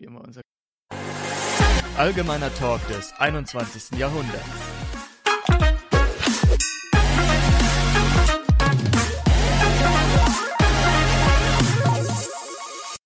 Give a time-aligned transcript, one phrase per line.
[0.00, 0.40] probieren wir unser
[1.98, 3.98] Allgemeiner Talk des 21.
[3.98, 4.46] Jahrhunderts.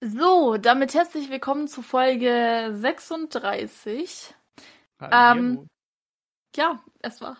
[0.01, 4.35] So, damit herzlich willkommen zu Folge 36.
[5.01, 5.41] Hallo.
[5.41, 5.69] Ähm,
[6.55, 7.37] Ja, es war.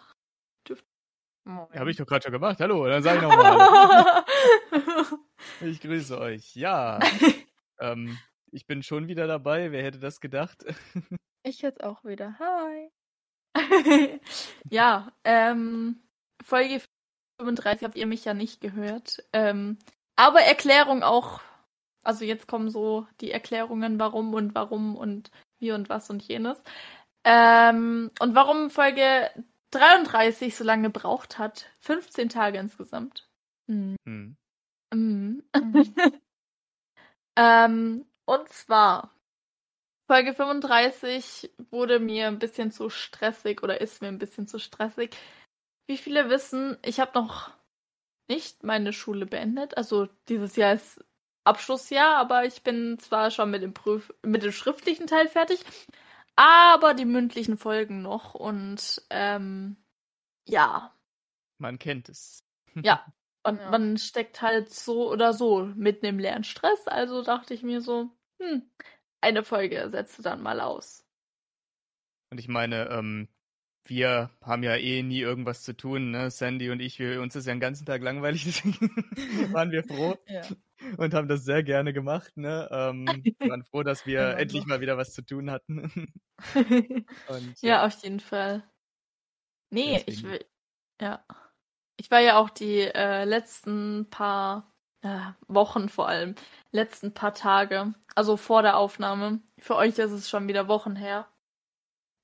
[1.47, 2.59] Habe ich doch gerade schon gemacht.
[2.59, 4.25] Hallo, dann sage ich nochmal.
[5.61, 6.57] ich grüße euch.
[6.57, 6.99] Ja,
[7.79, 8.19] ähm,
[8.55, 9.73] ich bin schon wieder dabei.
[9.73, 10.65] Wer hätte das gedacht?
[11.47, 12.39] Ich jetzt auch wieder.
[12.39, 12.91] Hi.
[14.71, 16.01] ja, ähm,
[16.43, 16.81] Folge
[17.39, 19.23] 35 habt ihr mich ja nicht gehört.
[19.35, 19.77] Ähm,
[20.17, 21.43] aber Erklärung auch.
[22.03, 26.57] Also jetzt kommen so die Erklärungen, warum und warum und wie und was und jenes.
[27.25, 29.29] Ähm, und warum Folge
[29.73, 31.71] 33 so lange gebraucht hat.
[31.81, 33.29] 15 Tage insgesamt.
[33.69, 33.97] Hm.
[34.07, 34.37] Hm.
[34.95, 35.43] Mhm.
[35.55, 35.85] Mhm.
[37.37, 39.11] ähm, und zwar,
[40.07, 45.17] Folge 35 wurde mir ein bisschen zu stressig oder ist mir ein bisschen zu stressig.
[45.87, 47.51] Wie viele wissen, ich habe noch
[48.29, 49.77] nicht meine Schule beendet.
[49.77, 51.03] Also dieses Jahr ist
[51.45, 55.65] Abschlussjahr, aber ich bin zwar schon mit dem, Prüf mit dem schriftlichen Teil fertig,
[56.37, 58.35] aber die mündlichen folgen noch.
[58.35, 59.77] Und ähm,
[60.47, 60.95] ja,
[61.59, 62.45] Man kennt es.
[62.83, 63.05] ja.
[63.45, 63.71] Und Ja.
[63.71, 66.89] man steckt halt so oder so mitten im Lernstress.
[66.89, 68.71] Also dachte ich mir so, hm,
[69.21, 71.07] eine Folge setze dann mal aus.
[72.31, 73.29] Und ich meine, ähm,
[73.87, 76.31] wir haben ja eh nie irgendwas zu tun, ne?
[76.31, 78.91] Sandy und ich, wir, uns ist ja den ganzen Tag langweilig, deswegen
[79.53, 80.57] waren wir froh Ja.
[80.99, 82.69] und haben das sehr gerne gemacht, ne?
[82.73, 84.65] Ähm, wir waren froh, dass wir Genau so.
[84.65, 85.93] endlich mal wieder was zu tun hatten.
[87.27, 88.63] Und ja, auf jeden Fall.
[89.71, 90.25] Nee, ich Deswegen.
[90.25, 90.45] will.
[91.01, 91.25] Ja.
[91.97, 96.35] Ich war ja auch die äh, letzten paar äh, Wochen vor allem,
[96.73, 99.41] letzten paar Tage, also vor der Aufnahme.
[99.59, 101.29] Für euch ist es schon wieder Wochen her.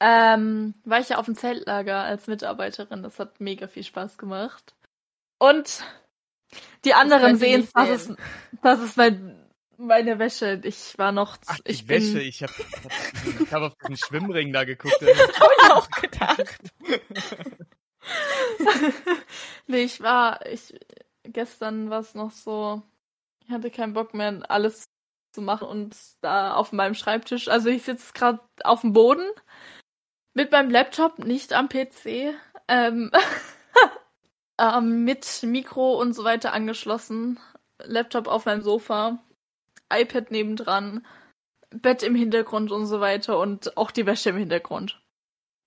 [0.00, 3.02] Ähm, war ich ja auf dem Zeltlager als Mitarbeiterin.
[3.02, 4.74] Das hat mega viel Spaß gemacht.
[5.38, 5.84] Und
[6.84, 8.14] die anderen sehen, das ist,
[8.62, 10.60] das ist mein, meine Wäsche.
[10.64, 12.52] Ich war noch, Ach, die ich bin, Wäsche, ich habe
[13.40, 15.00] ich hab auf diesen Schwimmring da geguckt.
[15.02, 16.58] Hab ich auch gedacht.
[19.66, 20.74] nee, ich war, ich,
[21.24, 22.82] gestern war es noch so,
[23.44, 24.84] ich hatte keinen Bock mehr, alles
[25.32, 29.28] zu machen und da auf meinem Schreibtisch, also ich sitze gerade auf dem Boden
[30.34, 32.34] mit meinem Laptop, nicht am PC,
[32.68, 33.10] ähm,
[34.60, 37.38] ähm, mit Mikro und so weiter angeschlossen,
[37.82, 39.18] Laptop auf meinem Sofa,
[39.92, 41.06] iPad nebendran,
[41.70, 45.00] Bett im Hintergrund und so weiter und auch die Wäsche im Hintergrund.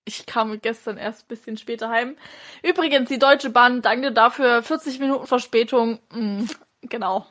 [0.06, 2.16] Ich kam gestern erst ein bisschen später heim.
[2.62, 4.62] Übrigens, die Deutsche Bahn, danke dafür.
[4.62, 5.98] 40 Minuten Verspätung.
[6.12, 6.44] Mm,
[6.82, 7.26] genau.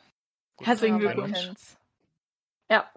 [0.59, 1.51] Herzlichen Ja, man Glückwunsch.
[2.71, 2.91] Ja.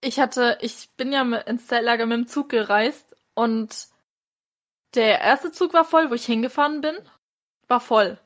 [0.00, 3.88] Ich hatte, ich bin ja ins Zeltlager mit dem Zug gereist und
[4.94, 6.96] der erste Zug war voll, wo ich hingefahren bin,
[7.68, 8.18] war voll.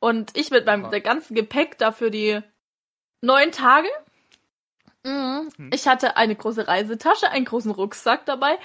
[0.00, 2.40] Und ich mit meinem der ganzen Gepäck dafür die
[3.20, 3.88] neun Tage.
[5.04, 5.50] Mhm.
[5.56, 5.70] Hm.
[5.72, 8.58] Ich hatte eine große Reisetasche, einen großen Rucksack dabei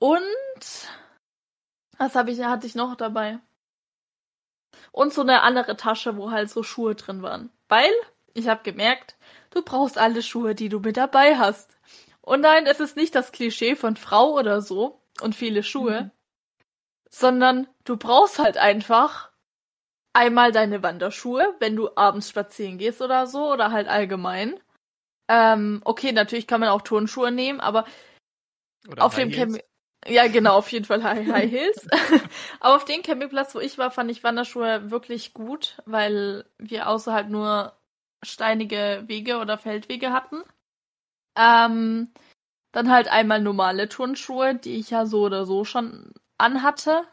[0.00, 0.88] und
[1.98, 3.38] was habe ich, hatte ich noch dabei?
[4.92, 7.50] Und so eine andere Tasche, wo halt so Schuhe drin waren.
[7.68, 7.92] Weil
[8.34, 9.16] ich habe gemerkt,
[9.50, 11.76] du brauchst alle Schuhe, die du mit dabei hast.
[12.22, 16.10] Und nein, es ist nicht das Klischee von Frau oder so und viele Schuhe, Mhm.
[17.10, 19.30] sondern du brauchst halt einfach
[20.12, 24.60] einmal deine Wanderschuhe, wenn du abends spazieren gehst oder so oder halt allgemein.
[25.28, 27.84] Ähm, okay, natürlich kann man auch Turnschuhe nehmen, aber
[28.88, 29.30] Oder auf dem.
[29.30, 29.58] Camp
[30.06, 31.86] ja genau, auf jeden Fall High, High Heels.
[32.60, 37.28] aber auf dem Campingplatz, wo ich war, fand ich Wanderschuhe wirklich gut, weil wir außerhalb
[37.28, 37.76] nur
[38.22, 40.42] steinige Wege oder Feldwege hatten.
[41.36, 42.12] Ähm,
[42.72, 47.04] dann halt einmal normale Turnschuhe, die ich ja so oder so schon anhatte.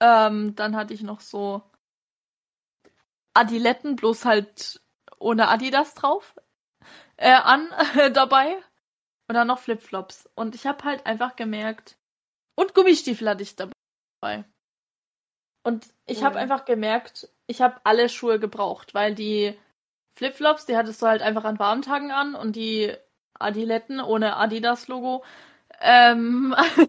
[0.00, 1.62] Ähm, dann hatte ich noch so
[3.34, 4.80] Adiletten, bloß halt
[5.18, 6.34] ohne Adidas drauf,
[7.16, 7.68] äh, an,
[8.14, 8.56] dabei.
[9.28, 10.28] Und dann noch Flipflops.
[10.34, 11.96] Und ich habe halt einfach gemerkt.
[12.56, 14.44] Und Gummistiefel hatte ich dabei.
[15.66, 16.42] Und ich habe Cool.
[16.42, 19.58] einfach gemerkt, ich habe alle Schuhe gebraucht, weil die
[20.18, 22.94] Flipflops, die hattest du halt einfach an warmen Tagen an und die
[23.38, 25.24] Adiletten ohne Adidas-Logo,
[25.80, 26.54] ähm,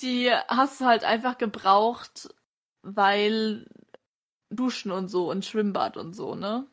[0.00, 2.34] die hast du halt einfach gebraucht,
[2.82, 3.66] weil
[4.50, 6.66] Duschen und so und Schwimmbad und so, ne?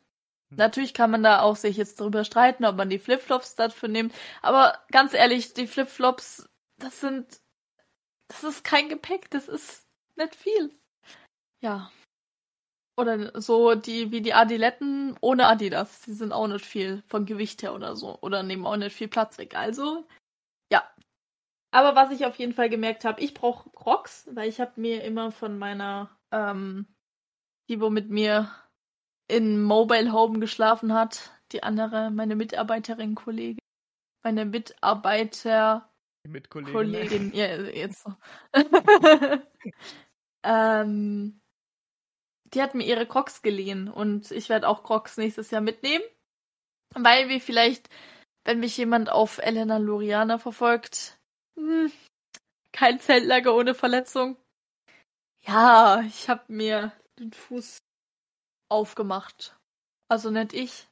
[0.49, 0.57] Hm.
[0.57, 4.13] Natürlich kann man da auch sich jetzt drüber streiten, ob man die Flipflops dafür nimmt.
[4.41, 7.41] Aber ganz ehrlich, die Flipflops, das sind,
[8.27, 9.85] das ist kein Gepäck, das ist
[10.15, 10.71] nicht viel.
[11.61, 11.91] Ja.
[12.97, 16.01] Oder so die wie die Adiletten ohne Adidas.
[16.01, 18.19] Die sind auch nicht viel von Gewicht her oder so.
[18.21, 19.55] Oder nehmen auch nicht viel Platz weg.
[19.55, 20.05] Also,
[20.71, 20.83] ja.
[21.71, 25.03] Aber was ich auf jeden Fall gemerkt habe, ich brauche Crocs, weil ich habe mir
[25.03, 26.87] immer von meiner, ähm,
[27.69, 28.51] die wo mit mir
[29.29, 33.59] in Mobile Home geschlafen hat, die andere, meine Mitarbeiterin, Kollegin,
[34.23, 35.89] meine Mitarbeiter,
[36.27, 36.73] Mitkollegin.
[36.73, 38.13] Kollegin, ja, jetzt so.
[40.43, 41.39] ähm,
[42.53, 46.03] die hat mir ihre Crocs geliehen und ich werde auch Crocs nächstes Jahr mitnehmen,
[46.95, 47.89] weil wir vielleicht,
[48.43, 51.19] wenn mich jemand auf Elena Luriana verfolgt,
[51.55, 51.91] hm,
[52.71, 54.37] kein Zeltlager ohne Verletzung.
[55.45, 57.77] Ja, ich habe mir den Fuß
[58.69, 59.57] aufgemacht.
[60.07, 60.87] Also nicht ich.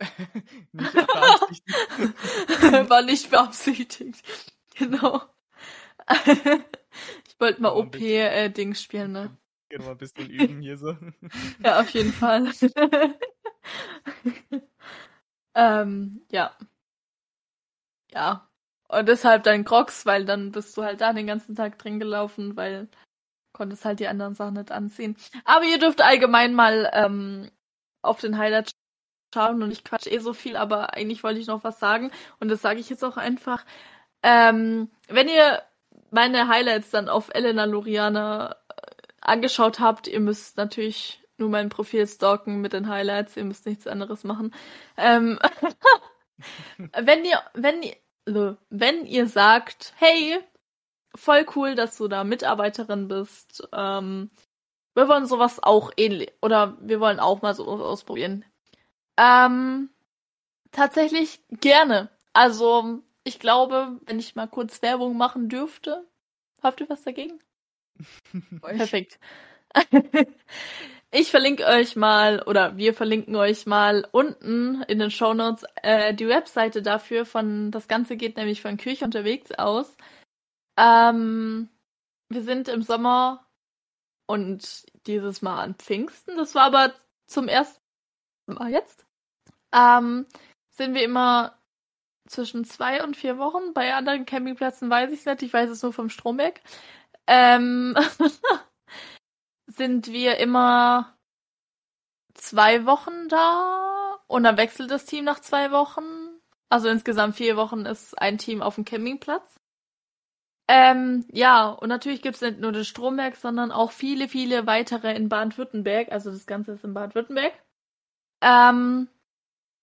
[0.72, 1.78] nicht beabsichtigt.
[2.90, 4.22] War nicht beabsichtigt.
[4.76, 5.22] Genau.
[6.26, 9.36] ich wollte mal OP-Dings spielen, ne?
[9.68, 10.96] Genau, ein bisschen üben hier so.
[11.62, 12.52] Ja, auf jeden Fall.
[15.54, 16.56] ähm, ja.
[18.12, 18.48] Ja.
[18.88, 22.56] Und deshalb dann Crocs, weil dann bist du halt da den ganzen Tag drin gelaufen,
[22.56, 22.88] weil
[23.54, 25.16] konntest halt die anderen Sachen nicht anziehen.
[25.46, 27.50] Aber ihr dürft allgemein mal ähm,
[28.02, 28.72] auf den Highlight
[29.32, 32.48] schauen und ich quatsch eh so viel, aber eigentlich wollte ich noch was sagen und
[32.50, 33.64] das sage ich jetzt auch einfach.
[34.22, 35.62] Ähm, wenn ihr
[36.10, 38.56] meine Highlights dann auf Elena Loriana
[39.20, 43.86] angeschaut habt, ihr müsst natürlich nur mein Profil stalken mit den Highlights, ihr müsst nichts
[43.86, 44.54] anderes machen.
[44.96, 45.38] Ähm,
[46.96, 50.38] wenn ihr, wenn ihr, wenn ihr sagt, hey,
[51.14, 54.30] voll cool, dass du da Mitarbeiterin bist, ähm,
[54.94, 58.44] wir wollen sowas auch ähnlich, oder wir wollen auch mal so ausprobieren.
[59.16, 59.90] Ähm,
[60.72, 62.10] tatsächlich gerne.
[62.32, 66.06] Also, ich glaube, wenn ich mal kurz Werbung machen dürfte,
[66.62, 67.40] habt ihr was dagegen?
[68.60, 69.18] Perfekt.
[71.16, 76.26] Ich verlinke euch mal oder wir verlinken euch mal unten in den Shownotes äh, die
[76.26, 79.96] Webseite dafür von das Ganze geht nämlich von Kirche unterwegs aus.
[80.76, 81.68] Ähm,
[82.28, 83.46] wir sind im Sommer
[84.26, 86.36] und dieses Mal an Pfingsten.
[86.36, 86.94] Das war aber
[87.26, 87.80] zum ersten
[88.46, 89.06] Mal jetzt.
[89.72, 90.26] Ähm,
[90.70, 91.58] sind wir immer
[92.28, 93.74] zwischen zwei und vier Wochen.
[93.74, 95.42] Bei anderen Campingplätzen weiß ich es nicht.
[95.42, 96.60] Ich weiß es nur vom Stromberg
[97.26, 97.96] ähm,
[99.66, 101.16] sind wir immer
[102.34, 106.02] zwei Wochen da und dann wechselt das Team nach zwei Wochen.
[106.68, 109.60] Also insgesamt vier Wochen ist ein Team auf dem Campingplatz.
[110.68, 115.14] Ähm, ja, und natürlich gibt es nicht nur das Stromberg, sondern auch viele, viele weitere
[115.14, 116.10] in Baden-Württemberg.
[116.10, 117.52] Also das Ganze ist in Baden-Württemberg.
[118.42, 119.08] Ähm,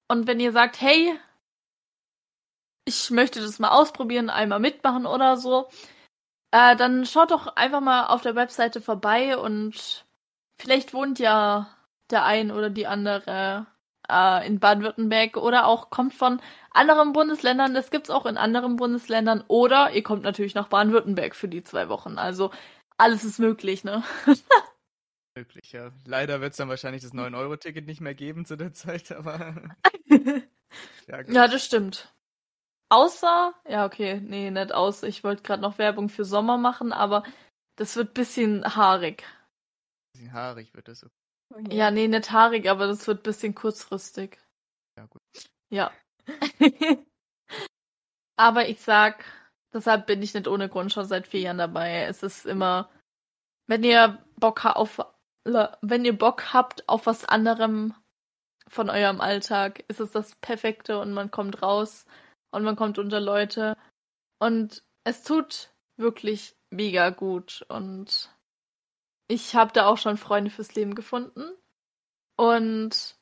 [0.08, 1.18] und wenn ihr sagt, hey,
[2.86, 5.70] ich möchte das mal ausprobieren, einmal mitmachen oder so,
[6.52, 10.06] äh, dann schaut doch einfach mal auf der Webseite vorbei und
[10.60, 11.70] vielleicht wohnt ja
[12.12, 13.68] der ein oder die andere
[14.10, 17.74] äh, in Baden-Württemberg oder auch kommt von anderen Bundesländern.
[17.74, 19.44] Das gibt's auch in anderen Bundesländern.
[19.48, 22.18] Oder ihr kommt natürlich nach Baden-Württemberg für die zwei Wochen.
[22.18, 22.52] Also
[22.98, 24.04] alles ist möglich, ne?
[25.36, 25.92] Möglich, ja.
[26.06, 29.56] Leider wird es dann wahrscheinlich das 9-Euro-Ticket nicht mehr geben zu der Zeit, aber.
[31.08, 32.14] ja, ja, das stimmt.
[32.90, 35.08] Außer, ja, okay, nee, nicht außer.
[35.08, 37.24] Ich wollte gerade noch Werbung für Sommer machen, aber
[37.78, 39.24] das wird bisschen haarig.
[40.14, 41.06] Bisschen haarig wird das.
[41.06, 41.21] Okay.
[41.70, 44.40] Ja, nee, nicht haarig, aber das wird bisschen kurzfristig.
[44.98, 45.22] Ja, gut.
[45.70, 45.92] Ja.
[48.38, 49.26] aber ich sag,
[49.74, 52.04] deshalb bin ich nicht ohne Grund schon seit vier Jahren dabei.
[52.04, 52.90] Es ist immer,
[53.68, 55.00] wenn ihr Bock auf,
[55.44, 57.94] wenn ihr Bock habt auf was anderem
[58.68, 62.06] von eurem Alltag, ist es das Perfekte und man kommt raus
[62.52, 63.78] und man kommt unter Leute.
[64.40, 67.66] Und es tut wirklich mega gut.
[67.70, 68.34] Und
[69.28, 71.44] ich habe da auch schon Freunde fürs Leben gefunden.
[72.36, 73.16] Und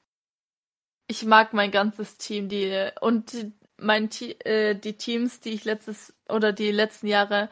[1.08, 4.10] ich mag mein ganzes Team, die und die, mein
[4.46, 7.50] äh, die Teams, die ich letztes oder die letzten Jahre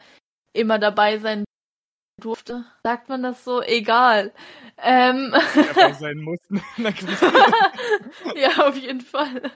[0.52, 1.44] immer dabei sein
[2.18, 2.64] durfte.
[2.82, 3.62] Sagt man das so?
[3.62, 4.32] Egal.
[4.78, 6.62] Ähm, dabei sein mussten.
[8.36, 9.52] ja, auf jeden Fall.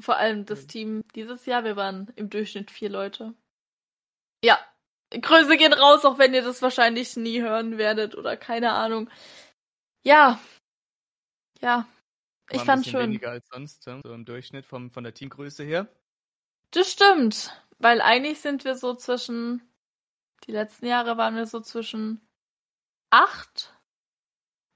[0.00, 3.34] Vor allem das Team dieses Jahr, wir waren im Durchschnitt vier Leute.
[4.44, 4.58] Ja,
[5.10, 9.08] Grüße gehen raus, auch wenn ihr das wahrscheinlich nie hören werdet oder keine Ahnung.
[10.02, 10.40] Ja.
[11.60, 11.86] Ja.
[12.50, 13.10] Ich War fand schön.
[13.10, 15.88] weniger als sonst, so im Durchschnitt vom, von der Teamgröße her.
[16.70, 17.50] Das stimmt.
[17.78, 19.62] Weil eigentlich sind wir so zwischen,
[20.44, 22.20] die letzten Jahre waren wir so zwischen
[23.10, 23.74] acht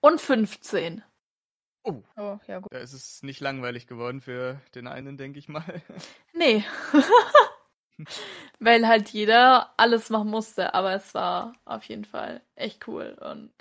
[0.00, 1.02] und 15.
[1.82, 2.02] Oh.
[2.16, 2.72] oh, ja gut.
[2.72, 5.82] Da ist es nicht langweilig geworden für den einen, denke ich mal.
[6.32, 6.64] Nee.
[8.58, 13.52] Weil halt jeder alles machen musste, aber es war auf jeden Fall echt cool und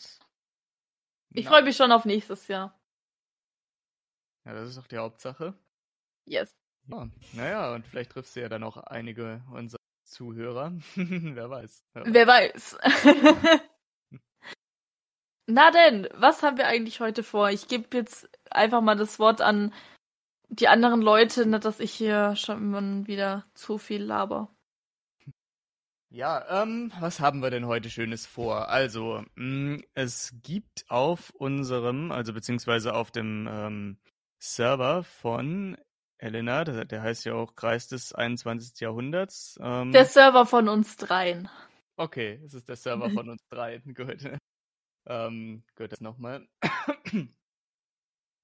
[1.33, 2.79] Ich freue mich schon auf nächstes Jahr.
[4.45, 5.53] Ja, das ist doch die Hauptsache.
[6.25, 6.51] Yes.
[6.87, 10.73] Ja, naja, und vielleicht triffst du ja dann auch einige unserer Zuhörer.
[10.95, 11.83] Wer weiß.
[11.93, 12.77] Wer weiß.
[15.47, 17.49] Na denn, was haben wir eigentlich heute vor?
[17.49, 19.73] Ich gebe jetzt einfach mal das Wort an
[20.49, 24.53] die anderen Leute, nicht, dass ich hier schon wieder zu viel laber.
[26.11, 28.67] Ja, ähm, was haben wir denn heute Schönes vor?
[28.69, 33.99] Also, mh, es gibt auf unserem, also beziehungsweise auf dem ähm,
[34.39, 35.77] Server von
[36.17, 38.79] Elena, der, der heißt ja auch Kreis des 21.
[38.79, 39.59] Jahrhunderts.
[39.61, 41.47] Ähm, Der Server von uns dreien.
[41.95, 43.77] okay, es ist der Server von uns drei.
[43.95, 44.27] Gut.
[45.05, 46.47] Ähm, gut, das nochmal.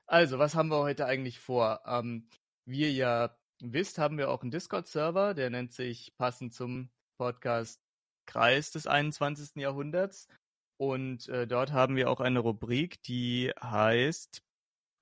[0.07, 1.81] Also, was haben wir heute eigentlich vor?
[1.85, 2.27] Ähm,
[2.65, 7.81] wie ihr ja wisst, haben wir auch einen Discord-Server, der nennt sich passend zum Podcast
[8.27, 9.55] Kreis des 21.
[9.55, 10.27] Jahrhunderts.
[10.77, 14.43] Und äh, dort haben wir auch eine Rubrik, die heißt,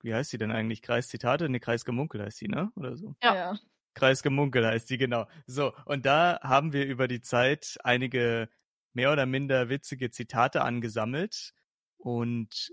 [0.02, 0.82] wie heißt sie denn eigentlich?
[0.82, 1.48] Kreiszitate?
[1.48, 2.70] Ne, Kreisgemunkel heißt sie, ne?
[2.76, 3.14] Oder so.
[3.22, 3.58] Ja.
[3.94, 5.26] Kreisgemunkel heißt die, genau.
[5.46, 8.48] So, und da haben wir über die Zeit einige
[8.92, 11.52] mehr oder minder witzige Zitate angesammelt.
[11.96, 12.72] Und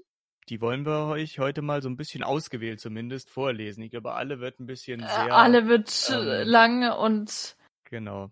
[0.51, 3.81] die wollen wir euch heute mal so ein bisschen ausgewählt zumindest vorlesen.
[3.83, 5.33] Ich glaube, alle wird ein bisschen Äh, sehr.
[5.33, 7.55] Alle wird ähm, lang und
[7.85, 8.31] Genau.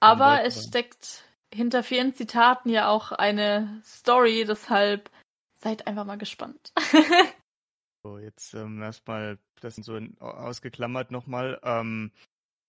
[0.00, 5.10] aber es steckt hinter vielen Zitaten ja auch eine Story, deshalb
[5.56, 6.72] seid einfach mal gespannt.
[8.06, 11.58] So, jetzt ähm, erstmal, das sind so ausgeklammert nochmal.
[11.62, 12.12] Ähm,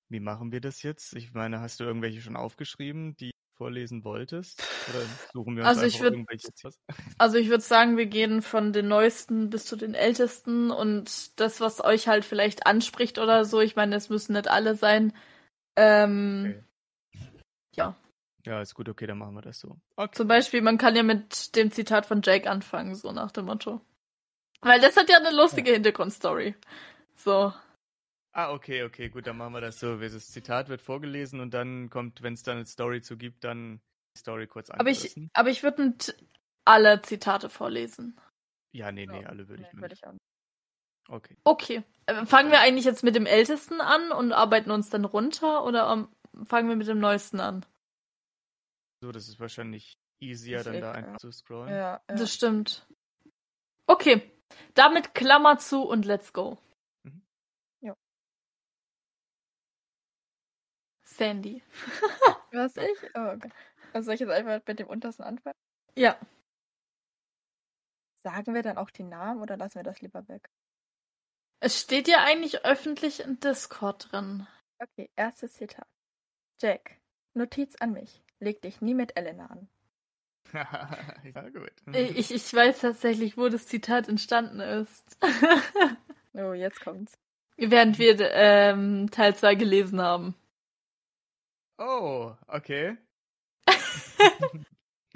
[0.07, 1.13] wie machen wir das jetzt?
[1.13, 4.61] Ich meine, hast du irgendwelche schon aufgeschrieben, die vorlesen wolltest?
[4.89, 5.01] Oder
[5.33, 6.49] suchen wir uns Also ich einfach würd- irgendwelche?
[7.17, 11.59] Also ich würde sagen, wir gehen von den neuesten bis zu den ältesten und das,
[11.61, 15.13] was euch halt vielleicht anspricht oder so, ich meine, es müssen nicht alle sein.
[15.75, 16.63] Ähm,
[17.73, 17.95] Ja,
[18.45, 19.77] Ja, ist gut, okay, dann machen wir das so.
[19.95, 20.15] Okay.
[20.15, 23.81] zum Beispiel, man kann ja mit dem Zitat von Jake anfangen, so nach dem Motto.
[24.61, 26.55] Weil das hat ja eine lustige Hintergrundstory.
[27.15, 27.53] So.
[28.37, 29.97] Ah, okay, okay, gut, dann machen wir das so.
[29.97, 33.79] Das Zitat wird vorgelesen und dann kommt, wenn es dann eine Story zu gibt, dann
[34.13, 36.15] die Story kurz Aber ich, aber ich würde nicht
[36.65, 38.19] alle Zitate vorlesen.
[38.73, 39.81] Ja, nee, nee, alle würde ich Nee, nicht.
[39.81, 40.19] würde ich.
[41.07, 41.37] Okay.
[41.45, 41.83] Okay.
[42.07, 45.89] Äh, Fangen wir eigentlich jetzt mit dem Ältesten an und arbeiten uns dann runter oder
[45.93, 47.65] ähm, fangen wir mit dem Neuesten an?
[49.01, 51.05] So, das ist wahrscheinlich easier, Ist dann eh da klar.
[51.05, 51.69] einfach zu scrollen.
[51.69, 52.15] Ja, ja.
[52.15, 52.85] Das stimmt.
[53.87, 54.29] Okay.
[54.73, 56.57] Damit Klammer zu und let's go.
[57.03, 57.21] Mhm.
[57.81, 57.95] Ja.
[61.17, 61.63] Sandy.
[62.51, 62.97] Was ich?
[63.15, 63.51] Oh, okay.
[63.93, 65.55] Also soll ich jetzt einfach mit dem untersten anfangen?
[65.95, 66.17] Ja.
[68.23, 70.49] Sagen wir dann auch die Namen oder lassen wir das lieber weg?
[71.59, 74.47] Es steht ja eigentlich öffentlich in Discord drin.
[74.79, 75.87] Okay, erstes Zitat.
[76.61, 76.97] Jack,
[77.33, 78.21] Notiz an mich.
[78.39, 79.69] Leg dich nie mit Elena an.
[80.53, 81.71] ja, gut.
[81.93, 85.17] Ich, ich weiß tatsächlich, wo das Zitat entstanden ist.
[86.37, 87.17] Oh, jetzt kommt's.
[87.55, 90.35] Während wir ähm, Teil 2 gelesen haben.
[91.77, 92.97] Oh, okay.
[93.67, 93.75] Ja.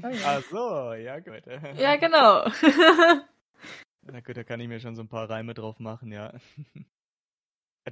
[0.24, 1.46] Ach so, ja, gut.
[1.78, 2.46] Ja, genau.
[4.02, 6.34] Na gut, da kann ich mir schon so ein paar Reime drauf machen, ja.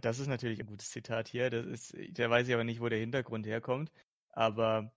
[0.02, 1.50] Das ist natürlich ein gutes Zitat hier.
[1.50, 3.92] Das ist, da weiß ich aber nicht, wo der Hintergrund herkommt.
[4.32, 4.92] Aber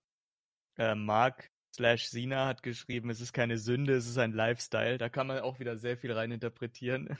[0.77, 4.99] äh, Mark slash Sina hat geschrieben, es ist keine Sünde, es ist ein Lifestyle.
[4.99, 7.17] Da kann man auch wieder sehr viel rein interpretieren.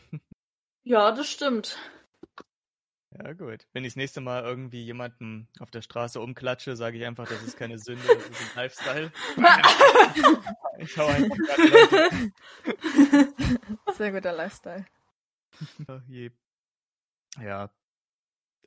[0.83, 1.79] ja, das stimmt.
[3.17, 3.67] Ja, gut.
[3.73, 7.43] Wenn ich das nächste Mal irgendwie jemanden auf der Straße umklatsche, sage ich einfach, das
[7.43, 9.11] ist keine Sünde, das ist ein Lifestyle.
[10.77, 12.31] ich hau einfach Leute.
[13.97, 14.85] Sehr guter Lifestyle.
[15.87, 16.31] Oh je.
[17.39, 17.69] Ja.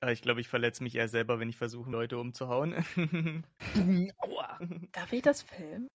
[0.00, 2.74] Aber ich glaube, ich verletze mich eher selber, wenn ich versuche, Leute umzuhauen.
[4.18, 4.58] Aua.
[4.92, 5.88] Darf ich das filmen?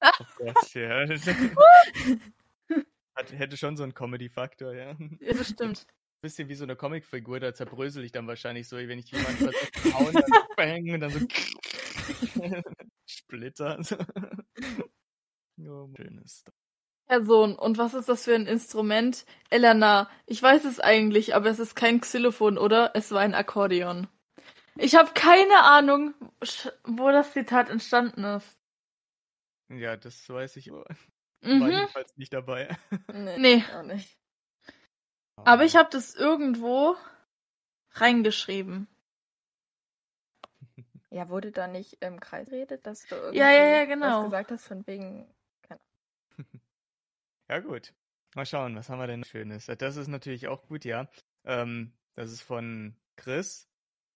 [0.00, 1.06] Oh Gott, ja.
[3.14, 4.96] Hat, hätte schon so einen Comedy-Faktor, ja.
[5.20, 5.86] Ja, das stimmt.
[6.22, 9.72] Bisschen wie so eine Comicfigur, da zerbrösel ich dann wahrscheinlich so, wenn ich jemanden versuche
[9.72, 11.18] zu hauen, dann so bang und dann so
[13.06, 13.80] Splitter.
[15.64, 16.44] Oh, schönes.
[17.06, 17.54] Person.
[17.56, 19.26] Und was ist das für ein Instrument?
[19.50, 22.92] Elena, ich weiß es eigentlich, aber es ist kein Xylophon, oder?
[22.94, 24.08] Es war ein Akkordeon.
[24.76, 26.14] Ich habe keine Ahnung,
[26.84, 28.58] wo das Zitat entstanden ist.
[29.68, 30.72] Ja, das weiß ich.
[30.72, 30.86] War
[31.42, 31.70] Mhm.
[31.70, 32.76] jedenfalls nicht dabei.
[33.12, 33.38] Nee.
[33.38, 33.64] Nee.
[33.76, 34.18] Auch nicht.
[35.36, 36.96] Aber ich habe das irgendwo
[37.92, 38.88] reingeschrieben.
[41.10, 44.06] Ja, wurde da nicht im Kreis redet, dass du irgendwie Ja, ja, ja, genau.
[44.06, 45.26] was gesagt hast von wegen.
[47.50, 47.92] Ja, gut.
[48.34, 49.66] Mal schauen, was haben wir denn Schönes?
[49.66, 51.06] Das ist natürlich auch gut, ja.
[51.44, 53.68] Ähm, das ist von Chris.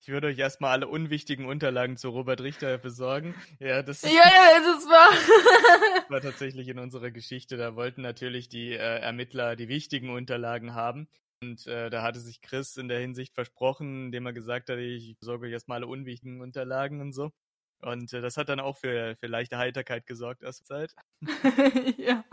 [0.06, 3.34] Ich würde euch erstmal alle unwichtigen Unterlagen zu Robert Richter besorgen.
[3.58, 5.10] Ja, das, Ja, ja, das war.
[6.10, 7.56] war tatsächlich in unserer Geschichte.
[7.56, 11.08] Da wollten natürlich die äh, Ermittler die wichtigen Unterlagen haben.
[11.42, 15.18] Und äh, da hatte sich Chris in der Hinsicht versprochen, indem er gesagt hat, ich
[15.18, 17.32] besorge euch erstmal alle unwichtigen Unterlagen und so.
[17.80, 20.94] Und äh, das hat dann auch für, für leichte Heiterkeit gesorgt aus der Zeit.
[21.98, 22.25] ja.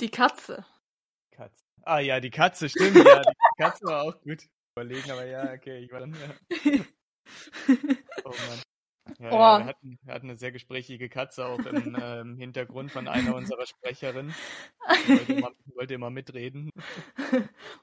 [0.00, 0.66] Die Katze.
[1.30, 1.62] Katze.
[1.82, 3.22] Ah ja, die Katze, stimmt, ja.
[3.22, 4.48] Die Katze war auch gut.
[4.80, 6.14] Überlegen, aber ja, okay, ich war dann.
[6.14, 6.80] Ja.
[8.24, 8.62] Oh Mann.
[9.18, 9.34] Ja, Oh.
[9.34, 13.34] ja, wir, hatten, wir hatten eine sehr gesprächige Katze auch im ähm, Hintergrund von einer
[13.34, 14.34] unserer Sprecherinnen.
[15.06, 16.70] Die wollte immer, wollte immer mitreden.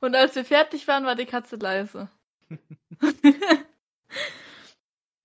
[0.01, 2.10] Und als wir fertig waren, war die Katze leise.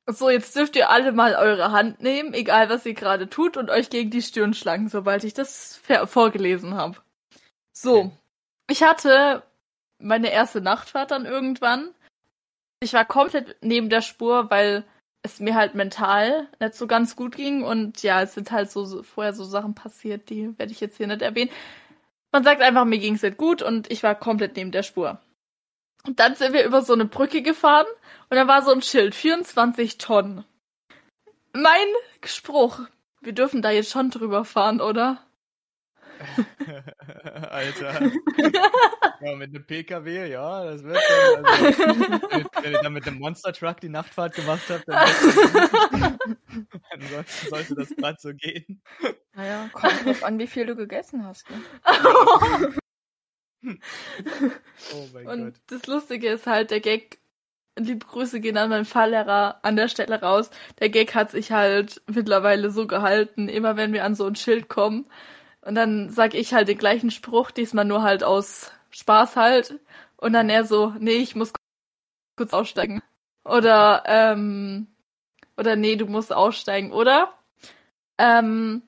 [0.07, 3.71] so, jetzt dürft ihr alle mal eure Hand nehmen, egal was ihr gerade tut, und
[3.71, 6.99] euch gegen die Stirn schlagen, sobald ich das vorgelesen habe.
[7.73, 8.12] So,
[8.69, 9.43] ich hatte
[10.02, 11.94] meine erste Nachtfahrt dann irgendwann.
[12.80, 14.85] Ich war komplett neben der Spur, weil
[15.23, 17.62] es mir halt mental nicht so ganz gut ging.
[17.62, 20.97] Und ja, es sind halt so, so vorher so Sachen passiert, die werde ich jetzt
[20.97, 21.50] hier nicht erwähnen.
[22.32, 25.21] Man sagt einfach, mir ging es nicht gut und ich war komplett neben der Spur.
[26.04, 27.87] Und dann sind wir über so eine Brücke gefahren
[28.28, 30.44] und da war so ein Schild, 24 Tonnen.
[31.52, 31.87] Mein
[32.25, 32.80] Spruch,
[33.21, 35.25] wir dürfen da jetzt schon drüber fahren, oder?
[37.50, 38.11] Alter.
[39.21, 41.45] Ja, mit einem PKW, ja, das wird schon.
[41.45, 41.64] Also,
[42.62, 44.97] wenn, ihr dann mit einem Monster Truck die Nachtfahrt gemacht habt, dann,
[46.91, 48.83] ansonsten sollte das gerade so gehen.
[49.35, 51.47] Naja, kommt drauf an, wie viel du gegessen hast.
[51.50, 51.61] Ne?
[53.64, 55.62] Oh mein Und Gott.
[55.69, 57.21] das Lustige ist halt, der Gag,
[57.79, 60.50] liebe Grüße gehen an meinen Fahrlehrer an der Stelle raus.
[60.81, 64.69] Der Gag hat sich halt mittlerweile so gehalten, immer wenn wir an so ein Schild
[64.69, 65.07] kommen.
[65.62, 69.78] Und dann sag ich halt den gleichen Spruch, diesmal nur halt aus Spaß halt.
[70.16, 71.52] Und dann er so, nee, ich muss
[72.37, 73.02] kurz aussteigen.
[73.45, 74.88] Oder, ähm,
[75.57, 77.35] oder nee, du musst aussteigen, oder?
[78.19, 78.83] Ähm,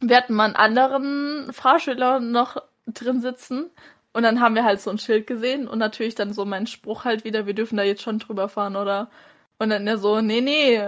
[0.00, 3.70] wir hatten mal einen anderen Fahrschüler noch drin sitzen.
[4.12, 7.04] Und dann haben wir halt so ein Schild gesehen und natürlich dann so mein Spruch
[7.04, 9.10] halt wieder, wir dürfen da jetzt schon drüber fahren, oder?
[9.58, 10.80] Und dann er so, nee, nee,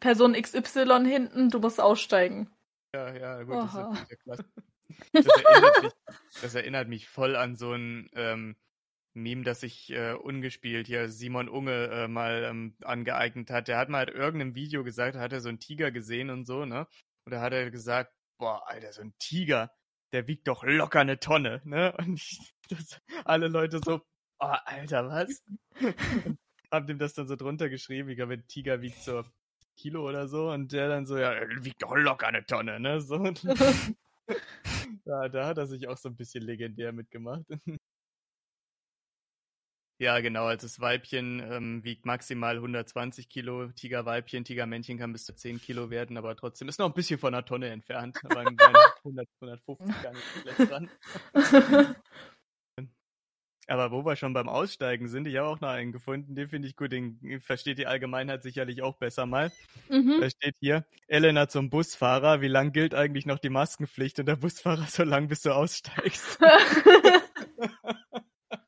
[0.00, 2.48] Person XY hinten, du musst aussteigen.
[2.94, 4.44] Ja, ja, gut, das ist ja klasse.
[5.12, 5.92] Das erinnert, mich,
[6.42, 8.56] das erinnert mich voll an so ein ähm,
[9.14, 13.68] Meme, das sich äh, ungespielt hier Simon Unge äh, mal ähm, angeeignet hat.
[13.68, 16.44] Der hat mal in irgendeinem Video gesagt, da hat er so einen Tiger gesehen und
[16.44, 16.86] so, ne?
[17.24, 19.72] Und da hat er gesagt, boah, Alter, so ein Tiger,
[20.12, 21.94] der wiegt doch locker eine Tonne, ne?
[21.98, 24.02] Und ich, das, alle Leute so,
[24.40, 25.42] oh, Alter, was?
[26.70, 29.24] Haben dem das dann so drunter geschrieben, ich glaube, ein Tiger wiegt so
[29.76, 33.00] Kilo oder so und der dann so, ja, wiegt doch locker eine Tonne, ne?
[33.00, 33.18] So.
[35.04, 37.44] Ja, da hat er sich auch so ein bisschen legendär mitgemacht.
[40.02, 45.32] Ja, genau, also das Weibchen ähm, wiegt maximal 120 Kilo, Tigerweibchen, Tigermännchen kann bis zu
[45.32, 48.56] 10 Kilo werden, aber trotzdem ist noch ein bisschen von einer Tonne entfernt, aber ein
[48.56, 50.90] kleines 100, 150 gar nicht schlecht dran.
[53.68, 56.66] Aber wo wir schon beim Aussteigen sind, ich habe auch noch einen gefunden, den finde
[56.66, 59.52] ich gut, den versteht die Allgemeinheit sicherlich auch besser mal.
[59.88, 60.18] mhm.
[60.20, 64.18] Da steht hier, Elena zum Busfahrer, wie lang gilt eigentlich noch die Maskenpflicht?
[64.18, 66.38] Und der Busfahrer so lang, bis du aussteigst.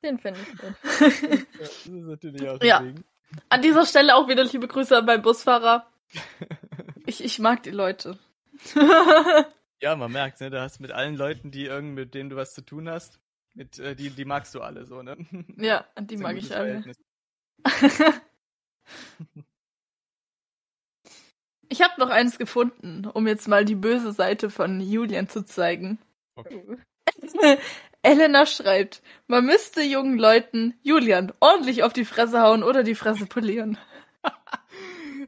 [0.03, 0.75] Den finde ich gut.
[1.55, 2.81] Ja, das ist natürlich auch Ja.
[2.81, 3.03] Ding.
[3.49, 5.87] An dieser Stelle auch wieder liebe Grüße an meinen Busfahrer.
[7.07, 8.19] Ich, ich mag die Leute.
[9.83, 10.49] Ja, man merkt, ne?
[10.49, 13.21] Du hast mit allen Leuten, die irgend mit denen du was zu tun hast,
[13.55, 15.17] mit, äh, die, die magst du alle so, ne?
[15.57, 16.83] ja, die mag ich alle.
[21.71, 25.99] Ich habe noch eins gefunden, um jetzt mal die böse Seite von Julian zu zeigen.
[28.03, 33.27] Elena schreibt, man müsste jungen Leuten, Julian, ordentlich auf die Fresse hauen oder die Fresse
[33.27, 33.79] polieren.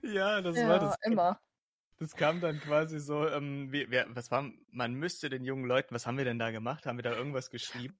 [0.02, 0.96] Ja, das Ja, war das.
[1.04, 1.40] immer.
[1.98, 5.94] Das kam dann quasi so, ähm, wie, wer, was war, man müsste den jungen Leuten,
[5.94, 6.84] was haben wir denn da gemacht?
[6.86, 7.96] Haben wir da irgendwas geschrieben?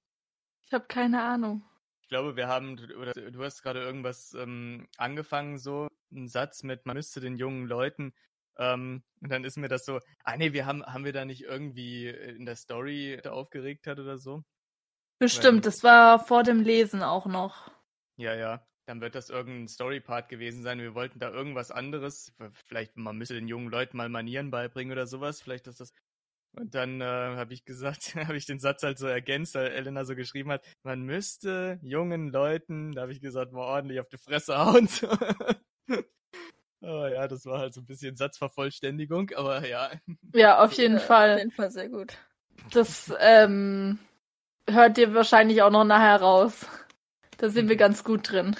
[0.67, 1.63] Ich habe keine Ahnung.
[2.03, 6.85] Ich glaube, wir haben, oder du hast gerade irgendwas ähm, angefangen, so einen Satz mit,
[6.85, 8.13] man müsste den jungen Leuten,
[8.59, 11.43] ähm, und dann ist mir das so, ah nee, wir haben, haben wir da nicht
[11.43, 14.43] irgendwie in der Story da aufgeregt hat oder so?
[15.19, 17.71] Bestimmt, das war vor dem Lesen auch noch.
[18.17, 18.65] Ja, ja.
[18.85, 20.79] Dann wird das irgendein Story-Part gewesen sein.
[20.79, 22.33] Wir wollten da irgendwas anderes.
[22.53, 25.41] Vielleicht, man müsste den jungen Leuten mal Manieren beibringen oder sowas.
[25.41, 25.91] Vielleicht ist das.
[26.57, 30.05] Und dann äh, habe ich gesagt, habe ich den Satz halt so ergänzt, weil Elena
[30.05, 34.17] so geschrieben hat, man müsste jungen Leuten, da habe ich gesagt, mal ordentlich auf die
[34.17, 34.89] Fresse hauen.
[36.81, 39.91] oh ja, das war halt so ein bisschen Satzvervollständigung, aber ja.
[40.33, 41.37] Ja, auf jeden Ja, Auf Fall.
[41.37, 42.17] jeden Fall sehr gut.
[42.71, 43.99] Das ähm,
[44.69, 46.65] hört ihr wahrscheinlich auch noch nachher raus.
[47.37, 47.77] Da sind wir Mhm.
[47.77, 48.55] ganz gut drin.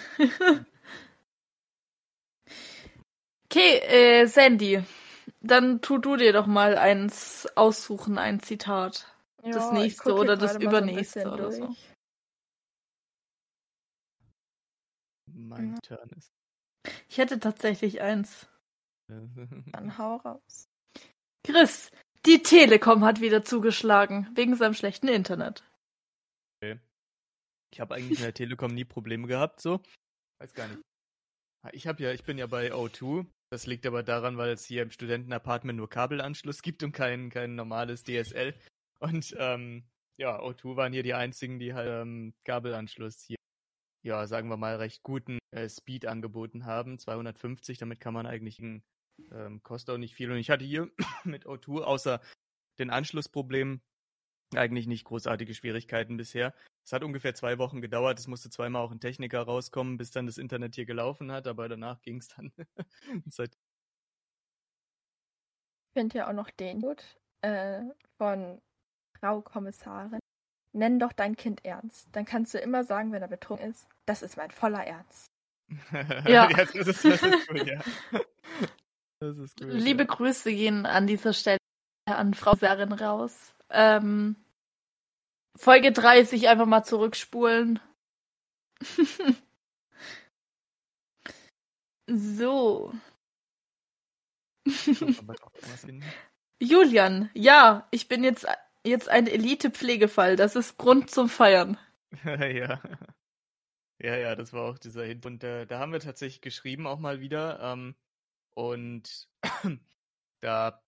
[3.49, 4.83] Okay, äh, Sandy.
[5.41, 9.13] Dann tu du dir doch mal eins aussuchen, ein Zitat.
[9.43, 11.65] Das Ja, ich nächste oder das so übernächste bisschen oder so.
[11.67, 11.93] durch.
[15.33, 15.79] Mein Ja.
[15.81, 16.31] Turn ist.
[17.09, 18.47] Ich hätte tatsächlich eins.
[19.09, 20.67] Dann hau raus.
[21.45, 21.91] Chris,
[22.25, 25.63] die Telekom hat wieder zugeschlagen, wegen seinem schlechten Internet.
[27.71, 29.81] Ich habe eigentlich in der Telekom nie Probleme gehabt, so.
[30.39, 30.81] Weiß gar nicht.
[31.63, 33.25] Ah, Ich habe ja, ich bin ja bei O2.
[33.49, 37.55] Das liegt aber daran, weil es hier im Studentenapartment nur Kabelanschluss gibt und kein, kein
[37.55, 38.53] normales DSL.
[38.99, 43.37] Und ähm, ja, O2 waren hier die einzigen, die halt ähm, Kabelanschluss hier,
[44.03, 46.97] ja, sagen wir mal, recht guten äh, Speed angeboten haben.
[46.97, 50.31] 250, damit kann man eigentlich, ähm, kostet auch nicht viel.
[50.31, 50.91] Und ich hatte hier
[51.23, 52.21] mit O2 außer
[52.79, 53.81] den Anschlussproblemen
[54.55, 56.53] eigentlich nicht großartige Schwierigkeiten bisher.
[56.87, 58.17] Es hat ungefähr zwei Wochen gedauert.
[58.17, 61.67] Es musste zweimal auch ein Techniker rauskommen, bis dann das Internet hier gelaufen hat, aber
[61.67, 62.53] danach ging es dann.
[63.29, 63.57] Seit
[65.89, 67.03] Ich finde ja auch noch den gut
[67.41, 67.81] äh,
[68.17, 68.61] von
[69.19, 70.19] Frau Kommissarin.
[70.71, 72.07] Nenn doch dein Kind ernst.
[72.13, 75.25] Dann kannst du immer sagen, wenn er betrunken ist, das ist mein voller Ernst.
[76.25, 76.47] Ja.
[76.47, 77.81] das, ist, das ist cool, ja.
[79.19, 79.71] Das ist cool.
[79.71, 80.07] Liebe ja.
[80.07, 81.57] Grüße gehen an dieser Stelle
[82.05, 83.53] an Frau Sarin raus.
[83.71, 84.37] Ähm,
[85.57, 87.79] Folge 30 einfach mal zurückspulen.
[92.07, 92.93] so.
[96.59, 98.47] Julian, ja, ich bin jetzt,
[98.83, 100.35] jetzt ein Elite-Pflegefall.
[100.35, 101.77] Das ist Grund zum Feiern.
[102.23, 102.81] ja.
[103.99, 105.25] Ja, ja, das war auch dieser Hint.
[105.25, 107.59] Und äh, da haben wir tatsächlich geschrieben auch mal wieder.
[107.61, 107.95] Ähm,
[108.53, 109.27] und
[110.39, 110.83] da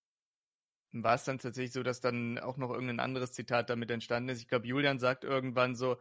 [0.91, 4.41] war es dann tatsächlich so, dass dann auch noch irgendein anderes Zitat damit entstanden ist.
[4.41, 5.97] Ich glaube, Julian sagt irgendwann so,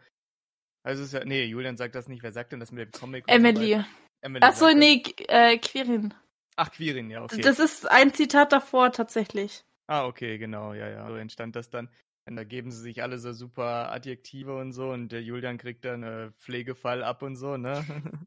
[0.82, 2.22] also es ist ja, nee, Julian sagt das nicht.
[2.22, 3.24] Wer sagt denn das mit dem Comic?
[3.26, 3.84] Emily.
[4.20, 4.60] Emily das.
[4.74, 6.14] nee, äh, Quirin.
[6.56, 7.40] Ach, Quirin, ja, okay.
[7.40, 9.64] Das ist ein Zitat davor tatsächlich.
[9.86, 11.06] Ah, okay, genau, ja, ja.
[11.06, 11.88] So entstand das dann.
[12.26, 15.84] Und da geben sie sich alle so super Adjektive und so und der Julian kriegt
[15.84, 17.84] dann äh, Pflegefall ab und so, ne?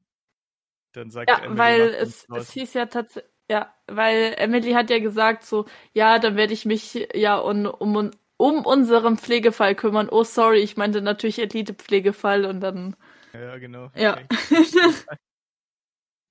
[0.93, 4.99] dann sagt Ja, Emily, weil es, es hieß ja tatsächlich, ja, weil Emily hat ja
[4.99, 10.07] gesagt so, ja, dann werde ich mich ja um, um, um unseren Pflegefall kümmern.
[10.09, 12.95] Oh, sorry, ich meinte natürlich Elite-Pflegefall und dann,
[13.33, 13.91] Ja, genau.
[13.93, 14.17] ja.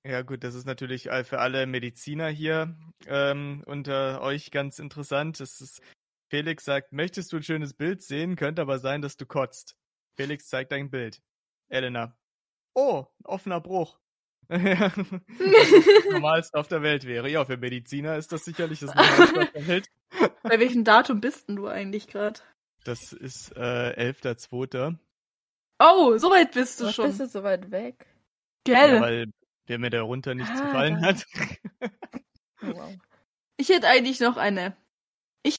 [0.03, 5.39] Ja, gut, das ist natürlich für alle Mediziner hier ähm, unter euch ganz interessant.
[5.39, 5.79] Das ist,
[6.31, 8.35] Felix sagt, möchtest du ein schönes Bild sehen?
[8.35, 9.77] Könnte aber sein, dass du kotzt.
[10.17, 11.21] Felix zeigt ein Bild.
[11.69, 12.17] Elena.
[12.73, 14.00] Oh, ein offener Bruch.
[14.59, 14.91] Ja,
[16.11, 17.29] Normalste auf der Welt wäre.
[17.29, 19.87] Ja, für Mediziner ist das sicherlich das Normalste auf der Welt.
[20.43, 22.39] Bei welchem Datum bist denn du eigentlich gerade?
[22.83, 24.97] Das ist äh, 11.2.
[25.79, 27.07] Oh, so weit bist du Was schon.
[27.07, 28.05] bist du so weit weg?
[28.65, 28.95] Gell?
[28.95, 29.31] Ja, weil
[29.69, 31.25] der mir darunter nicht Ah, gefallen hat.
[32.61, 32.93] Oh, wow.
[33.57, 34.75] Ich hätte eigentlich noch eine.
[35.43, 35.55] Ich,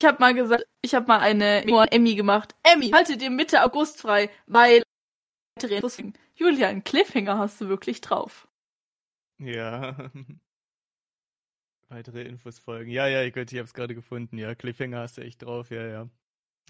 [0.00, 2.54] ich habe mal gesagt, ich habe mal eine Emmy gemacht.
[2.62, 4.82] Emmy, halte dir Mitte August frei, weil
[6.34, 8.48] Julian, Cliffhanger hast du wirklich drauf.
[9.38, 10.10] Ja.
[11.88, 12.90] Weitere Infos folgen.
[12.90, 14.38] Ja, ja, ich, ich hab's gerade gefunden.
[14.38, 15.70] Ja, Cliffhanger hast du echt drauf.
[15.70, 16.08] Ja, ja.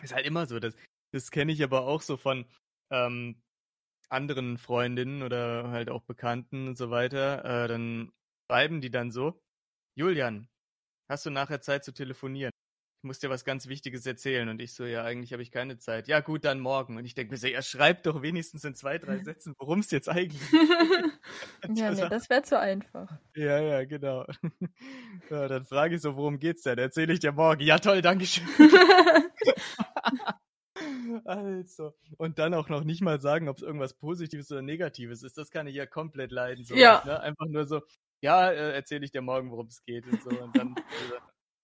[0.02, 0.58] Ist halt immer so.
[0.60, 0.74] Das,
[1.12, 2.46] das kenne ich aber auch so von
[2.90, 3.42] ähm,
[4.08, 7.44] anderen Freundinnen oder halt auch Bekannten und so weiter.
[7.44, 8.12] Äh, dann
[8.50, 9.42] schreiben die dann so:
[9.94, 10.48] Julian,
[11.08, 12.52] hast du nachher Zeit zu telefonieren?
[13.00, 14.50] Ich muss dir was ganz Wichtiges erzählen.
[14.50, 16.06] Und ich so: Ja, eigentlich habe ich keine Zeit.
[16.06, 16.98] Ja, gut, dann morgen.
[16.98, 19.90] Und ich denke mir so: Ja, schreib doch wenigstens in zwei, drei Sätzen, worum es
[19.90, 20.42] jetzt eigentlich
[21.74, 23.10] Ja, nee, das wäre zu einfach.
[23.34, 24.26] Ja, ja, genau.
[25.30, 26.78] Ja, dann frage ich so, worum geht's denn?
[26.78, 27.62] Erzähle ich dir morgen.
[27.62, 28.46] Ja, toll, danke schön.
[31.24, 31.94] Also.
[32.18, 35.38] Und dann auch noch nicht mal sagen, ob es irgendwas Positives oder Negatives ist.
[35.38, 36.64] Das kann ich ja komplett leiden.
[36.64, 37.02] Sowas, Ja.
[37.04, 37.20] Ne?
[37.20, 37.80] Einfach nur so,
[38.20, 40.30] ja, äh, erzähle ich dir morgen, worum es geht und so.
[40.30, 41.20] Und dann äh,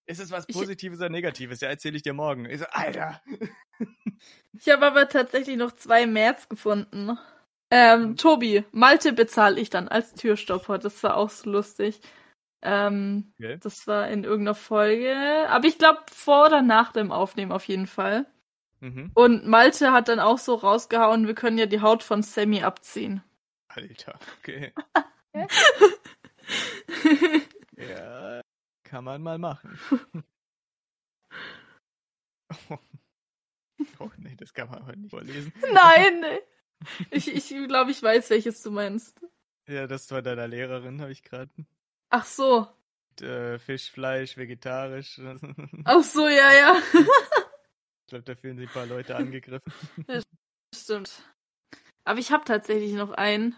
[0.06, 1.60] ist es was Ich- Positives oder Negatives?
[1.60, 2.46] Ja, erzähle ich dir morgen.
[2.46, 3.20] Ich so, Alter.
[4.52, 7.18] ich habe aber tatsächlich noch zwei März gefunden.
[7.70, 8.16] Ähm, Mhm.
[8.16, 10.78] Tobi, Malte bezahle ich dann als Türstopper.
[10.78, 12.00] Das war auch so lustig.
[12.62, 13.58] Ähm, Okay.
[13.60, 15.14] das war in irgendeiner Folge.
[15.48, 18.26] Aber ich glaube vor oder nach dem Aufnehmen auf jeden Fall.
[18.80, 19.10] Mhm.
[19.14, 23.22] Und Malte hat dann auch so rausgehauen, wir können ja die Haut von Sammy abziehen.
[23.68, 24.72] Alter, okay.
[27.76, 28.40] Ja,
[28.86, 29.78] kann man mal machen.
[32.70, 32.78] Oh.
[33.98, 35.52] oh nee, das kann man heute nicht vorlesen.
[35.72, 36.24] Nein!
[37.10, 39.24] Ich, ich glaube, ich weiß, welches du meinst.
[39.66, 41.50] Ja, das war deiner Lehrerin, habe ich gerade.
[42.10, 42.68] Ach so.
[43.18, 45.18] Äh, Fisch, Fleisch, vegetarisch.
[45.84, 46.82] Ach so, ja, ja.
[46.92, 49.72] Ich glaube, da fühlen sich ein paar Leute angegriffen.
[50.74, 51.22] Stimmt.
[52.04, 53.56] Aber ich habe tatsächlich noch einen.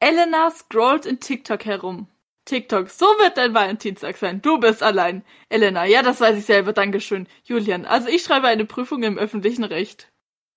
[0.00, 2.08] Elena scrollt in TikTok herum.
[2.46, 4.40] TikTok, so wird dein Valentinstag sein.
[4.40, 5.24] Du bist allein.
[5.48, 7.28] Elena, ja, das weiß ich selber, Dankeschön.
[7.44, 10.10] Julian, also ich schreibe eine Prüfung im öffentlichen Recht.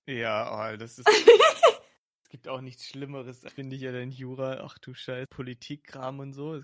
[0.07, 1.07] Ja, oh, das ist.
[2.23, 4.61] es gibt auch nichts Schlimmeres, finde ich ja, denn Jura.
[4.63, 6.61] Ach du Scheiß, Politikkram und so.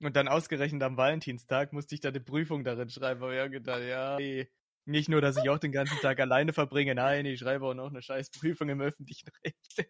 [0.00, 3.22] Und dann ausgerechnet am Valentinstag musste ich da eine Prüfung darin schreiben.
[3.22, 4.48] Aber ja, gedacht, ja, nee.
[4.86, 7.90] Nicht nur, dass ich auch den ganzen Tag alleine verbringe, nein, ich schreibe auch noch
[7.90, 9.86] eine scheiß Prüfung im öffentlichen Recht.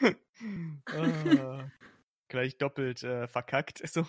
[0.86, 1.70] ah,
[2.34, 3.82] gleich doppelt äh, verkackt.
[3.94, 4.06] So.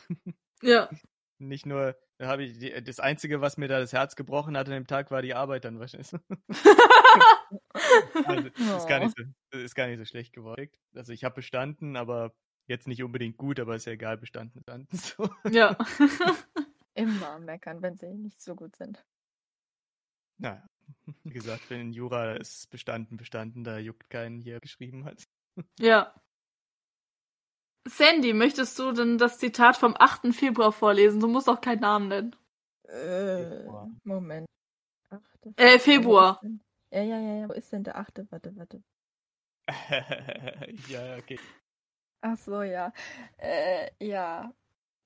[0.62, 0.90] Ja.
[1.38, 4.68] Nicht nur, da habe ich die, das Einzige, was mir da das Herz gebrochen hat
[4.68, 6.12] an dem Tag, war die Arbeit dann wahrscheinlich.
[8.26, 10.72] also, ist, gar nicht so, ist gar nicht so schlecht geworden.
[10.96, 12.34] Also ich habe bestanden, aber
[12.68, 14.98] jetzt nicht unbedingt gut, aber ist ja egal, bestanden, bestanden.
[14.98, 15.30] So.
[15.52, 15.78] Ja.
[16.96, 19.06] Immer meckern, wenn sie nicht so gut sind.
[20.38, 20.68] Naja,
[21.24, 25.28] wie gesagt, wenn in Jura ist bestanden, bestanden, da juckt keinen hier geschrieben hat.
[25.80, 26.14] Ja.
[27.88, 30.34] Sandy, möchtest du denn das Zitat vom 8.
[30.34, 31.20] Februar vorlesen?
[31.20, 32.36] Du musst auch keinen Namen nennen.
[32.88, 33.66] Äh,
[34.04, 34.48] Moment.
[35.10, 36.42] Achte, Äh, Februar.
[36.92, 37.50] Ja, ja, ja, ja.
[37.50, 38.28] Wo ist denn der achte?
[38.32, 38.82] Warte, warte.
[40.90, 41.40] ja, okay.
[42.22, 42.92] Ach so, ja.
[43.38, 44.52] Äh, ja.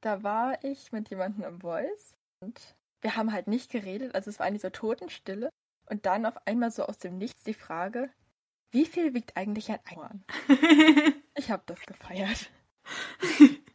[0.02, 4.40] Da war ich mit jemandem im Voice und wir haben halt nicht geredet, also es
[4.40, 5.50] war eine so Totenstille.
[5.90, 8.10] Und dann auf einmal so aus dem Nichts die Frage,
[8.72, 10.24] wie viel wiegt eigentlich ein Einhorn?
[11.36, 12.52] Ich habe das gefeiert.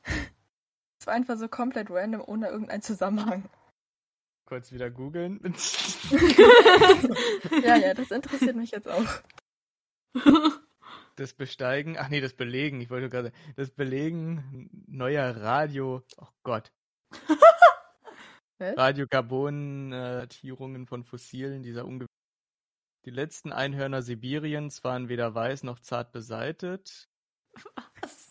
[0.99, 3.51] Es war einfach so komplett random, ohne irgendeinen Zusammenhang.
[4.47, 5.41] Kurz wieder googeln.
[7.63, 9.05] Ja, ja, das interessiert mich jetzt auch.
[11.17, 16.73] Das Besteigen, ach nee, das Belegen, ich wollte gerade, das Belegen neuer Radio, oh Gott.
[18.59, 18.77] Was?
[18.77, 22.07] Radiokarbon-Datierungen von Fossilen dieser unge
[23.05, 27.09] Die letzten Einhörner Sibiriens waren weder weiß noch zart beseitet.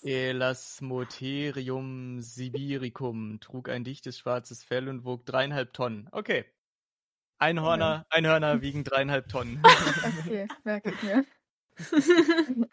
[0.04, 6.08] Elasmotherium sibiricum trug ein dichtes schwarzes Fell und wog dreieinhalb Tonnen.
[6.12, 6.46] Okay.
[7.38, 9.62] Einhörner, Einhörner wiegen dreieinhalb Tonnen.
[10.26, 11.26] Okay, merke ich mir.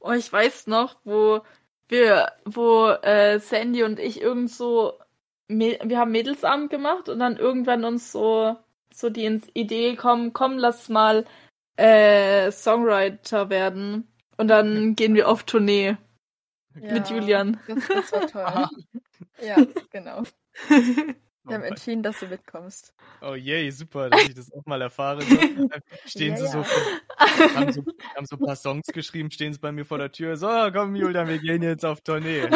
[0.00, 1.42] oh, ich weiß noch, wo
[1.88, 4.98] wir, wo äh, Sandy und ich irgend so,
[5.48, 8.56] wir haben Mädelsabend gemacht und dann irgendwann uns so,
[8.92, 11.24] so die ins Idee kommen, komm, lass mal
[11.76, 14.11] äh, Songwriter werden.
[14.42, 15.96] Und dann gehen wir auf Tournee
[16.74, 17.16] mit Ja.
[17.16, 17.60] Julian.
[17.68, 18.42] Das, das war toll.
[18.42, 18.70] Aha.
[19.40, 19.56] Ja,
[19.90, 20.24] genau.
[21.44, 22.92] Wir haben entschieden, dass du mitkommst.
[23.20, 25.22] oh yay, super, dass ich das auch mal erfahre.
[26.06, 27.54] Stehen sie Ja, so, ja.
[27.54, 27.84] haben so,
[28.16, 30.36] haben so ein paar Songs geschrieben, stehen sie bei mir vor der Tür.
[30.36, 32.48] So, komm Julian, wir gehen jetzt auf Tournee.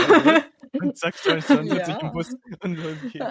[0.81, 1.99] Und zack, schon, schon sitze ich Ja.
[2.01, 3.25] im Bus und los geht's.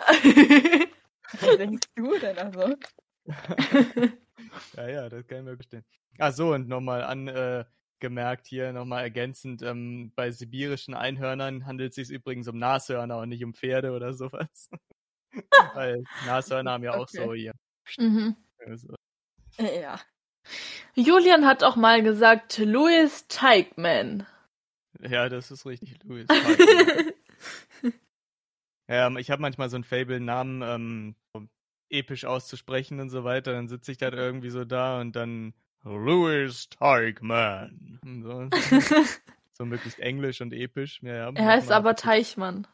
[1.41, 2.75] Was denkst du denn also?
[4.77, 5.85] Ja, ja, das kann ich mir vorstellen.
[6.19, 7.03] Ach so, und nochmal
[7.95, 13.29] angemerkt hier, nochmal ergänzend, ähm, bei sibirischen Einhörnern handelt es sich übrigens um Nashörner und
[13.29, 14.69] nicht um Pferde oder sowas.
[15.73, 17.25] Weil Nashörner haben ja auch Okay.
[17.25, 17.53] so hier.
[17.97, 18.35] mhm.
[18.75, 18.95] So.
[19.59, 19.99] Ja.
[20.95, 24.25] Julian hat auch mal gesagt, Louis Teigman.
[25.01, 26.27] Ja, das ist richtig, Louis.
[26.27, 27.11] Parker.
[28.87, 31.47] ähm, ich habe manchmal so ein Fable, Namen ähm, so
[31.89, 33.53] episch auszusprechen und so weiter.
[33.53, 35.53] Dann sitze ich da irgendwie so da und dann
[35.85, 37.99] Louis Teigman.
[38.03, 38.53] Und
[39.53, 39.53] So.
[39.53, 40.99] so möglichst englisch und episch.
[41.01, 42.67] Ja, ja, er heißt aber Teichmann.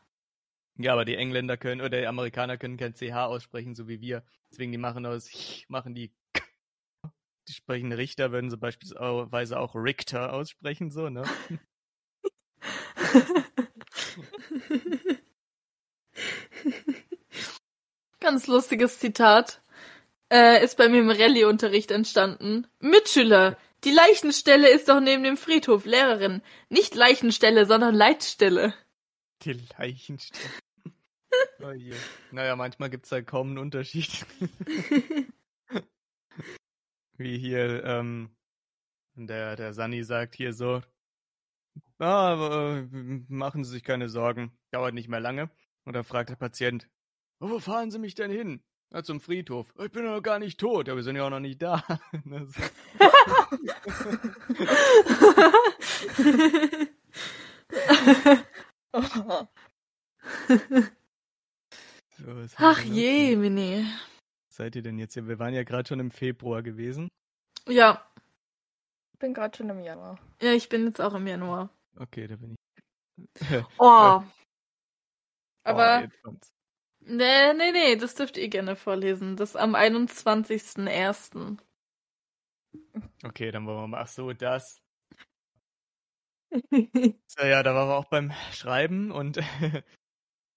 [0.77, 4.23] Ja, aber die Engländer können oder die Amerikaner können kein CH aussprechen, so wie wir.
[4.49, 5.29] Deswegen die machen aus
[5.67, 6.11] machen die
[7.47, 11.23] die sprechen Richter, würden sie beispielsweise auch Richter aussprechen, so, ne?
[18.19, 19.60] Ganz lustiges Zitat.
[20.31, 22.65] Äh, ist bei mir im Rallye-Unterricht entstanden.
[22.79, 25.83] Mitschüler, die Leichenstelle ist doch neben dem Friedhof.
[25.83, 28.73] Lehrerin, nicht Leichenstelle, sondern Leitstelle.
[29.41, 30.53] Die Leichenstelle.
[31.63, 31.93] oh je.
[32.31, 34.25] Naja, manchmal gibt's da kaum einen Unterschied.
[37.17, 38.33] Wie hier, ähm,
[39.15, 40.81] der, der Sunny sagt hier so,
[41.99, 42.87] ah, aber, äh,
[43.27, 45.51] machen Sie sich keine Sorgen, dauert nicht mehr lange.
[45.83, 46.87] Und dann fragt der Patient,
[47.41, 48.63] "Oh, wo fahren Sie mich denn hin?
[48.93, 49.73] Na, zum Friedhof.
[49.79, 51.81] Ich bin noch gar nicht tot, ja, wir sind ja auch noch nicht da.
[52.25, 52.61] Ne, so.
[58.93, 59.47] Oh,
[62.57, 63.37] Ach je.
[63.37, 65.27] Was seid ihr denn jetzt hier?
[65.27, 67.07] Wir waren ja gerade schon im Februar gewesen.
[67.67, 68.05] Ja,
[69.13, 70.19] ich bin gerade schon im Januar.
[70.41, 71.69] ja, ich bin jetzt auch im Januar.
[71.97, 73.63] Okay, da bin ich.
[73.77, 74.21] Oh.
[75.63, 76.51] Oh, Aber, kommt's.
[77.05, 79.35] Nee, nee, nee, das dürft ihr gerne vorlesen.
[79.35, 81.57] Das am 21.01.
[83.23, 84.01] Okay, dann wollen wir mal.
[84.01, 84.81] Ach so, das.
[87.27, 89.39] So, ja, da waren wir auch beim Schreiben und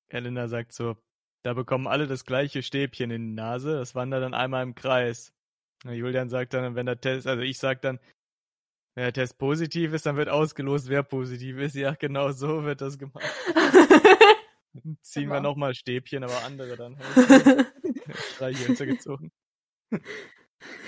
[0.08, 0.96] Elena sagt so,
[1.44, 5.32] da bekommen alle das gleiche Stäbchen in die Nase, das wandert dann einmal im Kreis.
[5.84, 8.00] Und Julian sagt dann, wenn der Test, also ich sag dann,
[8.94, 11.74] wenn der Test positiv ist, dann wird ausgelost, wer positiv ist.
[11.74, 13.24] Ja, genau so wird das gemacht.
[15.02, 15.50] Ziehen wir Genau.
[15.50, 17.72] nochmal Stäbchen, aber andere dann halt.
[18.34, 19.32] Streichhölzer gezogen.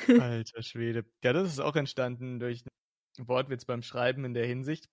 [0.09, 1.05] Alter Schwede.
[1.23, 2.63] Ja, das ist auch entstanden durch
[3.19, 4.89] einen Wortwitz beim Schreiben in der Hinsicht.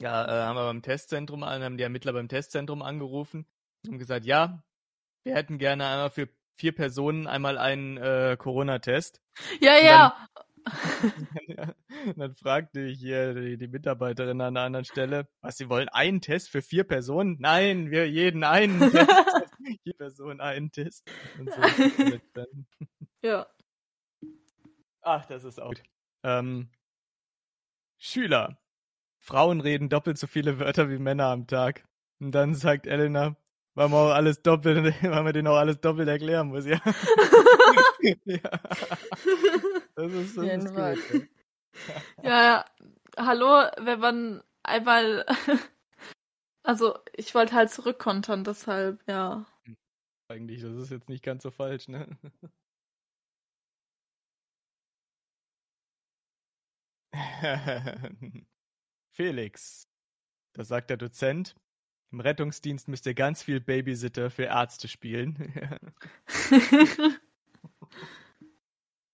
[0.00, 3.46] Ja, äh, haben wir beim Testzentrum haben die Ermittler beim Testzentrum angerufen
[3.86, 4.62] und gesagt, ja,
[5.24, 9.20] wir hätten gerne einmal für vier Personen einmal einen äh, Corona-Test.
[9.60, 10.28] ja, ja.
[10.64, 15.88] Und dann fragte ich hier die, die Mitarbeiterin an einer anderen Stelle, was sie wollen,
[15.88, 17.36] einen Test für vier Personen?
[17.40, 19.10] Nein, wir jeden einen Test.
[19.84, 21.10] Jede Person einen Test.
[21.38, 22.16] So.
[23.24, 23.46] Ja.
[25.02, 25.82] Ach, das ist auch gut.
[26.24, 26.70] Ähm,
[27.98, 28.58] Schüler.
[29.20, 31.84] Frauen reden doppelt so viele Wörter wie Männer am Tag.
[32.18, 33.36] Und dann sagt Elena,
[33.74, 36.80] weil man auch alles doppelt, weil man denen auch alles doppelt erklären muss, ja.
[38.24, 38.40] ja.
[39.94, 40.74] Das ist, das ist
[41.10, 41.28] gut.
[42.22, 42.64] Ja, ja.
[43.16, 43.46] Hallo,
[43.78, 45.26] wenn man einmal.
[46.64, 49.44] Also, ich wollte halt zurückkontern, deshalb, ja.
[50.28, 52.16] Eigentlich, das ist jetzt nicht ganz so falsch, ne?
[59.10, 59.88] Felix,
[60.52, 61.56] da sagt der Dozent,
[62.12, 65.52] im Rettungsdienst müsst ihr ganz viel Babysitter für Ärzte spielen.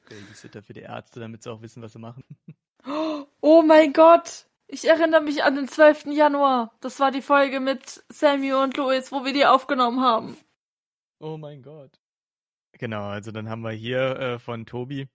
[0.09, 2.25] Babysitter für die Ärzte, damit sie auch wissen, was sie machen.
[3.41, 4.47] Oh mein Gott!
[4.67, 6.07] Ich erinnere mich an den 12.
[6.07, 6.77] Januar.
[6.81, 10.37] Das war die Folge mit Sammy und Louis, wo wir die aufgenommen haben.
[11.21, 11.99] Oh mein Gott.
[12.73, 15.09] Genau, also dann haben wir hier äh, von Tobi.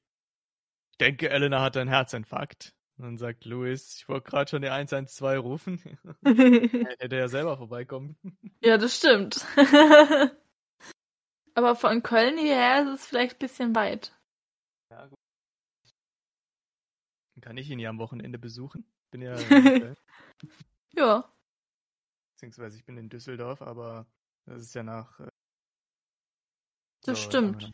[0.92, 2.74] Ich denke, Elena hat einen Herzinfarkt.
[2.98, 5.80] Und dann sagt Louis, ich wollte gerade schon die 112 rufen.
[6.26, 8.18] Hätte ja selber vorbeikommen.
[8.62, 9.46] ja, das stimmt.
[11.56, 14.16] Aber von Köln hierher ist es vielleicht ein bisschen weit.
[14.90, 15.18] Ja, gut.
[17.33, 18.86] Dann kann ich ihn ja am Wochenende besuchen.
[19.12, 19.36] Bin ja
[20.96, 21.30] Ja.
[22.36, 24.08] beziehungsweise ich bin in Düsseldorf, aber
[24.46, 25.20] das ist ja nach.
[25.20, 25.28] äh,
[27.04, 27.70] Das so, stimmt.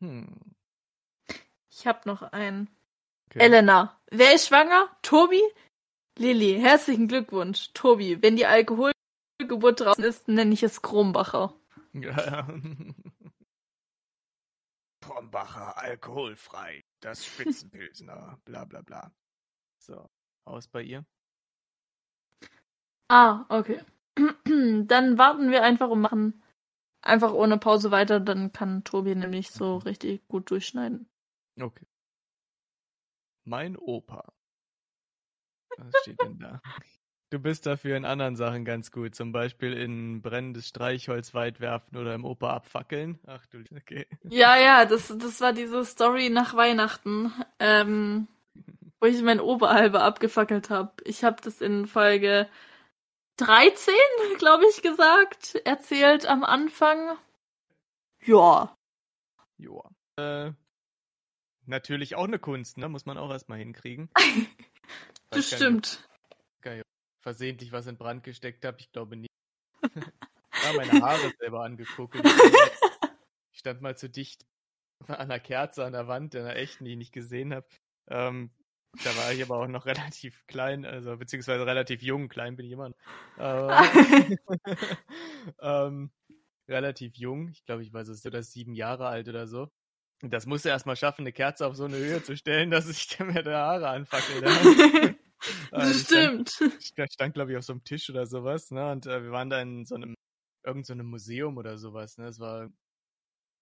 [0.00, 0.54] Hm,
[1.70, 2.68] Ich hab noch einen.
[3.30, 3.40] okay.
[3.40, 3.98] Elena.
[4.10, 4.94] Wer ist schwanger?
[5.02, 5.40] Tobi?
[6.18, 6.60] Lilly.
[6.60, 7.72] Herzlichen Glückwunsch.
[7.72, 11.54] Tobi, wenn die Alkoholgeburt draußen ist, nenne ich es Krombacher.
[11.94, 12.46] Ja.
[15.00, 19.12] Brombacher, alkoholfrei, das Spitzenpilsner, bla bla bla.
[19.78, 20.08] So,
[20.44, 21.04] aus bei ihr.
[23.08, 23.80] Ah, okay.
[24.16, 26.42] Dann warten wir einfach und machen
[27.02, 28.20] einfach ohne Pause weiter.
[28.20, 31.08] Dann kann Tobi nämlich so richtig gut durchschneiden.
[31.60, 31.86] Okay.
[33.44, 34.32] Mein Opa.
[35.76, 36.62] Was steht denn da?
[37.32, 41.96] Du bist dafür in anderen Sachen ganz gut, zum Beispiel in brennendes Streichholz weit werfen
[41.96, 43.18] oder im Opa abfackeln.
[43.26, 44.06] Ach du, okay.
[44.24, 48.28] Ja, ja, das, das war diese Story nach Weihnachten, ähm,
[49.00, 50.92] wo ich mein Oberhalbe abgefackelt habe.
[51.04, 52.50] Ich habe das in Folge
[53.38, 53.94] 13,
[54.36, 57.16] glaube ich, gesagt, erzählt am Anfang.
[58.26, 58.76] Ja.
[59.56, 59.90] Joa.
[60.16, 60.50] Äh,
[61.64, 62.90] natürlich auch eine Kunst, ne?
[62.90, 64.10] Muss man auch erstmal hinkriegen.
[65.30, 66.06] Das nicht, stimmt.
[67.22, 68.78] Versehentlich was in Brand gesteckt habe.
[68.80, 69.30] Ich glaube nicht.
[70.54, 72.14] Ich habe meine Haare selber angeguckt.
[73.50, 74.46] Ich stand mal zu dicht
[75.08, 77.66] an einer Kerze an der Wand, in einer echten, die ich nicht gesehen habe.
[78.08, 78.52] Ähm,
[79.02, 82.28] da war ich aber auch noch relativ klein, also beziehungsweise relativ jung.
[82.28, 82.96] Klein bin ich immer noch.
[83.38, 83.80] Aber,
[85.60, 86.10] ähm,
[86.68, 87.48] relativ jung.
[87.48, 89.68] Ich glaube, ich war so oder sieben Jahre alt oder so.
[90.22, 92.88] Und das musste erst mal schaffen, eine Kerze auf so eine Höhe zu stellen, dass
[92.88, 95.16] ich mir die Haare anfackelt.
[95.70, 95.70] Habe.
[95.70, 96.78] das stand, stimmt.
[96.80, 98.92] ich stand glaube ich, auf so einem Tisch oder sowas, ne?
[98.92, 100.14] Und äh, wir waren da in so einem,
[100.64, 102.26] irgend so einem Museum oder sowas, ne?
[102.26, 102.70] Es war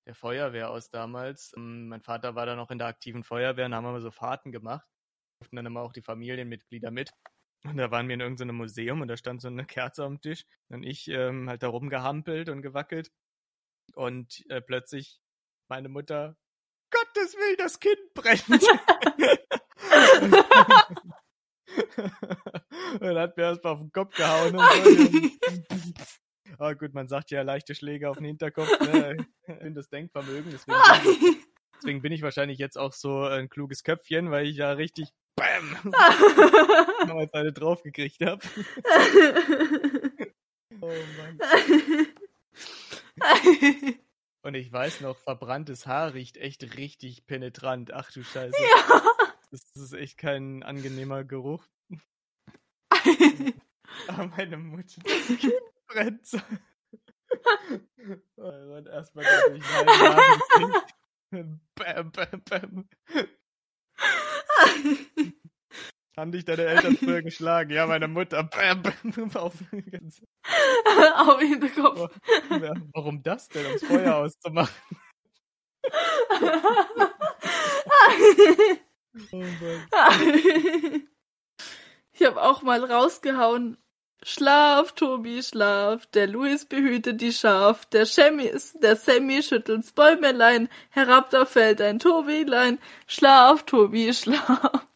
[0.07, 1.53] der Feuerwehr aus damals.
[1.57, 4.53] Ähm, mein Vater war da noch in der aktiven Feuerwehr und haben wir so Fahrten
[4.53, 4.87] gemacht.
[5.41, 7.11] Durften dann immer auch die Familienmitglieder mit.
[7.65, 10.45] Und da waren wir in irgendeinem Museum und da stand so eine Kerze am Tisch.
[10.69, 13.13] Und ich ähm, halt da rumgehampelt und gewackelt.
[13.95, 15.21] Und äh, plötzlich
[15.69, 16.37] meine Mutter,
[16.91, 18.45] Gottes Willen, das Kind brennt.
[23.01, 24.59] und hat mir erst mal auf den Kopf gehauen so.
[26.59, 29.17] Aber gut, man sagt ja leichte Schläge auf den Hinterkopf, ne?
[29.47, 31.37] Ich bin das Denkvermögen, deswegen bin, ich,
[31.77, 35.93] deswegen bin ich wahrscheinlich jetzt auch so ein kluges Köpfchen, weil ich ja richtig BAM!
[37.07, 38.43] damals eine draufgekriegt habe.
[40.81, 41.39] Oh Mann.
[44.43, 47.93] Und ich weiß noch, verbranntes Haar riecht echt richtig penetrant.
[47.93, 48.57] Ach du Scheiße.
[48.59, 49.00] ja.
[49.51, 51.67] Das ist echt kein angenehmer Geruch.
[54.07, 55.53] Ah, meine Mutter, das Kind
[55.89, 56.39] brennt so.
[58.37, 59.65] Oh, und erstmal dadurch
[61.75, 62.89] Bam, bam, bam.
[66.17, 67.71] Haben dich deine Eltern früher geschlagen?
[67.71, 68.43] Ja, meine Mutter.
[68.45, 69.55] Bam, bam, auf,
[71.17, 72.19] Auf den Hinterkopf.
[72.51, 73.67] Ja, warum das denn?
[73.67, 74.75] Um das Feuer auszumachen.
[79.15, 79.43] Oh.
[82.13, 83.79] Ich habe auch mal rausgehauen.
[84.23, 86.05] Schlaf, Tobi, schlaf.
[86.09, 87.87] Der Louis behütet die Schaf.
[87.87, 88.53] Der Sammy,
[88.83, 90.69] der Sammy schüttelt's Bäumelein.
[90.91, 92.79] Herab da fällt ein Tobilein.
[93.07, 94.87] Schlaf, Tobi, schlaf.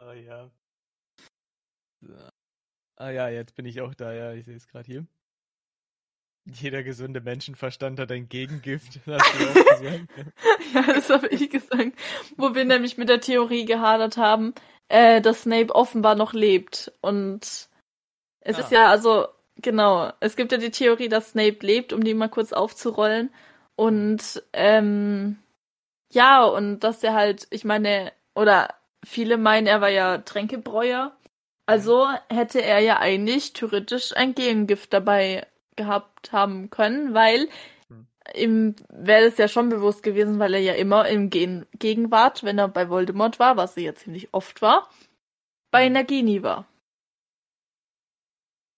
[0.00, 0.50] Oh ja.
[2.96, 5.06] Ah ja, jetzt bin ich auch da, ja, ich sehe es gerade hier.
[6.44, 9.00] Jeder gesunde Menschenverstand hat ein Gegengift.
[9.06, 10.06] Hast du auch gesagt?
[10.74, 11.92] ja, das habe ich gesagt.
[12.36, 14.54] Wo wir nämlich mit der Theorie gehadert haben,
[14.88, 16.92] äh, dass Snape offenbar noch lebt.
[17.00, 17.68] Und
[18.40, 18.60] es Ah.
[18.60, 22.28] ist ja, also, genau, es gibt ja die Theorie, dass Snape lebt, um die mal
[22.28, 23.32] kurz aufzurollen.
[23.76, 25.38] Und, ähm,
[26.12, 28.74] ja, und dass er halt, ich meine, oder
[29.04, 31.16] viele meinen, er war ja Tränkebreuer.
[31.66, 37.48] Also hätte er ja eigentlich theoretisch ein Gengift dabei gehabt haben können, weil
[37.90, 38.02] Hm.
[38.34, 42.58] ihm wäre es ja schon bewusst gewesen, weil er ja immer im Gen Gegenwart, wenn
[42.58, 44.88] er bei Voldemort war, was er ja ziemlich oft war,
[45.72, 45.90] bei Hm.
[45.90, 46.66] Nagini war.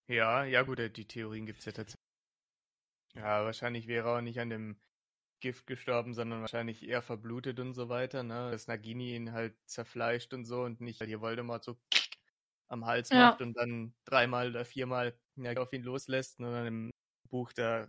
[0.08, 2.00] Ja, ja gut, äh, die Theorien gibt's ja tatsächlich.
[3.14, 4.76] Ja, wahrscheinlich wäre er auch nicht an dem
[5.40, 8.50] Gift gestorben, sondern wahrscheinlich eher verblutet und so weiter, ne?
[8.50, 11.76] Dass Nagini ihn halt zerfleischt und so und nicht, weil hier Voldemort so
[12.68, 13.30] am Hals Ja.
[13.30, 16.90] macht und dann dreimal oder viermal ja, auf ihn loslässt, sondern im
[17.30, 17.86] Buch da,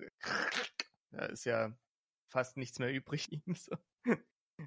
[1.11, 1.71] da ist ja
[2.29, 3.75] fast nichts mehr übrig ihm so.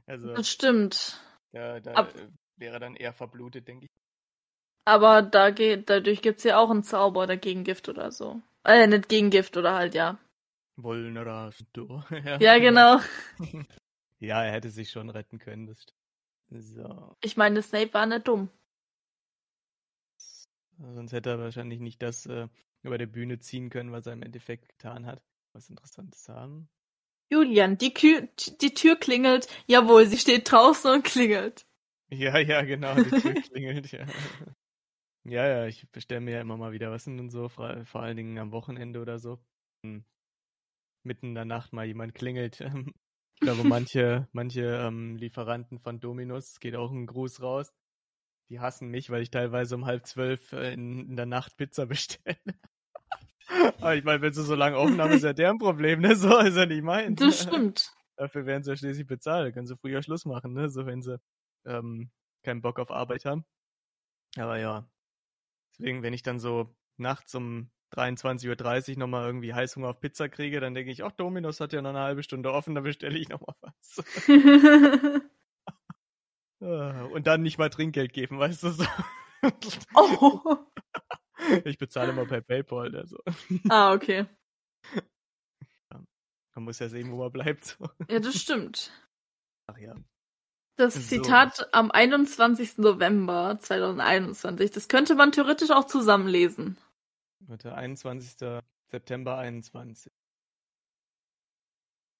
[0.06, 1.20] Also Das stimmt.
[1.52, 2.14] da, da Ab-
[2.56, 3.90] wäre dann eher verblutet, denke ich.
[4.84, 8.40] Aber da geht, dadurch gibt's ja auch einen Zauber oder Gegengift oder so.
[8.64, 10.18] Äh, nicht Gegengift oder halt, ja.
[10.76, 12.02] Vulnerado.
[12.40, 12.98] Ja, genau.
[14.20, 15.94] Ja, er hätte sich schon retten können, das stimmt.
[16.50, 17.16] So.
[17.20, 18.48] Ich meine, Snape war nicht dumm.
[20.78, 22.48] Sonst hätte er wahrscheinlich nicht das äh,
[22.82, 25.22] über der Bühne ziehen können, was er im Endeffekt getan hat.
[25.52, 26.68] Was Interessantes haben.
[27.30, 28.28] Julian, die, Kü
[28.60, 29.48] die Tür klingelt.
[29.66, 31.64] Jawohl, sie steht draußen und klingelt.
[32.10, 34.06] Ja, ja, genau, die Tür klingelt, ja.
[35.24, 38.16] Ja, ja, ich bestelle mir ja immer mal wieder was und so, vor, vor allen
[38.16, 39.38] Dingen am Wochenende oder so.
[39.84, 40.06] Hm.
[41.04, 42.60] Mitten in der Nacht mal jemand klingelt.
[43.40, 47.72] Ich glaube, manche, manche ähm, Lieferanten von Dominus, geht auch ein Gruß raus.
[48.50, 51.86] Die hassen mich, weil ich teilweise um halb zwölf äh, in, in der Nacht Pizza
[51.86, 52.36] bestelle.
[53.48, 56.16] Aber ich meine, wenn sie so lange offen haben, ist ja deren Problem, ne?
[56.16, 57.16] So ist ja nicht mein.
[57.16, 57.94] Das stimmt.
[58.16, 59.54] Dafür werden sie ja schließlich bezahlt.
[59.54, 60.68] Können sie früher Schluss machen, ne?
[60.68, 61.20] So wenn sie
[61.64, 62.10] ähm,
[62.42, 63.44] keinen Bock auf Arbeit haben.
[64.36, 64.88] Aber ja.
[65.72, 70.60] Deswegen, wenn ich dann so nachts um 23.30 Uhr nochmal irgendwie Heißhunger auf Pizza kriege,
[70.60, 73.28] dann denke ich, ach, Dominos hat ja noch eine halbe Stunde offen, da bestelle ich
[73.28, 74.04] nochmal was.
[76.60, 78.84] Ah, Und dann nicht mal Trinkgeld geben, weißt du so.
[79.94, 80.56] oh.
[81.64, 83.16] Ich bezahle immer per PayPal, also.
[83.68, 84.26] Ah, okay.
[86.54, 87.78] Man muss ja sehen, wo man bleibt.
[88.10, 88.90] Ja, das stimmt.
[89.68, 89.94] Ach ja.
[90.76, 91.00] Das So.
[91.00, 92.78] Zitat am 21.
[92.78, 96.76] November 2021, das könnte man theoretisch auch zusammenlesen.
[97.40, 98.36] Warte, 21.
[98.88, 100.12] September 21.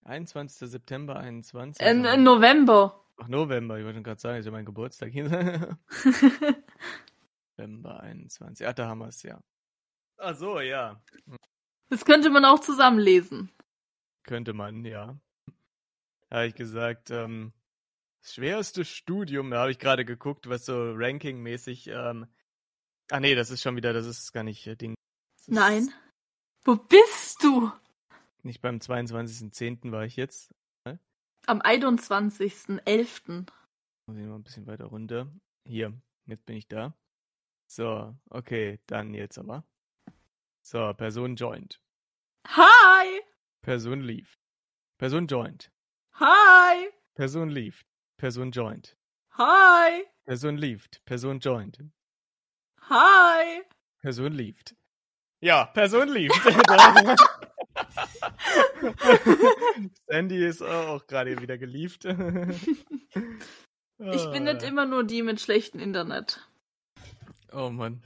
[0.05, 0.70] 21.
[0.70, 1.84] September 21.
[1.84, 3.05] In, in November.
[3.18, 5.76] Ach, November, ich wollte schon gerade sagen, ist ja mein Geburtstag hier.
[7.56, 8.66] November 21.
[8.66, 9.40] Ach, da haben wir es, ja.
[10.18, 11.02] Ach so, ja.
[11.88, 13.50] Das könnte man auch zusammenlesen.
[14.22, 15.18] Könnte man, ja.
[16.30, 17.52] Habe ich gesagt, ähm,
[18.22, 22.26] das schwerste Studium, da habe ich gerade geguckt, was so rankingmäßig, ähm,
[23.10, 24.94] ah nee, das ist schon wieder, das ist gar nicht äh, Ding.
[25.46, 25.92] Nein.
[26.64, 27.72] Wo bist du?
[28.42, 29.90] Nicht beim 22.10.
[29.90, 30.54] war ich jetzt.
[31.49, 33.46] Am 21.11.
[34.07, 35.32] Muss ich mal ein bisschen weiter runter.
[35.66, 35.94] Hier,
[36.26, 36.94] jetzt bin ich da.
[37.66, 39.64] So, okay, dann jetzt aber.
[40.61, 41.80] So, Person joined.
[42.49, 43.22] Hi!
[43.62, 44.28] Person leave.
[44.99, 45.70] Person joined.
[46.20, 46.90] Hi!
[47.14, 47.82] Person leave.
[48.18, 48.94] Person joined.
[49.38, 50.05] Hi!
[50.26, 51.01] Person leaved.
[51.07, 51.78] Person joined.
[52.90, 53.62] Hi!
[54.03, 54.76] Person leaved.
[55.40, 56.34] Ja, Person leaved.
[60.06, 62.04] Sandy ist auch gerade wieder gelieft.
[62.04, 62.14] Ich
[64.30, 66.48] bin nicht immer nur die mit schlechtem Internet.
[67.52, 68.02] Oh Mann.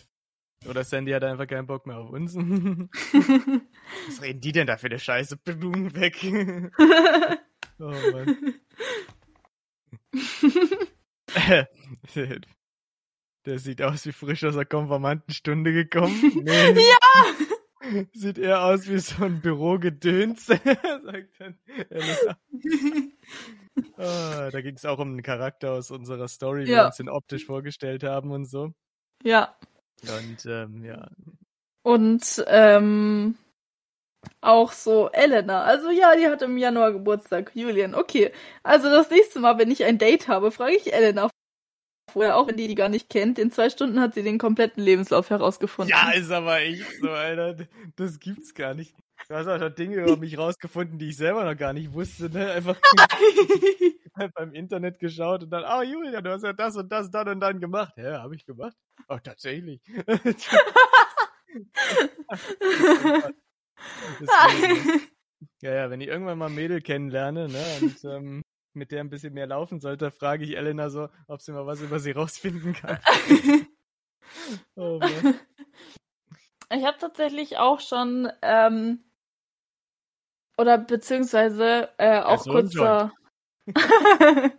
[0.68, 2.36] Oder Sandy hat einfach keinen Bock mehr auf uns.
[2.36, 5.36] Was reden die denn da für eine Scheiße?
[5.36, 6.16] Blumen weg.
[7.78, 8.54] oh Mann.
[13.44, 16.42] Der, sieht aus wie frisch aus der Konfirmandenstunde gekommen.
[16.44, 16.74] Nee.
[16.74, 17.24] Ja!
[18.12, 20.60] Sieht eher aus wie so ein Bürogedöns, sagt
[21.38, 21.58] dann
[21.90, 22.38] Elena.
[23.96, 27.08] Ah, da ging es auch um einen Charakter aus unserer Story, wie wir uns den
[27.08, 28.74] optisch vorgestellt haben und so.
[29.22, 29.56] Ja.
[30.02, 31.08] Und ähm, ja,
[31.82, 33.38] Und ähm,
[34.42, 35.62] auch so Elena.
[35.62, 37.52] Also ja, die hat im Januar Geburtstag.
[37.54, 38.32] Julian, okay.
[38.62, 41.31] Also das nächste Mal, wenn ich ein Date habe, frage ich Elena
[42.12, 43.38] vorher, auch wenn die die gar nicht kennt.
[43.38, 45.90] In zwei Stunden hat sie den kompletten Lebenslauf herausgefunden.
[45.90, 47.66] Ja, ist aber echt so, Alter.
[47.96, 48.94] Das gibt's gar nicht.
[49.28, 52.52] Du hast auch Dinge über mich rausgefunden, die ich selber noch gar nicht wusste, ne?
[52.52, 52.76] Einfach
[54.34, 57.40] beim Internet geschaut und dann, ah, Julia, du hast ja das und das dann und
[57.40, 57.94] dann gemacht.
[57.96, 58.76] Ja, habe ich gemacht.
[59.08, 59.80] Oh, tatsächlich.
[64.20, 65.00] Deswegen,
[65.60, 68.42] ja, ja, wenn ich irgendwann mal Mädel kennenlerne, ne, und ähm,
[68.74, 71.80] mit der ein bisschen mehr laufen sollte, frage ich Elena so, ob sie mal was
[71.80, 72.98] über sie rausfinden kann.
[74.76, 75.38] Oh, Mann.
[76.72, 79.04] Ich habe tatsächlich auch schon, ähm,
[80.56, 83.12] oder beziehungsweise äh, auch so ein kurzer,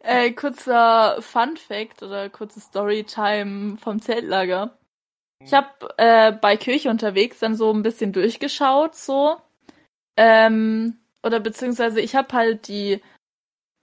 [0.00, 4.76] äh, kurzer Fun Fact oder kurze Storytime vom Zeltlager.
[5.40, 9.36] Ich habe äh, bei Kirche unterwegs dann so ein bisschen durchgeschaut, so.
[10.16, 13.00] Ähm, oder beziehungsweise ich habe halt die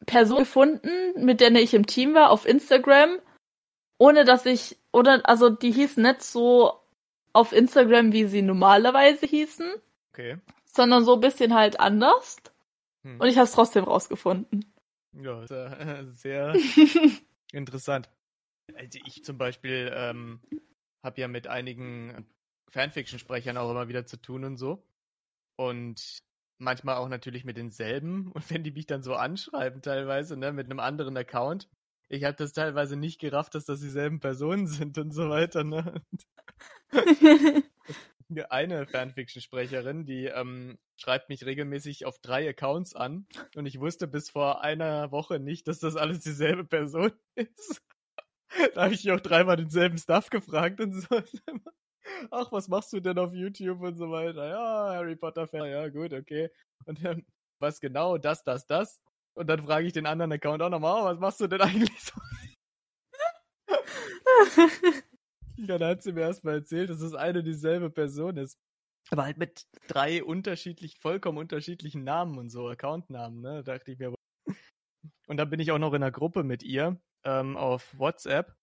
[0.06, 0.90] Person gefunden,
[1.24, 3.20] mit der ich im Team war, auf Instagram,
[3.98, 6.80] ohne dass ich, oder, also die hieß nicht so
[7.34, 9.72] auf Instagram, wie sie normalerweise hießen,
[10.14, 10.38] Okay.
[10.66, 12.38] sondern so ein bisschen halt anders.
[13.04, 13.20] Hm.
[13.20, 14.74] Und ich habe es trotzdem rausgefunden.
[15.14, 16.54] Ja, äh, sehr
[17.52, 18.10] interessant.
[18.76, 20.42] Also ich zum Beispiel ähm,
[21.04, 22.26] habe ja mit einigen
[22.70, 24.84] Fanfiction-Sprechern auch immer wieder zu tun und so.
[25.58, 26.22] Und
[26.62, 28.32] manchmal auch natürlich mit denselben.
[28.34, 31.68] Und wenn die mich dann so anschreiben teilweise, ne, mit einem anderen Account,
[32.08, 36.02] ich habe das teilweise nicht gerafft, dass das dieselben Personen sind und so weiter, ne.
[38.50, 44.30] Eine Fanfiction-Sprecherin, die ähm, schreibt mich regelmäßig auf drei Accounts an und ich wusste bis
[44.30, 47.82] vor einer Woche nicht, dass das alles dieselbe Person ist.
[48.74, 51.22] Da habe ich auch dreimal denselben Stuff gefragt und so.
[52.32, 54.48] Ach, was machst du denn auf YouTube und so weiter?
[54.48, 55.70] Ja, Harry Potter Fan.
[55.70, 56.50] Ja, gut, okay.
[56.86, 57.26] Und ähm,
[57.60, 58.18] was genau?
[58.18, 59.02] Das, das, das.
[59.34, 62.02] Und dann frage ich den anderen Account auch nochmal, oh, was machst du denn eigentlich
[62.02, 62.20] so?
[65.58, 68.58] Dann hat sie mir erstmal erzählt, dass es eine dieselbe Person ist.
[69.10, 73.64] Aber halt mit drei unterschiedlich, vollkommen unterschiedlichen Namen und so, Accountnamen, ne?
[73.64, 74.14] Da dachte ich mir.
[75.28, 78.56] Und dann bin ich auch noch in einer Gruppe mit ihr ähm, auf WhatsApp.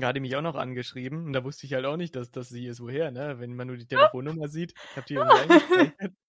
[0.00, 1.26] Da hat die mich auch noch angeschrieben.
[1.26, 2.80] Und da wusste ich halt auch nicht, dass das sie ist.
[2.80, 3.38] Woher, ne?
[3.38, 4.74] Wenn man nur die Telefonnummer sieht.
[4.90, 5.92] Ich hab die irgendwie.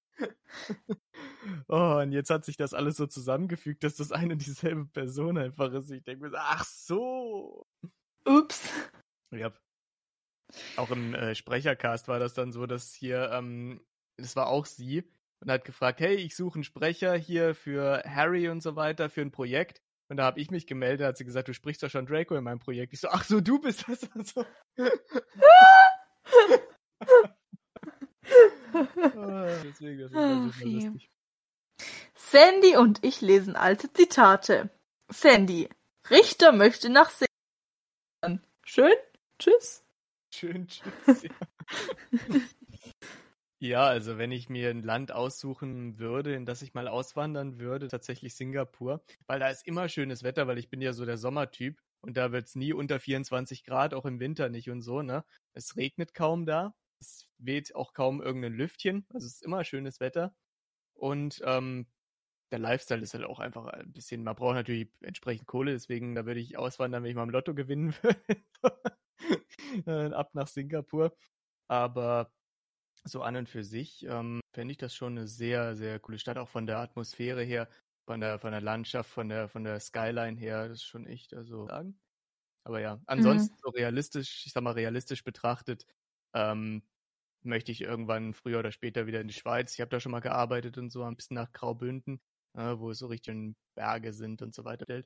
[1.67, 5.37] Oh, und jetzt hat sich das alles so zusammengefügt, dass das eine und dieselbe Person
[5.37, 5.91] einfach ist.
[5.91, 7.65] Ich denke mir so, ach so.
[8.25, 8.69] Ups.
[9.31, 9.51] Ja.
[10.77, 13.81] Auch im äh, Sprechercast war das dann so, dass hier, ähm,
[14.17, 15.03] das war auch sie
[15.41, 19.21] und hat gefragt, hey, ich suche einen Sprecher hier für Harry und so weiter, für
[19.21, 19.81] ein Projekt.
[20.13, 22.43] Und da habe ich mich gemeldet, hat sie gesagt, du sprichst doch schon Draco in
[22.43, 22.93] meinem Projekt.
[22.93, 24.03] Ich so, ach so, du bist das.
[24.13, 24.45] Und so.
[28.75, 30.85] Ah, Deswegen, das ist immer super Okay.
[30.85, 31.09] lustig.
[32.13, 34.69] Sandy und ich lesen alte Zitate.
[35.09, 35.67] Sandy.
[36.11, 38.39] Richter möchte nach Sehen.
[38.63, 38.93] Schön.
[39.39, 39.83] Tschüss.
[40.31, 41.23] Schön, tschüss.
[41.23, 41.31] Ja.
[43.63, 47.87] ja, also wenn ich mir ein Land aussuchen würde, in das ich mal auswandern würde,
[47.87, 51.79] tatsächlich Singapur, weil da ist immer schönes Wetter, weil ich bin ja so der Sommertyp
[52.01, 55.23] und da wird's nie unter 24 Grad, auch im Winter nicht und so, ne?
[55.53, 60.01] Es regnet kaum da, es weht auch kaum irgendein Lüftchen, also es ist immer schönes
[60.01, 60.35] Wetter
[60.95, 61.87] und ähm,
[62.51, 66.25] der Lifestyle ist halt auch einfach ein bisschen, man braucht natürlich entsprechend Kohle, deswegen da
[66.25, 68.19] würde ich auswandern, wenn ich mal im Lotto gewinnen würde.
[69.87, 71.15] Äh, Ab nach Singapur.
[71.67, 72.31] Aber
[73.05, 76.37] so an und für sich ähm, fände ich das schon eine sehr, sehr coole Stadt,
[76.37, 77.69] auch von der Atmosphäre her,
[78.05, 81.33] von der, von der Landschaft, von der, von der Skyline her, das ist schon echt,
[81.33, 81.99] also sagen.
[82.65, 85.85] Aber ja, ansonsten so realistisch, ich sag mal realistisch betrachtet,
[86.33, 86.83] ähm,
[87.43, 89.73] möchte ich irgendwann früher oder später wieder in die Schweiz.
[89.73, 92.21] Ich habe da schon mal gearbeitet und so, ein bisschen nach Graubünden,
[92.57, 95.03] äh, wo es so richtig Berge sind und so weiter.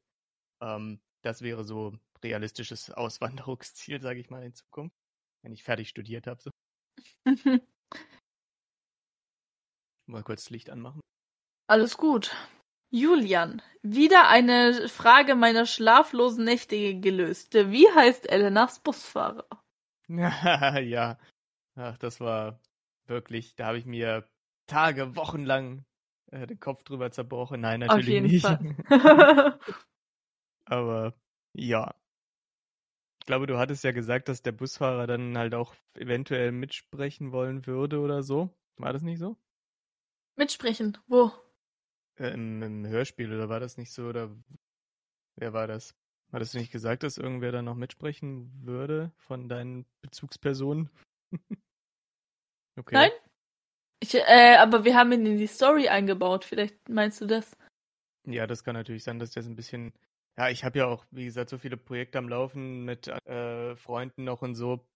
[0.61, 4.95] Ähm, das wäre so realistisches Auswanderungsziel, sage ich mal, in Zukunft,
[5.43, 6.41] wenn ich fertig studiert habe.
[6.41, 6.51] So.
[10.05, 11.01] Mal kurz das Licht anmachen.
[11.67, 12.35] Alles gut.
[12.89, 17.53] Julian, wieder eine Frage meiner schlaflosen Nächte gelöst.
[17.53, 19.47] Wie heißt Elenas Busfahrer?
[20.07, 21.17] ja,
[21.75, 22.61] ach, das war
[23.07, 24.25] wirklich, da habe ich mir
[24.67, 25.83] Tage, Wochen lang
[26.31, 27.61] äh, den Kopf drüber zerbrochen.
[27.61, 28.45] Nein, Auf natürlich jeden nicht.
[28.45, 29.59] Fall.
[30.65, 31.13] Aber
[31.53, 31.95] Ja.
[33.28, 37.65] Ich glaube, du hattest ja gesagt, dass der Busfahrer dann halt auch eventuell mitsprechen wollen
[37.65, 38.49] würde oder so.
[38.78, 39.36] War das nicht so?
[40.38, 40.97] Mitsprechen.
[41.07, 41.34] Wo?
[42.15, 44.03] Äh, im, Im Hörspiel, oder war das nicht so?
[44.05, 44.34] Oder
[45.36, 45.93] wer war das?
[46.32, 50.89] Hattest du nicht gesagt, dass irgendwer da noch mitsprechen würde von deinen Bezugspersonen?
[52.78, 52.95] okay.
[52.95, 53.11] Nein?
[53.99, 56.45] Ich, äh, aber wir haben ihn in die Story eingebaut.
[56.45, 57.57] Vielleicht meinst du das?
[58.25, 59.91] Ja, das kann natürlich sein, dass das ein bisschen.
[60.38, 64.23] Ja, ich habe ja auch, wie gesagt, so viele Projekte am Laufen mit äh, Freunden
[64.23, 64.88] noch und so.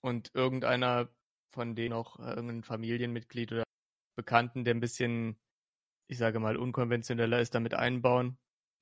[0.00, 1.08] Und irgendeiner
[1.52, 3.64] von denen auch äh, irgendein Familienmitglied oder
[4.16, 5.38] Bekannten, der ein bisschen,
[6.08, 8.38] ich sage mal, unkonventioneller ist, damit einbauen.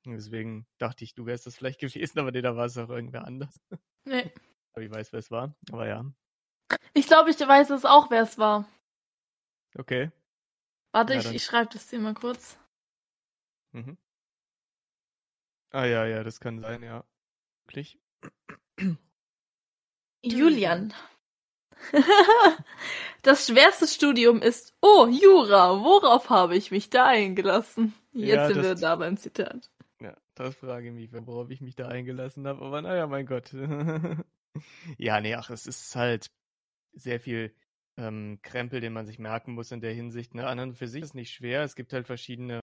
[0.07, 3.24] Deswegen dachte ich, du wärst das vielleicht gewesen, aber nee, da war es auch irgendwer
[3.24, 3.61] anders.
[4.04, 4.32] Nee.
[4.72, 5.57] Aber ich weiß, wer es war.
[5.72, 6.04] Aber ja.
[6.92, 8.68] Ich glaube, ich weiß es auch, wer es war.
[9.74, 10.11] Okay.
[10.92, 12.59] Warte, ja, ich, ich schreibe das dir mal kurz.
[13.72, 13.96] Mhm.
[15.70, 17.04] Ah ja, ja, das kann sein, ja.
[17.66, 17.98] Wirklich?
[20.22, 20.94] Julian.
[23.22, 27.94] das schwerste Studium ist, oh, Jura, worauf habe ich mich da eingelassen?
[28.12, 29.70] Jetzt ja, sind wir da beim Zitat.
[30.00, 33.52] Ja, das frage ich mich, worauf ich mich da eingelassen habe, aber naja, mein Gott.
[34.98, 36.30] ja, nee, ach, es ist halt
[36.92, 37.54] sehr viel
[37.96, 40.34] ähm, Krempel, den man sich merken muss in der Hinsicht.
[40.34, 40.46] Ne?
[40.46, 41.62] An und für sich ist nicht schwer.
[41.62, 42.60] Es gibt halt verschiedene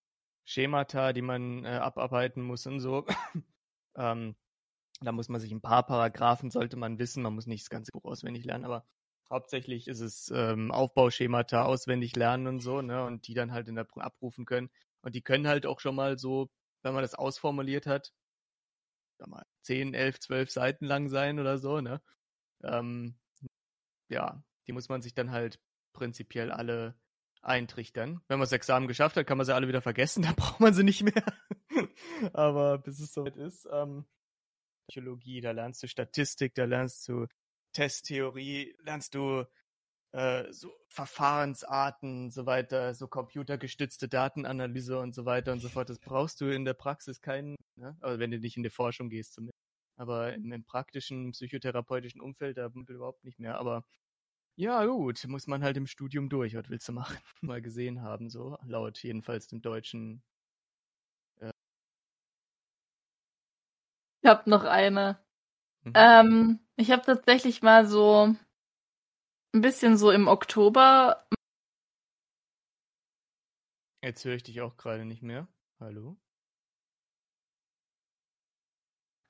[0.54, 3.06] Schemata, die man äh, abarbeiten muss und so.
[3.98, 4.36] ähm,
[5.02, 7.24] da muss man sich ein paar Paragraphen sollte man wissen.
[7.24, 8.86] Man muss nicht das ganze Buch auswendig lernen, aber
[9.30, 13.04] hauptsächlich ist es ähm, Aufbauschemata auswendig lernen und so, ne?
[13.04, 14.70] Und die dann halt in der abrufen können.
[15.02, 16.52] Und die können halt auch schon mal so,
[16.84, 18.14] wenn man das ausformuliert hat,
[19.18, 22.02] sag mal, 10, 11, 12 Seiten lang sein oder so, ne?
[22.64, 23.16] Ähm,
[24.10, 25.60] ja, die muss man sich dann halt
[25.94, 26.96] prinzipiell alle
[27.44, 28.22] eintrichtern.
[28.28, 30.74] Wenn man das Examen geschafft hat, kann man sie alle wieder vergessen, dann braucht man
[30.74, 31.24] sie nicht mehr.
[32.34, 34.06] Aber bis es soweit ist, ähm,
[34.90, 37.28] Psychologie, da lernst du Statistik, da lernst du
[37.74, 39.46] Testtheorie, lernst du
[40.12, 45.90] äh, so Verfahrensarten so weiter, so computergestützte Datenanalyse und so weiter und so fort.
[45.90, 47.98] Das brauchst du in der Praxis keinen, ne?
[48.02, 49.58] aber wenn du nicht in die Forschung gehst zumindest.
[49.96, 53.58] Aber im, im praktischen, psychotherapeutischen Umfeld, da überhaupt nicht mehr.
[53.60, 53.86] Aber
[54.56, 57.18] ja, gut, muss man halt im Studium durch, was willst du machen?
[57.42, 60.22] Mal gesehen haben, so, laut jedenfalls dem deutschen.
[61.40, 61.52] Äh
[64.22, 65.20] ich hab noch eine.
[65.84, 65.94] Mhm.
[65.96, 68.36] Ähm, ich habe tatsächlich mal so
[69.54, 71.26] ein bisschen so im Oktober.
[74.04, 75.48] Jetzt höre ich dich auch gerade nicht mehr.
[75.80, 76.18] Hallo?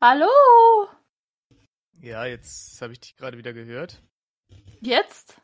[0.01, 0.27] Hallo?
[2.01, 4.03] Ja, jetzt habe ich dich gerade wieder gehört.
[4.83, 5.41] Jetzt?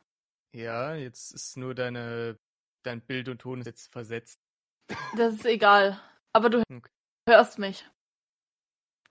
[0.51, 2.37] Ja, jetzt ist nur deine,
[2.83, 4.39] dein Bild und Ton ist jetzt versetzt.
[5.15, 5.99] Das ist egal.
[6.33, 6.89] Aber du okay.
[7.27, 7.87] hörst mich.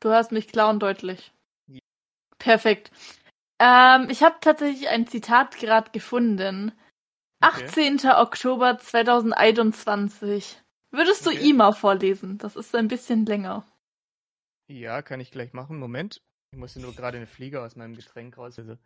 [0.01, 1.33] Du hörst mich klar und deutlich.
[1.67, 1.81] Ja.
[2.39, 2.91] Perfekt.
[3.59, 6.73] Ähm, ich habe tatsächlich ein Zitat gerade gefunden.
[7.41, 7.65] Okay.
[7.65, 8.01] 18.
[8.11, 10.61] Oktober 2021.
[10.91, 11.51] Würdest du okay.
[11.51, 12.39] IMA vorlesen?
[12.39, 13.67] Das ist ein bisschen länger.
[14.69, 15.79] Ja, kann ich gleich machen.
[15.79, 16.23] Moment.
[16.53, 18.59] Ich muss nur gerade eine Fliege aus meinem Getränk raus.
[18.59, 18.77] Also,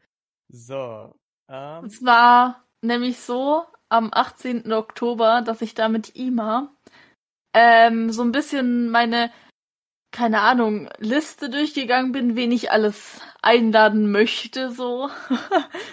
[0.49, 1.15] so.
[1.49, 1.85] Ähm.
[1.85, 4.73] Es war nämlich so am 18.
[4.73, 6.73] Oktober, dass ich da mit IMA
[7.55, 9.31] ähm, so ein bisschen meine,
[10.11, 15.11] keine Ahnung, Liste durchgegangen bin, wen ich alles einladen möchte, so.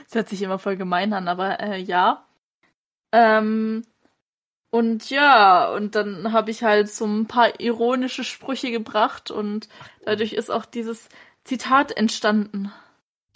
[0.06, 2.26] das hört sich immer voll gemein an, aber äh, ja.
[3.12, 3.84] Ähm,
[4.72, 9.68] und ja, und dann habe ich halt so ein paar ironische Sprüche gebracht und
[10.06, 11.10] dadurch ist auch dieses
[11.44, 12.72] Zitat entstanden.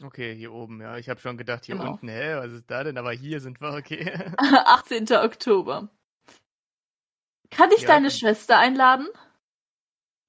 [0.01, 0.97] Okay, hier oben, ja.
[0.97, 1.91] Ich habe schon gedacht, hier genau.
[1.91, 2.97] unten, hä, was ist da denn?
[2.97, 4.11] Aber hier sind wir, okay.
[4.37, 5.11] 18.
[5.11, 5.89] Oktober.
[7.51, 8.17] Kann ich ja, deine komm.
[8.17, 9.07] Schwester einladen?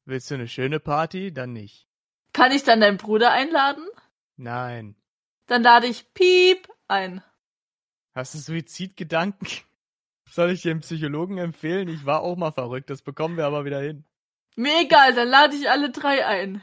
[0.05, 1.33] Willst du eine schöne Party?
[1.33, 1.89] Dann nicht.
[2.35, 3.87] Kann ich dann deinen Bruder einladen?
[4.37, 4.97] Nein.
[5.47, 7.23] Dann lade ich Piep ein.
[8.15, 9.49] Hast du Suizidgedanken?
[10.31, 11.89] Soll ich dir einen Psychologen empfehlen?
[11.89, 14.05] Ich war auch mal verrückt, das bekommen wir aber wieder hin.
[14.57, 16.62] Mir egal, dann lade ich alle drei ein.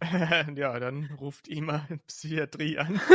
[0.56, 3.00] ja, dann ruft ihn mal Psychiatrie an.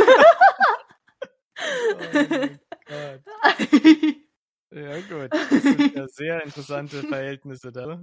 [4.72, 8.00] oh ja gut, das sind ja sehr interessante Verhältnisse da.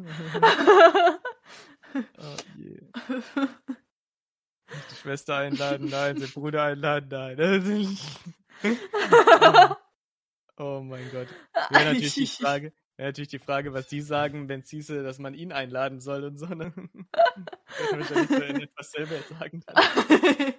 [1.94, 2.80] oh je.
[4.68, 6.16] Die Schwester einladen, nein.
[6.16, 7.98] Den Bruder einladen, nein.
[10.56, 11.28] oh mein Gott.
[11.70, 15.18] Wäre natürlich die Frage, wäre natürlich die Frage, was die sagen, wenn es hieße, dass
[15.18, 16.46] man ihn einladen soll und so.
[16.46, 16.72] Ne?
[17.90, 19.62] Wahrscheinlich so etwas selber sagen.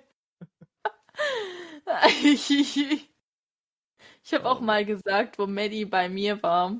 [2.23, 3.09] ich
[4.33, 6.79] habe auch mal gesagt, wo Maddie bei mir war.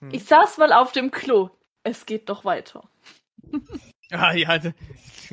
[0.00, 0.10] Hm.
[0.12, 1.48] Ich saß mal auf dem Klo.
[1.82, 2.88] Es geht doch weiter.
[4.14, 4.60] Ah ja,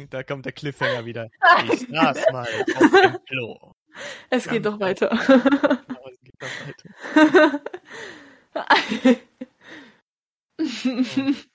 [0.10, 1.30] da, kommt der Cliffhanger wieder.
[1.70, 2.48] Ich saß mal
[2.78, 3.74] auf dem Klo.
[4.30, 5.12] Es geht doch weiter.
[5.12, 6.50] Aber es geht noch
[9.04, 9.20] weiter.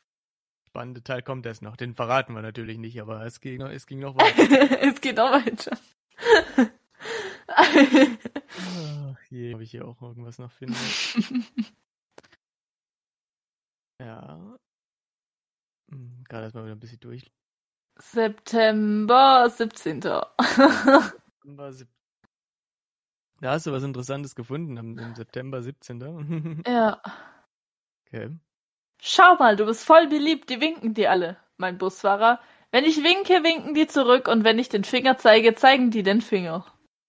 [0.69, 1.77] Spannende Teil kommt erst noch.
[1.77, 4.83] Den verraten wir natürlich nicht, aber es ging noch, es ging noch weiter.
[4.83, 5.77] es geht noch weiter.
[7.47, 10.77] Ach je, ob ich hier auch irgendwas noch finde.
[14.01, 14.59] Ja.
[15.91, 17.33] Hm, Gerade erstmal wieder ein bisschen durch.
[17.97, 20.03] September 17.
[20.03, 21.89] September sieb-
[23.41, 26.63] Da hast du was Interessantes gefunden am, im September 17.
[26.67, 27.01] ja.
[28.07, 28.37] okay.
[29.07, 32.41] Schau mal, du bist voll beliebt, die winken dir alle, mein Busfahrer.
[32.71, 36.23] Wenn ich winke, winken die zurück und wenn ich den Finger zeige, zeigen die den
[36.23, 36.65] Finger.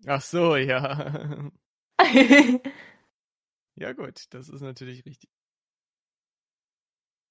[0.06, 1.52] Ach so, ja.
[3.78, 5.30] Ja gut, das ist natürlich richtig.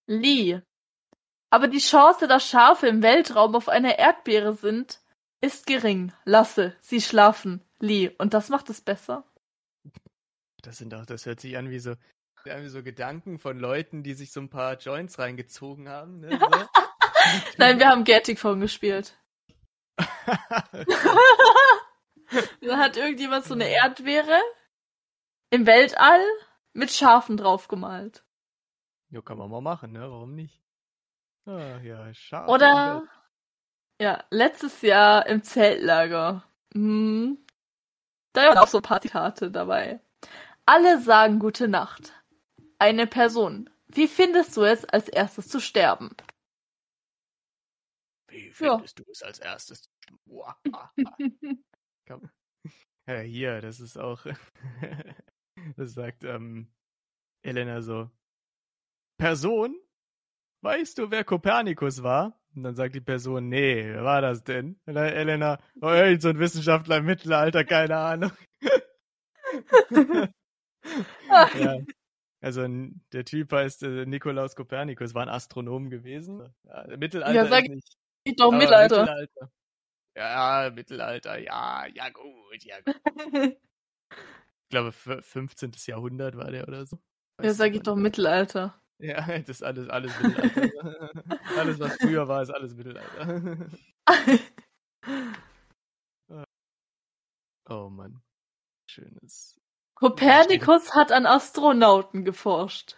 [0.07, 0.61] Lee.
[1.51, 5.03] Aber die Chance, dass Schafe im Weltraum auf einer Erdbeere sind,
[5.41, 6.12] ist gering.
[6.25, 7.62] Lasse, sie schlafen.
[7.79, 8.15] Lee.
[8.19, 9.25] Und das macht es besser?
[10.62, 11.95] Das sind auch, das hört sich an wie so,
[12.45, 16.20] wie so Gedanken von Leuten, die sich so ein paar Joints reingezogen haben.
[16.20, 16.38] Ne?
[16.38, 16.47] So.
[17.59, 19.16] Nein, wir haben Gertig von gespielt.
[22.62, 24.40] Da hat irgendjemand so eine Erdbeere
[25.51, 26.20] im Weltall
[26.72, 28.24] mit Schafen draufgemalt.
[29.11, 30.01] ja, kann man mal machen, ne?
[30.01, 30.61] Warum nicht?
[31.47, 32.51] Ah, ja, schade.
[32.51, 33.05] Oder
[34.01, 36.42] ja, letztes Jahr im Zeltlager.
[36.72, 37.38] Hm.
[38.32, 40.01] Da waren auch so ein paar Zitate dabei.
[40.66, 42.12] Alle sagen gute Nacht.
[42.85, 43.70] Eine Person.
[43.87, 46.11] Wie findest du es, als erstes zu sterben?
[48.28, 48.76] Wie Ja.
[48.76, 49.89] findest du es als erstes?
[50.26, 50.55] Boah.
[52.07, 52.28] Komm.
[53.09, 54.26] Ja, hier, das ist auch.
[55.78, 56.70] das sagt ähm,
[57.43, 58.11] Elena so.
[59.18, 59.80] Person?
[60.62, 62.39] Weißt du, wer Kopernikus war?
[62.55, 64.78] Und dann sagt die Person, nee, wer war das denn?
[64.85, 68.32] Und dann Elena, oh, irgend so ein Wissenschaftler im Mittelalter, keine Ahnung.
[71.55, 71.78] ja.
[72.45, 72.66] Also
[73.12, 76.53] der Typ heißt äh, Nikolaus Kopernikus, war ein Astronom gewesen.
[76.64, 77.97] Ja, Mittelalter Ja, sag nicht.
[78.26, 79.01] Geht doch Mittelalter.
[79.01, 79.51] Mittelalter.
[80.16, 82.97] Ja, Mittelalter, ja, ja gut, ja gut.
[84.66, 85.72] Ich glaube, f- 15.
[85.86, 86.97] Jahrhundert war der oder so.
[87.40, 87.97] ja, Weiß sag ich ich doch.
[87.97, 88.80] Mittelalter.
[88.99, 91.11] Ja, das ist alles, alles Mittelalter.
[91.59, 93.68] alles, was früher war, ist alles Mittelalter.
[97.70, 98.20] oh Mann.
[98.90, 99.61] Schönes.
[99.95, 102.97] Kopernikus hat an Astronauten geforscht.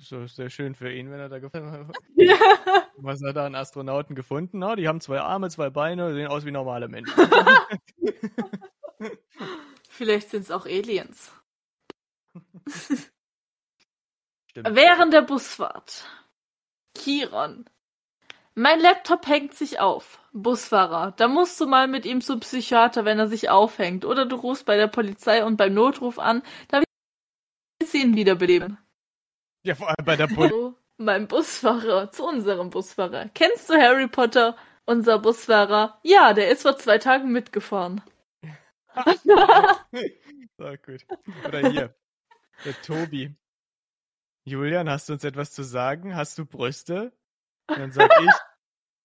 [0.00, 1.96] So ist sehr schön für ihn, wenn er da gefallen hat.
[2.16, 2.36] Ja.
[2.96, 4.58] Was hat er an Astronauten gefunden?
[4.58, 7.14] Na, die haben zwei Arme, zwei Beine, sehen aus wie normale Menschen.
[9.88, 11.32] Vielleicht sind es auch Aliens.
[14.46, 14.68] Stimmt.
[14.70, 16.06] Während der Busfahrt.
[16.94, 17.68] Kiron.
[18.54, 20.20] Mein Laptop hängt sich auf.
[20.32, 21.12] Busfahrer.
[21.16, 24.04] Da musst du mal mit ihm zum Psychiater, wenn er sich aufhängt.
[24.04, 26.86] Oder du rufst bei der Polizei und beim Notruf an, damit
[27.82, 28.78] sie ihn wiederbeleben.
[29.62, 30.56] Ja, vor allem bei der Polizei.
[30.56, 33.30] Zu meinem Busfahrer, zu unserem Busfahrer.
[33.34, 35.98] Kennst du Harry Potter, unser Busfahrer?
[36.02, 38.02] Ja, der ist vor zwei Tagen mitgefahren.
[40.58, 41.06] so, gut.
[41.46, 41.94] Oder hier.
[42.64, 43.34] Der Tobi.
[44.44, 46.14] Julian, hast du uns etwas zu sagen?
[46.14, 47.12] Hast du Brüste?
[47.68, 48.30] Und dann sag ich,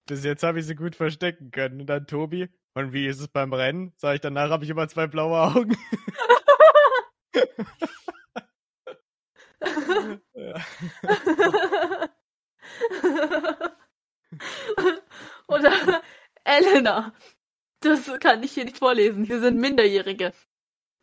[0.08, 1.82] bis jetzt habe ich sie gut verstecken können.
[1.82, 3.94] Und dann Tobi, und wie ist es beim Rennen?
[3.98, 5.78] Sag ich, danach habe ich immer zwei blaue Augen.
[15.48, 16.02] Oder
[16.44, 17.14] Elena.
[17.82, 19.28] Das kann ich hier nicht vorlesen.
[19.28, 20.34] Wir sind Minderjährige.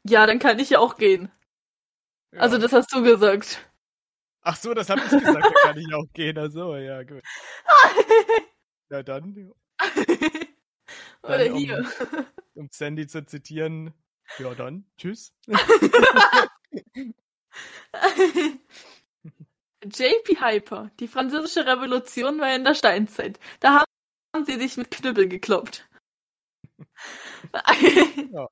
[0.04, 1.30] Ja, dann kann ich ja auch gehen.
[2.36, 2.62] Also Ja.
[2.62, 3.64] das hast du gesagt.
[4.46, 6.38] Ach so, das habe ich gesagt, da kann ich auch gehen.
[6.38, 7.22] Ach so, ja, gut.
[8.90, 9.52] Na dann,
[11.22, 11.84] Oder Dann, um- hier.
[12.54, 13.94] um Sandy zu zitieren,
[14.38, 15.32] ja dann, tschüss.
[19.82, 20.90] JP Hyper.
[21.00, 23.38] Die französische Revolution war in der Steinzeit.
[23.60, 23.84] Da
[24.34, 25.88] haben sie sich mit Knüppel gekloppt.
[28.32, 28.48] Ja.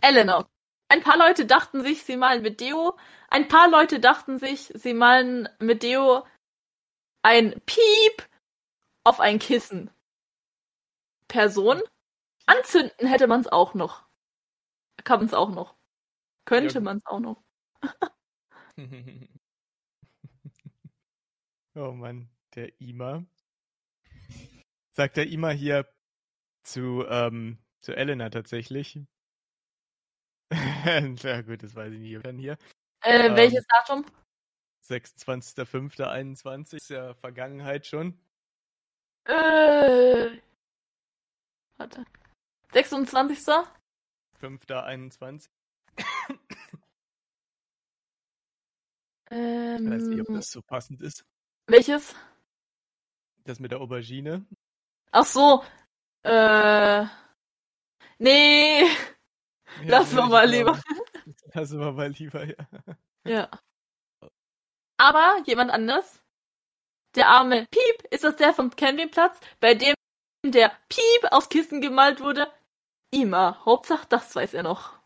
[0.00, 0.48] Eleanor.
[0.88, 2.96] Ein paar Leute dachten sich, sie malen mit Deo.
[3.28, 6.26] Ein paar Leute dachten sich, sie malen mit Deo
[7.22, 8.28] ein Piep
[9.04, 9.90] auf ein Kissen.
[11.28, 11.82] Person?
[12.46, 14.08] Anzünden hätte man es auch noch.
[15.04, 15.76] Kann man es auch noch.
[16.46, 16.80] Könnte Ja.
[16.80, 17.44] man es auch noch.
[21.74, 23.24] oh Mann, der Ima.
[24.92, 25.86] Sagt der Ima hier
[26.62, 28.98] zu, ähm, zu Elena tatsächlich.
[31.22, 32.24] ja gut, das weiß ich nicht.
[32.24, 32.56] Dann hier.
[33.08, 33.36] Äh, Ähm.
[33.36, 34.04] welches Datum?
[34.86, 38.18] 26.05.21 ist ja Vergangenheit schon.
[39.24, 40.38] Äh.
[41.78, 42.04] Warte.
[42.72, 43.38] 26.
[44.40, 45.48] 5.21.
[49.30, 51.24] Ähm, Ich weiß nicht, ob das so passend ist.
[51.66, 52.14] welches?
[53.44, 54.44] Das mit der Aubergine.
[55.12, 55.64] Ach so.
[56.24, 57.06] Äh.
[58.18, 58.84] Nee.
[59.84, 60.80] Lass Ja, wir mal lieber.
[61.52, 62.66] glaube, Lassen wir mal lieber, ja.
[63.24, 63.48] Ja.
[64.98, 66.22] Aber jemand anders?
[67.14, 69.94] Der arme Piep, ist das der vom Campingplatz, bei dem
[70.44, 72.52] der Piep aufs Kissen gemalt wurde?
[73.10, 74.98] Ima, Hauptsache das weiß er noch.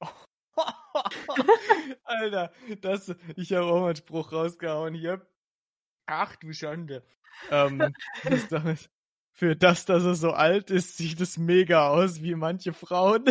[2.04, 5.26] Alter, das, ich habe auch mal einen Spruch rausgehauen hier.
[6.06, 7.04] Ach du Schande.
[7.50, 7.94] Ähm,
[8.50, 8.88] das
[9.32, 13.24] für das, dass er so alt ist, sieht es mega aus wie manche Frauen.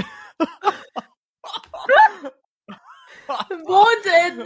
[3.65, 4.45] Wo denn?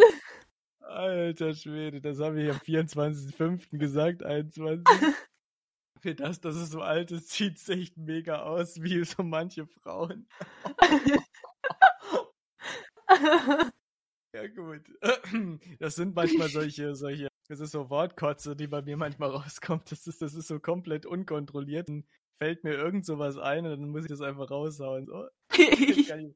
[0.80, 3.78] Alter Schwede, das habe ich am 24.05.
[3.78, 4.84] gesagt, 21.
[6.02, 9.66] Für das, dass es so alt ist, sieht es echt mega aus wie so manche
[9.66, 10.28] Frauen.
[14.36, 14.82] Ja, gut.
[15.80, 19.90] Das sind manchmal solche, solche, das ist so Wortkotze, die bei mir manchmal rauskommt.
[19.92, 21.88] Das ist, das ist so komplett unkontrolliert.
[21.88, 22.04] Dann
[22.38, 25.06] fällt mir irgend sowas ein und dann muss ich das einfach raushauen.
[25.06, 26.36] So, das kann ich,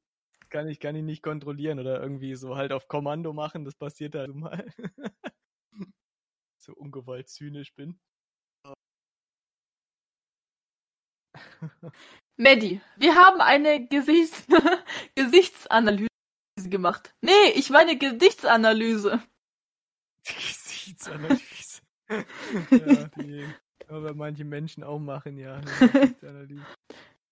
[0.50, 3.66] kann ich, kann ich nicht kontrollieren oder irgendwie so halt auf Kommando machen.
[3.66, 4.66] Das passiert halt mal.
[6.58, 8.00] so ungewollt zynisch bin.
[12.38, 14.45] Maddie, wir haben eine Gesichts
[15.16, 16.10] Gesichtsanalyse
[16.70, 17.14] gemacht.
[17.22, 19.22] Nee, ich meine Gesichtsanalyse.
[20.24, 21.82] Gesichtsanalyse.
[22.72, 23.45] ja, die
[23.89, 25.60] aber manche Menschen auch machen, ja.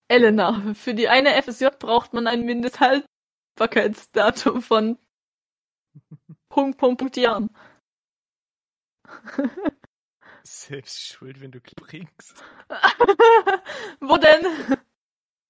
[0.09, 4.97] Elena, für die eine FSJ braucht man ein Mindesthaltbarkeitsdatum von
[6.49, 7.49] Punkt, Punkt, Punkt Jahren.
[10.43, 12.43] Selbst schuld, wenn du bringst.
[13.99, 14.45] Wo denn?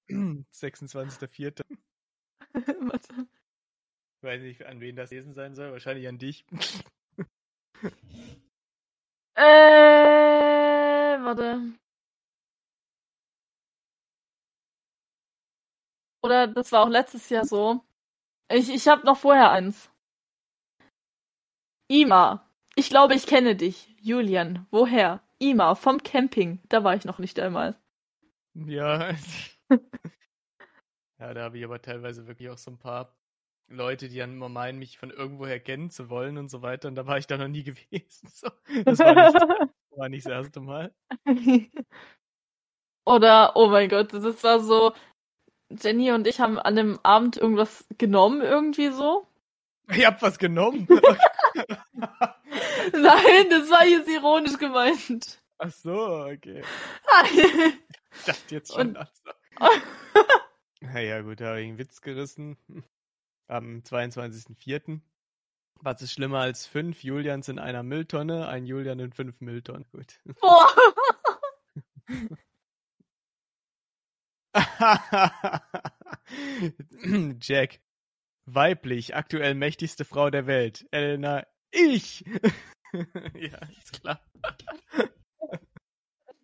[0.10, 1.62] 26.04.
[2.54, 3.28] Warte.
[4.18, 5.72] Ich weiß nicht, an wen das lesen sein soll.
[5.72, 6.46] Wahrscheinlich an dich.
[9.36, 9.44] Äh,
[11.24, 11.62] warte.
[16.28, 17.80] Oder das war auch letztes Jahr so.
[18.52, 19.90] Ich, ich habe noch vorher eins.
[21.88, 22.46] Ima.
[22.76, 23.96] Ich glaube, ich kenne dich.
[24.02, 24.68] Julian.
[24.70, 25.22] Woher?
[25.40, 25.76] Ima.
[25.76, 26.60] Vom Camping.
[26.68, 27.78] Da war ich noch nicht einmal.
[28.56, 29.14] ja.
[31.18, 33.16] ja, da habe ich aber teilweise wirklich auch so ein paar
[33.70, 36.90] Leute, die dann immer meinen, mich von irgendwoher kennen zu wollen und so weiter.
[36.90, 38.28] Und da war ich da noch nie gewesen.
[38.28, 38.50] So.
[38.84, 39.34] Das war nicht,
[39.92, 40.94] war nicht das erste Mal.
[43.06, 44.94] Oder, oh mein Gott, das war so.
[45.70, 49.28] Jenny und ich haben an dem Abend irgendwas genommen, irgendwie so.
[49.90, 50.88] Ich hab was genommen.
[52.94, 55.42] Nein, das war jetzt ironisch gemeint.
[55.60, 56.64] Ach so, okay.
[57.34, 58.90] Ich dachte jetzt schon.
[58.90, 59.12] Und- also.
[60.80, 62.56] Naja, gut, da habe ich einen Witz gerissen.
[63.48, 65.00] Am 22.04.
[65.82, 68.48] Was ist schlimmer als fünf Julians in einer Mülltonne?
[68.48, 69.86] Ein Julian in fünf Mülltonnen.
[69.92, 70.20] Gut.
[70.40, 70.68] Boah.
[77.42, 77.80] Jack.
[78.46, 80.88] Weiblich, aktuell mächtigste Frau der Welt.
[80.92, 82.24] Elena, ich.
[83.34, 84.22] ja, ist klar.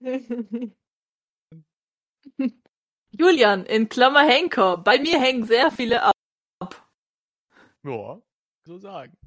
[3.11, 4.77] Julian, in Klammer Henker.
[4.77, 6.13] Bei mir hängen sehr viele ab.
[7.83, 8.21] Ja,
[8.65, 9.17] so sagen.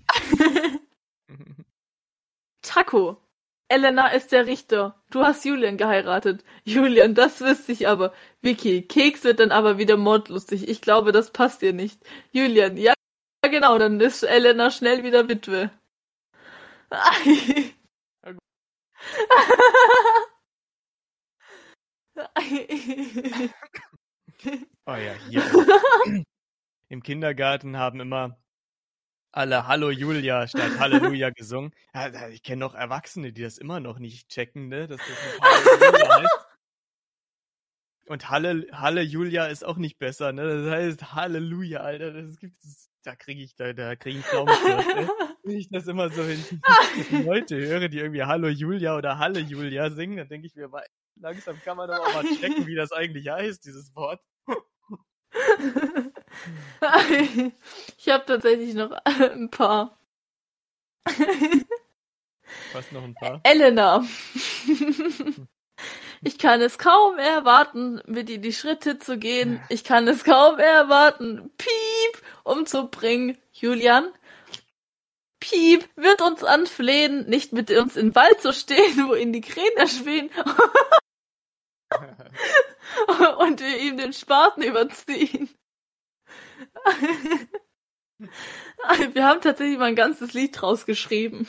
[2.62, 3.25] Taco.
[3.68, 5.02] Elena ist der Richter.
[5.10, 6.44] Du hast Julian geheiratet.
[6.64, 8.12] Julian, das wüsste ich aber.
[8.40, 10.68] Vicky, Keks wird dann aber wieder mordlustig.
[10.68, 12.00] Ich glaube, das passt dir nicht.
[12.32, 12.94] Julian, ja,
[13.42, 15.70] genau, dann ist Elena schnell wieder Witwe.
[24.86, 25.42] Oh ja, hier.
[26.88, 28.38] Im Kindergarten haben immer
[29.36, 31.72] alle Hallo Julia statt Halleluja gesungen.
[31.94, 34.86] Ja, ich kenne noch Erwachsene, die das immer noch nicht checken, ne?
[34.86, 36.46] Dass das Halleluja heißt.
[38.08, 40.64] Und Halle, Halle Julia ist auch nicht besser, ne?
[40.64, 42.12] Das heißt Halleluja, Alter.
[42.12, 42.56] Das gibt
[43.02, 45.08] da kriege ich, da, da kriege ich Pflaumenschmerz, ey.
[45.44, 46.58] Wenn ich das immer so, die
[47.24, 50.68] Leute höre, die irgendwie Hallo Julia oder Halle Julia singen, dann denke ich mir,
[51.14, 54.20] langsam kann man doch auch mal checken, wie das eigentlich heißt, dieses Wort.
[57.98, 59.98] ich habe tatsächlich noch ein paar.
[62.72, 63.40] Fast noch ein paar.
[63.44, 64.04] Elena.
[66.22, 69.60] Ich kann es kaum erwarten, mit dir die Schritte zu gehen.
[69.68, 73.36] Ich kann es kaum erwarten, Piep, umzubringen.
[73.52, 74.10] Julian.
[75.40, 79.42] Piep wird uns anflehen, nicht mit uns in den Wald zu stehen, wo ihn die
[79.42, 80.30] Krähen erschwehen
[83.38, 85.48] und wir ihm den Spaten überziehen.
[88.18, 91.46] Wir haben tatsächlich mal ein ganzes Lied draus geschrieben.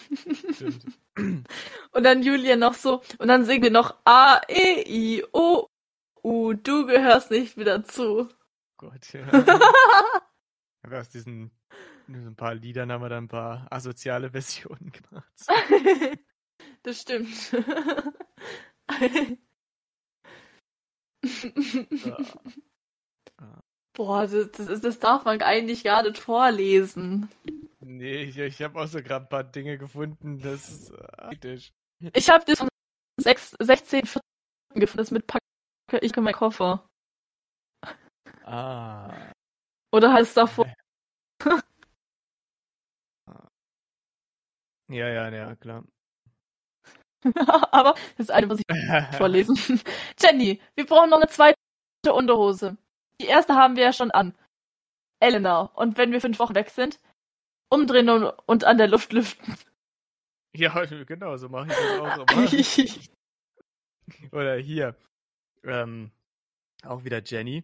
[0.52, 0.86] Stimmt.
[1.18, 5.68] Und dann Julia noch so, und dann singen wir noch A, E, I, O,
[6.24, 8.30] U, du gehörst nicht wieder zu.
[8.78, 9.26] Gott, ja.
[10.84, 11.52] Aber aus diesen
[12.08, 15.34] ein paar Liedern haben wir dann ein paar asoziale Versionen gemacht.
[16.84, 17.52] Das stimmt.
[22.04, 22.18] Ja.
[23.98, 27.30] Boah, das, das, ist- das darf man eigentlich gar nicht vorlesen.
[27.80, 31.72] Nee, ich, ich habe auch so gerade ein paar Dinge gefunden, das ist äh, kritisch.
[32.14, 32.68] Ich habe das am
[33.20, 34.02] 6, 16.
[34.76, 35.42] gefunden, das mit Packe
[36.02, 36.88] ich in meinen Koffer.
[38.44, 39.32] Ah.
[39.92, 40.72] Oder heißt es davor?
[44.90, 45.84] Ja, ja, ja, klar.
[47.72, 49.58] Aber das eine muss ich vorlesen.
[50.20, 51.58] Jenny, wir brauchen noch eine zweite
[52.14, 52.78] Unterhose.
[53.22, 54.36] Die erste haben wir ja schon an.
[55.20, 57.00] Elena, und wenn wir fünf Wochen weg sind,
[57.70, 59.56] umdrehen und, und an der Luft lüften.
[60.56, 62.48] Ja, genau, so mache ich das auch immer.
[64.32, 64.96] Oder hier.
[65.64, 66.10] Ähm,
[66.84, 67.64] auch wieder Jenny.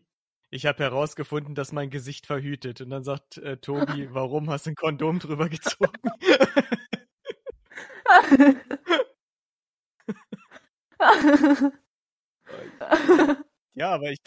[0.51, 2.81] Ich habe herausgefunden, dass mein Gesicht verhütet.
[2.81, 5.97] Und dann sagt äh, Tobi, warum hast du ein Kondom drüber gezogen?
[13.73, 14.19] ja, aber ich,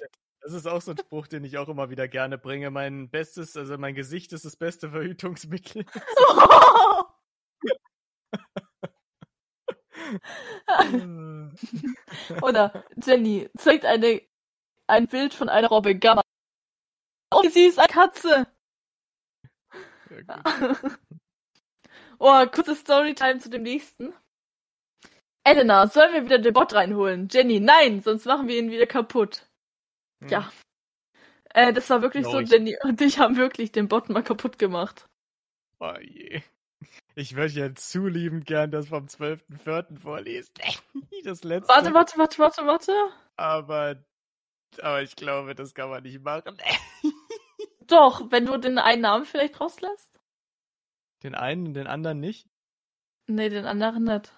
[0.46, 2.70] das ist auch so ein Spruch, den ich auch immer wieder gerne bringe.
[2.70, 5.84] Mein bestes, also mein Gesicht ist das beste Verhütungsmittel.
[12.42, 14.22] Oder Jenny zeigt eine,
[14.86, 16.22] ein Bild von einer Robbe Gamma.
[17.34, 18.46] Oh, wie süß, eine Katze.
[20.28, 20.44] Ja,
[22.20, 24.14] oh, kurze Storytime zu dem nächsten.
[25.42, 27.26] Elena, sollen wir wieder den Bot reinholen?
[27.32, 29.45] Jenny, nein, sonst machen wir ihn wieder kaputt.
[30.20, 30.28] Hm.
[30.28, 30.52] Ja.
[31.50, 32.50] Äh, das war wirklich so, Glaub ich.
[32.50, 35.08] Jenny und ich haben wirklich den Bot mal kaputt gemacht.
[35.80, 36.42] Oh je.
[37.14, 39.98] Ich würde ja zu liebend gern das vom 12.04.
[39.98, 40.52] vorlesen.
[41.24, 41.68] Das letzte.
[41.68, 42.92] Warte, warte, warte, warte, warte.
[43.36, 43.96] Aber,
[44.80, 46.56] aber ich glaube, das kann man nicht machen.
[47.86, 50.20] Doch, wenn du den einen Namen vielleicht rauslässt?
[51.22, 52.48] Den einen und den anderen nicht?
[53.28, 54.32] Nee, den anderen nicht.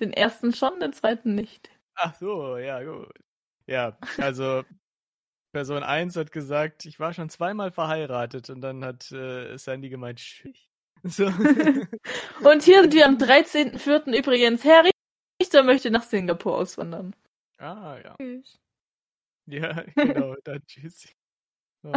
[0.00, 1.70] Den ersten schon, den zweiten nicht.
[1.94, 3.12] Ach so, ja, gut.
[3.66, 4.62] Ja, also
[5.54, 10.18] Person 1 hat gesagt, ich war schon zweimal verheiratet und dann hat äh, Sandy gemeint,
[10.18, 10.56] tschüss.
[11.06, 11.26] So.
[12.44, 14.18] Und hier sind wir am 13.04.
[14.18, 14.64] übrigens.
[14.64, 14.84] Herr
[15.40, 17.14] Richter möchte nach Singapur auswandern.
[17.58, 18.16] ah, ja.
[18.18, 18.58] Tschüss.
[19.46, 21.06] Ja, genau, dann tschüss.
[21.82, 21.92] Oh,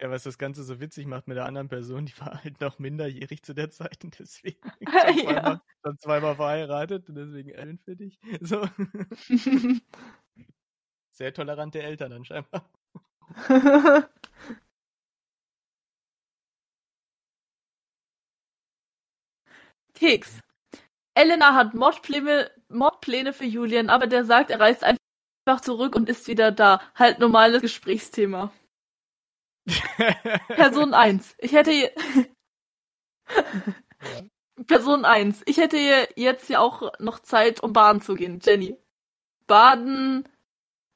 [0.00, 2.78] ja, was das Ganze so witzig macht mit der anderen Person, die war halt noch
[2.78, 5.22] minderjährig zu der Zeit und deswegen schon Ja.
[5.24, 8.20] zweimal, schon zweimal verheiratet und deswegen Ellen für dich.
[8.40, 8.66] So.
[11.12, 12.48] Sehr tolerante Eltern anscheinend.
[19.94, 20.40] Keks.
[21.14, 26.28] Elena hat Mordpläne, Mordpläne für Julian, aber der sagt, er reist einfach zurück und ist
[26.28, 26.80] wieder da.
[26.94, 28.52] Halt normales Gesprächsthema.
[30.48, 31.34] Person 1.
[31.38, 31.90] Ich hätte je-
[34.66, 35.42] Person 1.
[35.46, 38.40] Ich hätte je- jetzt ja auch noch Zeit, um baden zu gehen.
[38.42, 38.76] Jenny.
[39.46, 40.28] Baden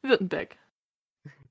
[0.08, 0.56] Württemberg.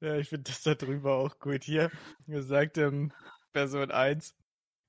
[0.01, 1.63] Ja, ich finde das da drüber auch gut.
[1.63, 1.91] Hier
[2.27, 3.11] gesagt, ähm,
[3.53, 4.35] Person 1.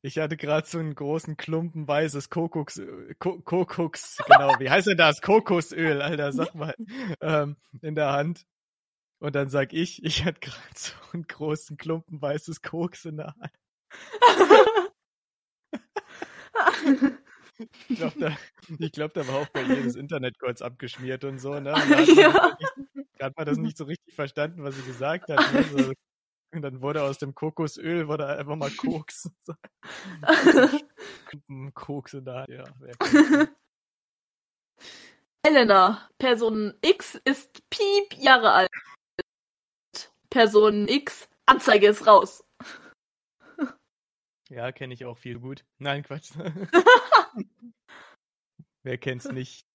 [0.03, 2.81] Ich hatte gerade so einen großen Klumpen weißes Kokoks,
[3.19, 5.21] Ko Kokoks, genau, wie heißt denn das?
[5.21, 6.75] Kokosöl, Alter, sag mal,
[7.21, 8.47] ähm, in der Hand.
[9.19, 13.35] Und dann sag ich, ich hatte gerade so einen großen Klumpen weißes Koks in der
[13.41, 13.53] Hand.
[17.89, 18.37] Ich glaube, da,
[18.79, 21.73] ich glaub, da war auch bei das Internet kurz abgeschmiert und so, ne?
[21.73, 22.57] Und Ja.
[23.21, 25.53] Hat man das nicht so richtig verstanden, was sie gesagt hat.
[25.53, 25.63] Ne?
[25.65, 25.93] So,
[26.55, 29.31] und dann wurde aus dem Kokosöl wurde einfach mal Koks.
[31.75, 32.65] Koks in der Hand, ja.
[35.43, 36.09] Elena.
[36.19, 38.71] Person X ist piep Jahre alt.
[40.31, 41.29] Person X.
[41.47, 42.43] Anzeige ist raus.
[44.49, 45.65] Ja, kenne ich auch viel gut.
[45.79, 46.31] Nein, Quatsch.
[48.83, 49.67] Wer kennt's nicht?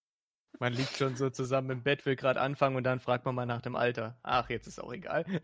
[0.62, 3.48] Man liegt schon so zusammen im Bett, will gerade anfangen und dann fragt man mal
[3.48, 4.20] nach dem Alter.
[4.22, 5.26] Ach, jetzt ist auch egal.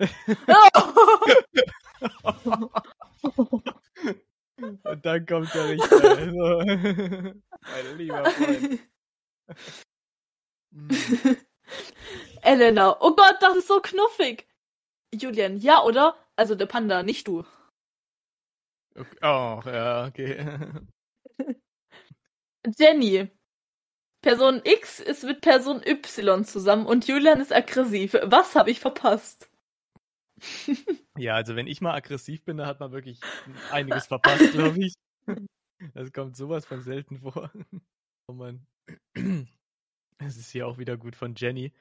[4.83, 6.17] Und dann kommt der Richter.
[6.17, 6.59] Also,
[7.61, 8.79] mein lieber Freund.
[12.43, 12.97] Elena.
[12.99, 14.47] Oh Gott, das ist so knuffig.
[15.11, 16.15] Julian, ja, oder?
[16.35, 17.43] Also der Panda, nicht du.
[18.95, 19.17] Okay.
[19.23, 20.45] Oh, ja, okay.
[22.77, 23.31] Jenny.
[24.27, 28.13] Person X ist mit Person Y zusammen und Julian ist aggressiv.
[28.25, 29.49] Was habe ich verpasst?
[31.17, 33.21] Ja, also wenn ich mal aggressiv bin, dann hat man wirklich
[33.71, 34.93] einiges verpasst, glaube ich.
[35.93, 37.51] Das kommt sowas von selten vor.
[38.27, 38.67] Oh Mann.
[40.19, 41.73] Es ist hier auch wieder gut von Jenny.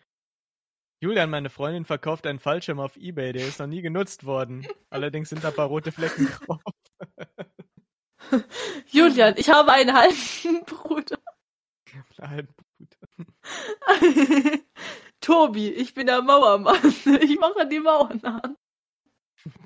[1.02, 4.66] Julian, meine Freundin verkauft einen Fallschirm auf Ebay, der ist noch nie genutzt worden.
[4.88, 6.62] Allerdings sind da ein paar rote Flecken drauf.
[8.86, 11.18] Julian, ich habe einen halben Bruder.
[12.20, 12.96] Halben Bruder.
[15.20, 16.94] Tobi, ich bin der Mauermann.
[17.20, 18.56] Ich mache die Mauern an.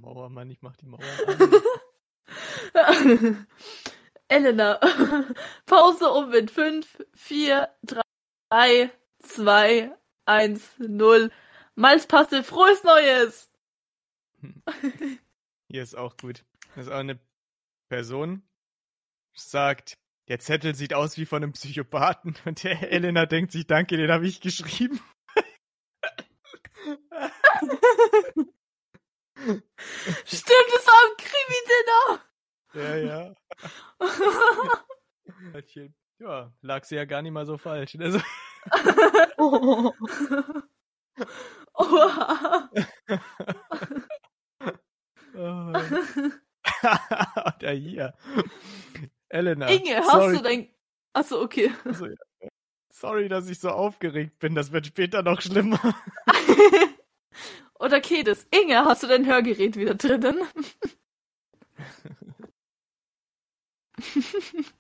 [0.01, 1.05] Mauermann, ich mach die Mauern
[2.75, 3.47] an.
[4.29, 4.79] Elena,
[5.67, 7.69] Pause um mit 5, 4,
[8.51, 9.93] 3, 2,
[10.27, 11.31] 1, 0.
[11.75, 13.53] Malzpaste, frohes Neues!
[15.69, 16.45] Hier ist auch gut.
[16.77, 17.19] Das ist auch eine
[17.89, 18.43] Person,
[19.35, 19.99] sagt,
[20.31, 22.37] der Zettel sieht aus wie von einem Psychopathen.
[22.45, 25.01] Und der Elena denkt sich, danke, den habe ich geschrieben.
[29.35, 29.65] Stimmt,
[30.73, 32.23] das war ein Krimi-Dinner!
[32.75, 33.35] Ja, ja.
[36.21, 37.97] Ja, lag sie ja gar nicht mal so falsch.
[37.99, 38.21] Also,
[39.37, 39.93] Oha.
[45.35, 45.73] oh.
[47.57, 48.15] Oder hier.
[49.31, 49.69] Elena.
[49.69, 50.69] Inge, hast sorry, du dein.
[51.13, 51.73] Achso, okay.
[51.85, 52.49] Also, ja.
[52.93, 54.55] sorry, dass ich so aufgeregt bin.
[54.55, 55.81] Das wird später noch schlimmer.
[57.79, 58.47] Oder Kedis.
[58.51, 60.43] Inge, hast du dein Hörgerät wieder drinnen?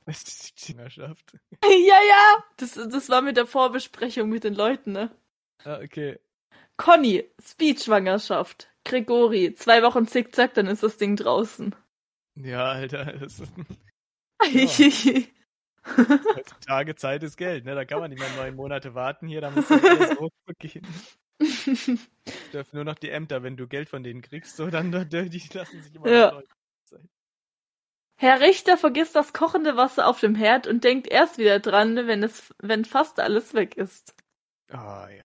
[0.07, 1.32] Das ist die Züngerschaft.
[1.64, 1.70] ja,
[2.09, 2.44] ja.
[2.57, 5.11] Das, das war mit der Vorbesprechung mit den Leuten, ne?
[5.64, 6.18] Ah, okay.
[6.76, 8.68] Conny, Speed-Schwangerschaft.
[8.84, 11.74] Gregori, zwei Wochen zickzack, dann ist das Ding draußen.
[12.34, 13.53] Ja, Alter, das ist
[15.97, 17.74] heutzutage Zeit ist Geld, ne?
[17.74, 20.86] Da kann man nicht mehr neun Monate warten hier, da muss ja alles hochgehen.
[22.53, 25.82] Dürfen nur noch die Ämter, wenn du Geld von denen kriegst, so dann die lassen
[25.82, 26.30] sich immer Ja.
[26.30, 27.01] Zeit.
[28.16, 32.22] Herr Richter vergisst das kochende Wasser auf dem Herd und denkt erst wieder dran, wenn
[32.22, 34.14] es, wenn fast alles weg ist.
[34.68, 35.22] Ah, ja.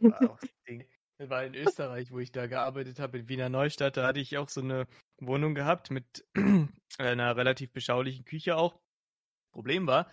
[0.00, 0.84] War auch das Ding.
[1.18, 3.96] Das war in Österreich, wo ich da gearbeitet habe, in Wiener Neustadt.
[3.96, 4.86] Da hatte ich auch so eine
[5.18, 6.26] Wohnung gehabt mit
[6.98, 8.78] einer relativ beschaulichen Küche auch.
[9.52, 10.10] Problem war,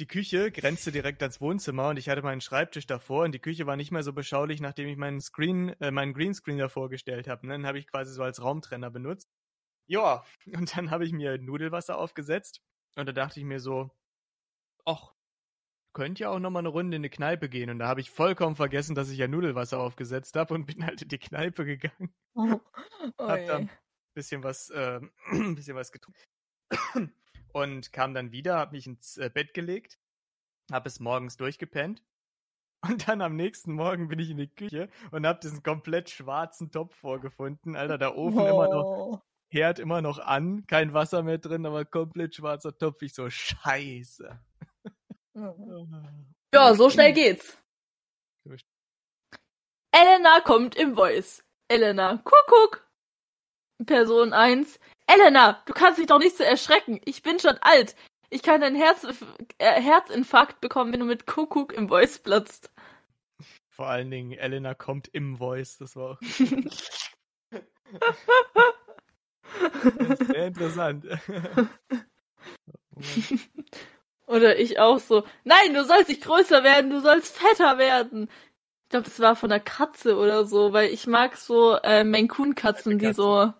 [0.00, 3.66] die Küche grenzte direkt ans Wohnzimmer und ich hatte meinen Schreibtisch davor und die Küche
[3.66, 7.42] war nicht mehr so beschaulich, nachdem ich meinen Screen, äh, meinen Greenscreen davor gestellt habe.
[7.42, 9.28] Und dann habe ich quasi so als Raumtrenner benutzt.
[9.86, 12.60] Ja, und dann habe ich mir Nudelwasser aufgesetzt
[12.96, 13.90] und da dachte ich mir so,
[14.84, 15.12] ach,
[15.94, 17.70] könnte ja auch noch mal eine Runde in eine Kneipe gehen.
[17.70, 21.00] Und da habe ich vollkommen vergessen, dass ich ja Nudelwasser aufgesetzt habe und bin halt
[21.02, 22.12] in die Kneipe gegangen.
[22.36, 22.58] Oh,
[23.20, 23.70] Hab dann
[24.14, 25.00] bisschen was, äh,
[25.54, 26.18] bisschen was getrunken
[27.52, 30.00] und kam dann wieder, habe mich ins äh, Bett gelegt,
[30.72, 32.02] habe es morgens durchgepennt
[32.88, 36.72] und dann am nächsten Morgen bin ich in die Küche und habe diesen komplett schwarzen
[36.72, 37.76] Topf vorgefunden.
[37.76, 39.20] Alter, der Ofen immer noch, Oh.
[39.52, 43.02] Herd immer noch an, kein Wasser mehr drin, aber komplett schwarzer Topf.
[43.02, 44.40] Ich so, scheiße.
[45.34, 45.86] Oh.
[46.54, 47.58] Ja, so schnell geht's.
[49.90, 51.42] Elena kommt im Voice.
[51.68, 52.86] Elena, Kuckuck.
[53.84, 54.78] Person 1.
[55.06, 57.00] Elena, du kannst dich doch nicht so erschrecken.
[57.04, 57.96] Ich bin schon alt.
[58.30, 59.06] Ich kann einen Herz
[59.58, 62.70] äh, Herzinfarkt bekommen, wenn du mit Kuckuck im Voice platzt.
[63.70, 66.18] Vor allen Dingen, Elena kommt im Voice, das war auch
[70.26, 71.06] sehr interessant.
[74.26, 75.24] Oder ich auch so.
[75.44, 78.28] Nein, du sollst nicht größer werden, du sollst fetter werden.
[78.84, 82.28] Ich glaube, das war von der Katze oder so, weil ich mag so äh, Maine
[82.28, 83.52] Coon Katzen, die so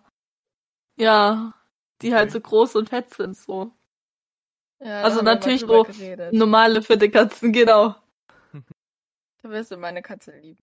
[0.97, 1.53] ja,
[2.01, 3.71] die halt so groß und fett sind so.
[4.79, 6.33] Ja, Also da natürlich so geredet.
[6.33, 7.95] Normale fette Katzen, genau.
[9.41, 10.59] Du wirst du meine Katze lieben.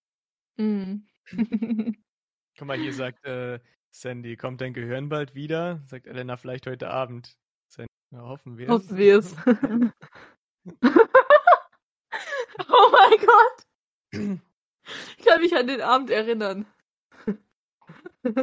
[0.57, 1.07] Mhm.
[2.57, 3.61] Guck mal, hier sagt äh,
[3.91, 5.81] Sandy, kommt dein Gehirn bald wieder?
[5.85, 7.37] Sagt Elena, vielleicht heute Abend.
[8.13, 9.33] Na, hoffen wir Hoffen wir es.
[9.45, 9.49] oh
[12.91, 13.65] mein Gott.
[15.17, 16.65] Ich kann mich an den Abend erinnern.
[18.21, 18.33] Und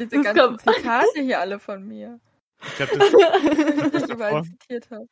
[0.00, 2.18] diese Das ganzen kommt- Zitate hier alle von mir,
[2.60, 4.14] Ich glaube, das, die ich davor.
[4.16, 5.08] überall zitiert habe.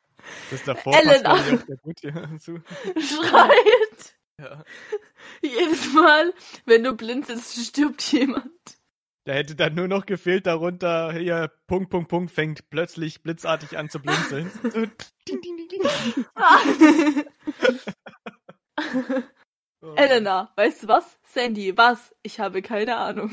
[0.50, 1.30] das davor Elena.
[1.30, 2.60] passt ich, auch sehr gut hier zu.
[3.00, 4.16] Schreit.
[4.40, 4.64] Ja.
[5.42, 6.34] Jedes Mal,
[6.66, 8.77] wenn du blinzelst, stirbt jemand.
[9.28, 13.90] Da hätte dann nur noch gefehlt, darunter hier Punkt, Punkt, Punkt fängt plötzlich blitzartig an
[13.90, 14.50] zu blinzeln.
[14.62, 17.24] So, ding, ding, ding, ding.
[19.80, 19.94] Oh.
[19.94, 21.18] Elena, weißt du was?
[21.22, 22.12] Sandy, was?
[22.22, 23.32] Ich habe keine Ahnung.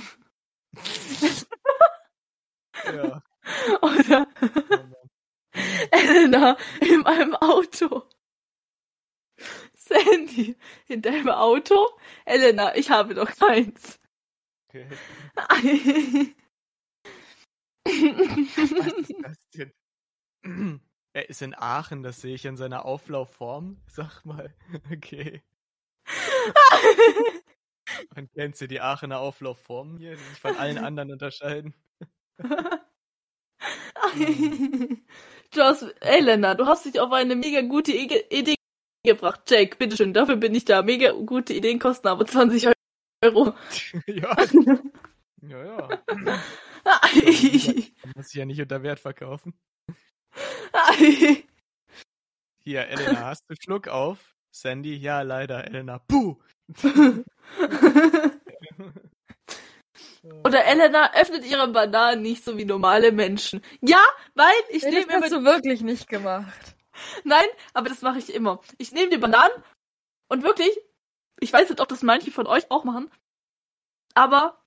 [2.86, 3.24] Ja.
[3.82, 4.78] Oder Oh.
[5.90, 8.04] Elena, in meinem Auto.
[9.74, 10.56] Sandy,
[10.88, 11.88] in deinem Auto?
[12.26, 13.98] Elena, ich habe doch keins.
[14.76, 14.88] Okay.
[17.86, 19.72] Was ist das denn?
[21.14, 23.82] Er ist in Aachen, das sehe ich in seiner Auflaufform.
[23.88, 24.54] Sag mal.
[24.92, 25.42] Okay.
[28.16, 31.74] Und kennst du die Aachener Auflaufform hier, die sich von allen anderen unterscheiden?
[35.52, 38.56] du hast, Elena, du hast dich auf eine mega gute Idee
[39.04, 39.50] gebracht.
[39.50, 40.82] Jake, bitteschön, dafür bin ich da.
[40.82, 42.76] Mega gute Ideen kosten aber 20 Euro.
[44.08, 44.36] ja.
[45.42, 45.90] Ja, ja.
[48.16, 49.54] muss ich ja nicht unter Wert verkaufen.
[52.64, 54.36] Hier, Elena, hast du Schluck auf?
[54.52, 56.00] Sandy, ja, leider, Elena.
[56.00, 56.38] Puh!
[60.44, 63.62] Oder Elena öffnet ihre Bananen nicht so wie normale Menschen.
[63.82, 66.76] Ja, weil ich nehme das hast du wirklich nicht gemacht.
[67.24, 68.62] Nein, aber das mache ich immer.
[68.78, 69.54] Ich nehme die Bananen
[70.28, 70.72] und wirklich,
[71.40, 73.12] ich weiß nicht, ob das manche von euch auch machen,
[74.14, 74.62] aber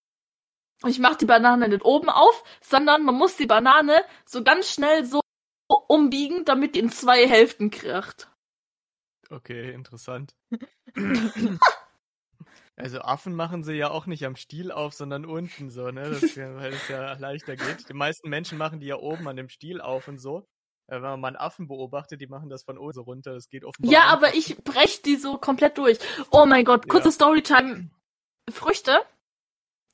[0.87, 5.05] ich mache die Banane nicht oben auf, sondern man muss die Banane so ganz schnell
[5.05, 5.21] so
[5.89, 8.31] umbiegen, damit die in zwei Hälften kracht.
[9.31, 10.35] Okay, interessant.
[12.77, 16.09] also Affen machen sie ja auch nicht am Stiel auf, sondern unten so, ne?
[16.11, 17.89] Das, weil es ja leichter geht.
[17.89, 20.47] Die meisten Menschen machen die ja oben an dem Stiel auf und so.
[20.89, 23.35] Äh, wenn man mal einen Affen beobachtet, die machen das von oben so runter.
[23.35, 23.93] Das geht offenbar.
[23.93, 25.99] Ja, aber ich brech die so komplett durch.
[26.31, 27.13] Oh mein Gott, kurze ja.
[27.13, 27.91] Storytime.
[28.51, 28.99] Früchte.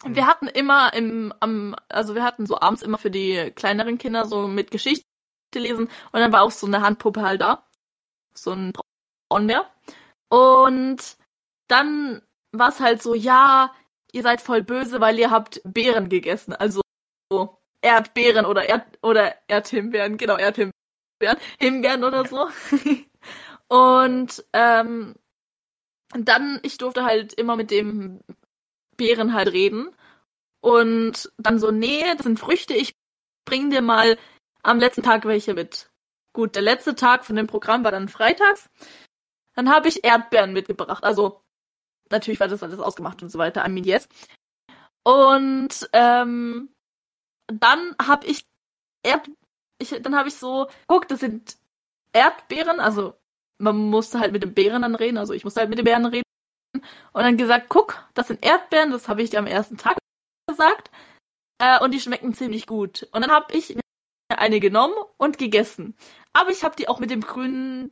[0.05, 0.29] Wir hm.
[0.29, 4.47] hatten immer im, am, also wir hatten so abends immer für die kleineren Kinder so
[4.47, 5.05] mit Geschichte
[5.55, 7.67] lesen und dann war auch so eine Handpuppe halt da.
[8.35, 8.73] So ein
[9.29, 9.69] Braunbär.
[10.29, 11.17] Und
[11.69, 12.23] dann
[12.53, 13.73] war es halt so, ja,
[14.13, 16.53] ihr seid voll böse, weil ihr habt Beeren gegessen.
[16.53, 16.81] Also
[17.31, 20.73] so Erdbeeren oder Erd oder Erdhimbeeren, genau, Erdhimbeeren,
[21.59, 22.49] Himbeeren oder so.
[23.69, 25.15] und ähm,
[26.13, 28.21] dann, ich durfte halt immer mit dem
[28.97, 29.95] Beeren halt reden.
[30.61, 32.97] Und dann so, nee, das sind Früchte, ich
[33.45, 34.17] bring dir mal
[34.63, 35.91] am letzten Tag welche mit.
[36.33, 38.71] Gut, der letzte Tag von dem Programm war dann freitags.
[39.55, 41.05] Dann habe ich Erdbeeren mitgebracht.
[41.05, 41.43] Also,
[42.11, 44.09] natürlich war das alles ausgemacht und so weiter, I mean yes.
[45.05, 46.71] Und ähm,
[47.47, 48.47] dann habe ich
[49.03, 49.29] Erd
[49.79, 51.57] ich, dann habe ich so, guck, das sind
[52.13, 53.15] Erdbeeren, also
[53.59, 56.07] man musste halt mit den Beeren dann reden, also ich musste halt mit den Beeren
[56.07, 56.25] reden.
[56.75, 59.97] Und dann gesagt, guck, das sind Erdbeeren, das habe ich dir am ersten Tag
[60.49, 60.91] gesagt.
[61.59, 63.09] Äh, und die schmecken ziemlich gut.
[63.13, 63.77] Und dann habe ich
[64.29, 65.97] eine genommen und gegessen.
[66.33, 67.91] Aber ich habe die auch mit dem grünen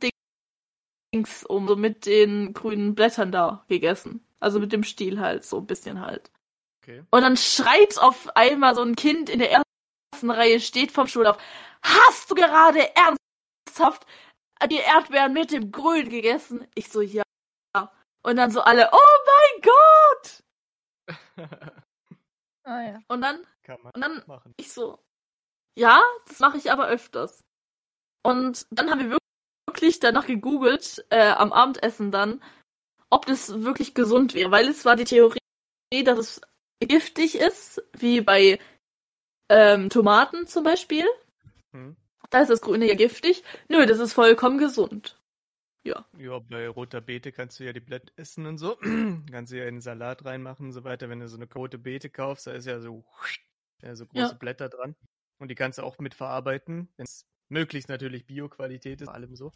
[1.13, 4.25] Dings um, so mit den grünen Blättern da gegessen.
[4.39, 6.29] Also mit dem Stiel halt, so ein bisschen halt.
[6.81, 7.03] Okay.
[7.11, 9.62] Und dann schreit auf einmal so ein Kind in der ersten
[10.29, 11.37] Reihe, steht vom Stuhl auf.
[11.83, 14.05] Hast du gerade ernsthaft
[14.69, 16.67] die Erdbeeren mit dem Grün gegessen?
[16.75, 17.23] Ich so, ja.
[18.25, 20.43] Und dann so alle, oh mein Gott!
[22.63, 22.99] ah ja.
[23.07, 23.45] Und dann,
[23.93, 24.53] und dann machen.
[24.57, 24.99] ich so,
[25.77, 27.43] ja, das mache ich aber öfters.
[28.23, 29.17] Und dann haben wir
[29.67, 32.41] wirklich danach gegoogelt, äh, am Abendessen dann,
[33.09, 35.39] ob das wirklich gesund wäre, weil es war die Theorie,
[36.05, 36.41] dass es
[36.79, 38.59] giftig ist, wie bei
[39.49, 41.05] ähm, Tomaten zum Beispiel.
[41.71, 41.95] Hm.
[42.29, 43.43] Da ist das Grüne ja giftig.
[43.69, 45.19] Nö, das ist vollkommen gesund.
[45.83, 46.05] Ja.
[46.17, 48.77] Ja, bei roter Beete kannst du ja die Blätter essen und so.
[49.31, 51.09] kannst du ja in den Salat reinmachen und so weiter.
[51.09, 53.03] Wenn du so eine rote Beete kaufst, da ist ja so,
[53.81, 54.33] ja, so große ja.
[54.33, 54.95] Blätter dran.
[55.39, 59.51] Und die kannst du auch mitverarbeiten, wenn es möglichst natürlich Bio-Qualität ist, allem so.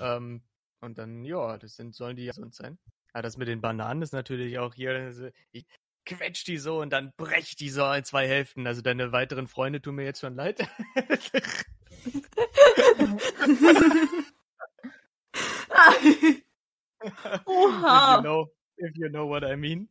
[0.00, 0.42] Ähm,
[0.80, 2.78] und dann, ja, das sind, sollen die ja gesund sein.
[3.12, 5.66] Aber das mit den Bananen ist natürlich auch hier, also ich
[6.04, 8.66] quetsch die so und dann brech die so in zwei Hälften.
[8.66, 10.68] Also deine weiteren Freunde tun mir jetzt schon leid.
[17.46, 18.16] Oha.
[18.16, 19.88] If you, know, if you know what I mean.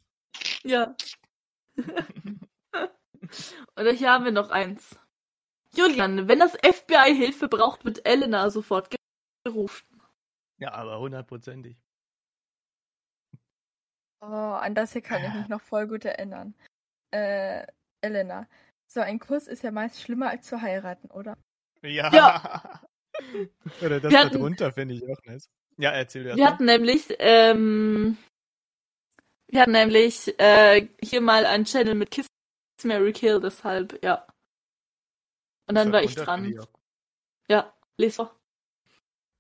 [0.64, 0.96] Ja.
[3.76, 4.98] Oder hier haben wir noch eins.
[5.76, 8.96] Julian, wenn das FBI Hilfe braucht, wird Elena sofort
[9.44, 10.02] gerufen.
[10.58, 11.78] Ja, aber hundertprozentig.
[14.22, 16.54] Oh, an das hier kann ich mich noch voll gut erinnern.
[17.12, 17.66] Äh,
[18.02, 18.48] Elena,
[18.88, 21.38] so ein Kuss ist ja meist schlimmer als zu heiraten, oder?
[21.82, 22.14] Ja.
[22.14, 22.82] ja.
[23.82, 25.50] oder das da drunter finde ich auch nice.
[25.78, 26.36] Ja, erzähl dir.
[26.36, 28.18] Wir hatten nämlich, ähm,
[29.48, 32.28] wir hatten nämlich äh, hier mal einen Channel mit Kiss
[32.84, 34.26] Mary Kill, deshalb, ja.
[35.68, 36.54] Und dann war ich dran.
[37.48, 38.36] Ja, les vor.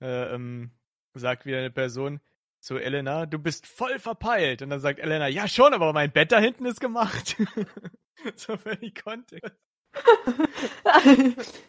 [0.01, 0.71] Äh, ähm,
[1.13, 2.21] sagt wieder eine Person
[2.59, 4.61] zu Elena, du bist voll verpeilt.
[4.61, 7.37] Und dann sagt Elena, ja schon, aber mein Bett da hinten ist gemacht.
[8.35, 9.67] so völlig Kontext.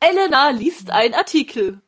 [0.00, 1.80] Elena liest einen Artikel.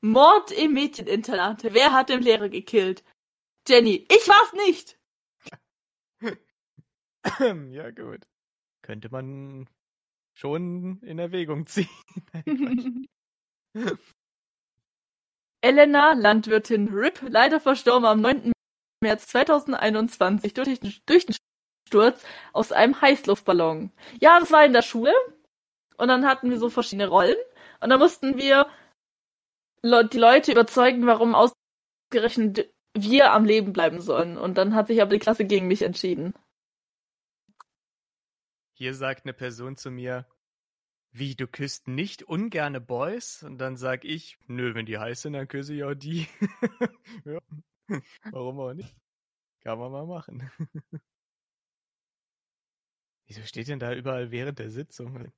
[0.00, 1.64] Mord im Mädcheninternat.
[1.74, 3.04] Wer hat den Lehrer gekillt?
[3.68, 4.98] Jenny, ich war's nicht.
[7.72, 8.26] ja, gut.
[8.82, 9.68] Könnte man
[10.34, 11.88] schon in Erwägung ziehen.
[15.62, 18.52] Elena, Landwirtin RIP, leider verstorben am 9.
[19.02, 21.36] März 2021 durch den, durch den
[21.86, 23.92] Sturz aus einem Heißluftballon.
[24.20, 25.12] Ja, das war in der Schule.
[25.96, 27.36] Und dann hatten wir so verschiedene Rollen.
[27.80, 28.66] Und dann mussten wir
[29.82, 34.38] die Leute überzeugen, warum ausgerechnet wir am Leben bleiben sollen.
[34.38, 36.34] Und dann hat sich aber die Klasse gegen mich entschieden.
[38.74, 40.26] Hier sagt eine Person zu mir,
[41.12, 43.42] wie, du küsst nicht ungerne Boys?
[43.42, 46.28] Und dann sag ich, nö, wenn die heiß sind, dann küsse ich auch die.
[47.24, 47.40] ja.
[48.30, 48.94] Warum auch nicht?
[49.62, 50.50] Kann man mal machen.
[53.26, 55.32] Wieso steht denn da überall während der Sitzung?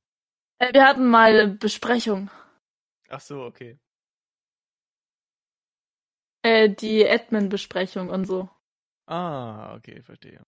[0.59, 2.31] Äh, wir hatten mal Besprechung.
[3.09, 3.79] Ach so, okay.
[6.43, 8.49] Äh, die Admin-Besprechung und so.
[9.07, 10.45] Ah, okay, verstehe.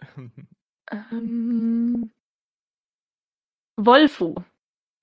[0.90, 2.12] ähm,
[3.76, 4.34] Wolfu.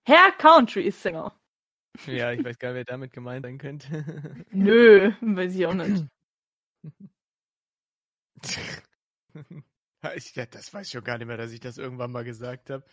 [0.06, 1.36] Herr Country Singer.
[2.06, 3.88] Ja, ich weiß gar nicht, wer damit gemeint sein könnte.
[4.52, 6.06] Nö, weiß ich auch nicht.
[10.16, 12.86] ich, das weiß ich schon gar nicht mehr, dass ich das irgendwann mal gesagt habe.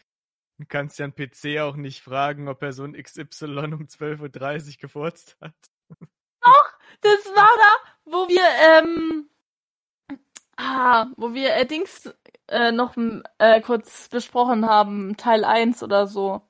[0.58, 5.36] Du kannst ja einen PC auch nicht fragen, ob Person XY um 12.30 Uhr gefurzt
[5.40, 5.54] hat.
[6.40, 7.76] Doch, das war da,
[8.10, 9.28] wo wir, ähm,
[10.56, 12.12] ah, wo wir äh, Dings
[12.48, 12.96] äh, noch
[13.38, 16.42] äh, kurz besprochen haben, Teil 1 oder so.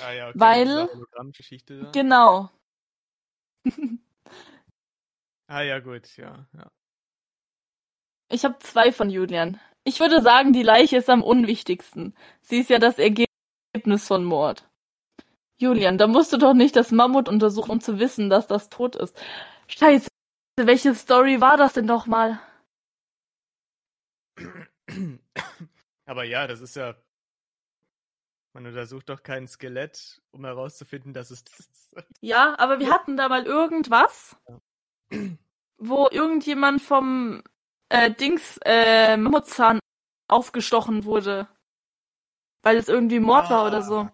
[0.00, 0.38] Ah ja, okay.
[0.38, 0.88] Weil,
[1.32, 2.50] Geschichte genau.
[5.46, 6.70] ah ja, gut, ja, ja.
[8.30, 9.58] Ich habe zwei von Julian.
[9.84, 12.14] Ich würde sagen, die Leiche ist am unwichtigsten.
[12.42, 14.68] Sie ist ja das Ergebnis von Mord.
[15.56, 18.96] Julian, da musst du doch nicht das Mammut untersuchen, um zu wissen, dass das tot
[18.96, 19.18] ist.
[19.66, 20.08] Scheiße,
[20.56, 22.40] welche Story war das denn nochmal?
[26.06, 26.94] Aber ja, das ist ja.
[28.54, 31.96] Man untersucht doch kein Skelett, um herauszufinden, dass es das ist.
[32.20, 34.36] Ja, aber wir hatten da mal irgendwas,
[35.76, 37.42] wo irgendjemand vom
[37.90, 39.78] äh, Dings äh, Mammutzahn
[40.28, 41.48] aufgestochen wurde.
[42.62, 43.50] Weil es irgendwie Mord ah.
[43.50, 44.08] war oder so.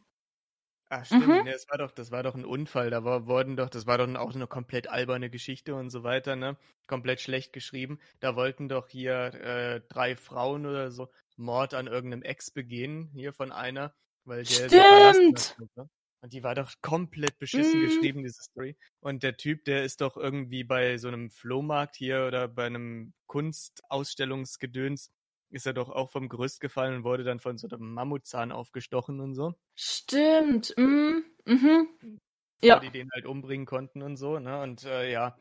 [0.91, 1.45] Ach ah, stimmt, mhm.
[1.45, 2.91] nee, das war doch, das war doch ein Unfall.
[2.91, 6.37] Da war, wurden doch, das war doch auch eine komplett alberne Geschichte und so weiter,
[6.37, 6.57] ne?
[6.87, 7.99] Komplett schlecht geschrieben.
[8.21, 13.33] Da wollten doch hier äh, drei Frauen oder so Mord an irgendeinem Ex begehen, hier
[13.33, 13.95] von einer,
[14.25, 15.57] weil der Stimmt!
[15.77, 15.89] Ne?
[16.21, 17.85] Und die war doch komplett beschissen mm.
[17.85, 18.77] geschrieben, diese Story.
[19.01, 23.13] Und der Typ, der ist doch irgendwie bei so einem Flohmarkt hier oder bei einem
[23.27, 25.11] Kunstausstellungsgedöns,
[25.55, 29.21] ist er doch auch vom Gerüst gefallen und wurde dann von so einem Mammutzahn aufgestochen
[29.21, 29.55] und so.
[29.77, 30.75] Stimmt.
[30.77, 31.21] Mm.
[31.45, 32.19] Mhm.
[32.61, 32.81] Ja.
[32.81, 34.61] Die den halt umbringen konnten und so, ne?
[34.61, 35.39] Und äh, ja,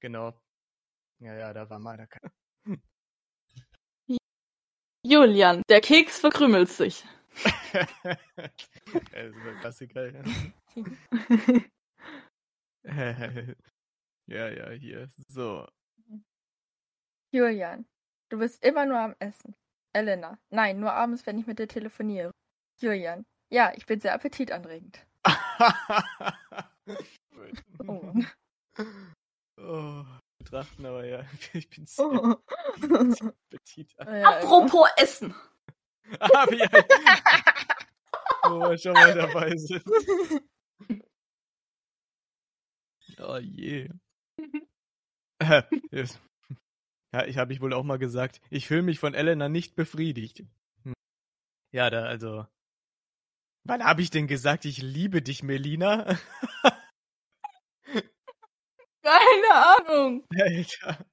[0.00, 0.40] genau.
[1.18, 2.08] Ja, ja, da war mal der.
[5.02, 7.04] Julian, der Keks verkrümelt sich.
[7.42, 7.52] das
[9.12, 10.22] ist ein Klassiker, ja.
[14.26, 15.08] ja, ja, hier.
[15.28, 15.66] So.
[17.32, 17.84] Julian,
[18.28, 19.54] du bist immer nur am Essen.
[19.92, 22.30] Elena, nein, nur abends, wenn ich mit dir telefoniere.
[22.80, 25.06] Julian, ja, ich bin sehr appetitanregend.
[27.86, 28.12] oh.
[29.58, 30.04] oh.
[30.38, 31.24] Betrachten, aber ja,
[31.54, 32.36] ich bin sehr, oh.
[32.78, 34.26] sehr appetitanregend.
[34.26, 35.34] Apropos Essen.
[36.20, 36.84] Ah, wie ein...
[38.44, 39.82] Wo wir schon mal dabei sind.
[43.18, 43.90] Oh je.
[45.40, 45.62] Äh,
[47.16, 50.44] ja, ich habe ich wohl auch mal gesagt, ich fühle mich von Elena nicht befriedigt.
[50.84, 50.92] Hm.
[51.72, 52.46] Ja, da also.
[53.64, 56.04] Wann habe ich denn gesagt, ich liebe dich, Melina?
[59.02, 60.26] Keine Ahnung.
[60.38, 61.06] Alter.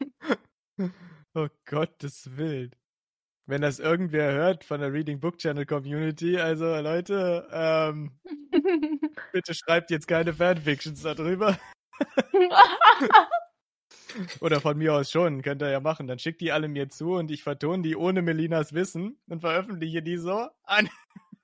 [1.36, 2.76] Oh Gott, das wild
[3.46, 8.18] wenn das irgendwer hört von der Reading Book Channel Community, also Leute, ähm,
[9.32, 11.58] bitte schreibt jetzt keine Fanfictions darüber.
[14.40, 16.06] Oder von mir aus schon, könnt ihr ja machen.
[16.06, 20.02] Dann schickt die alle mir zu und ich vertone die ohne Melinas Wissen und veröffentliche
[20.02, 20.88] die so an.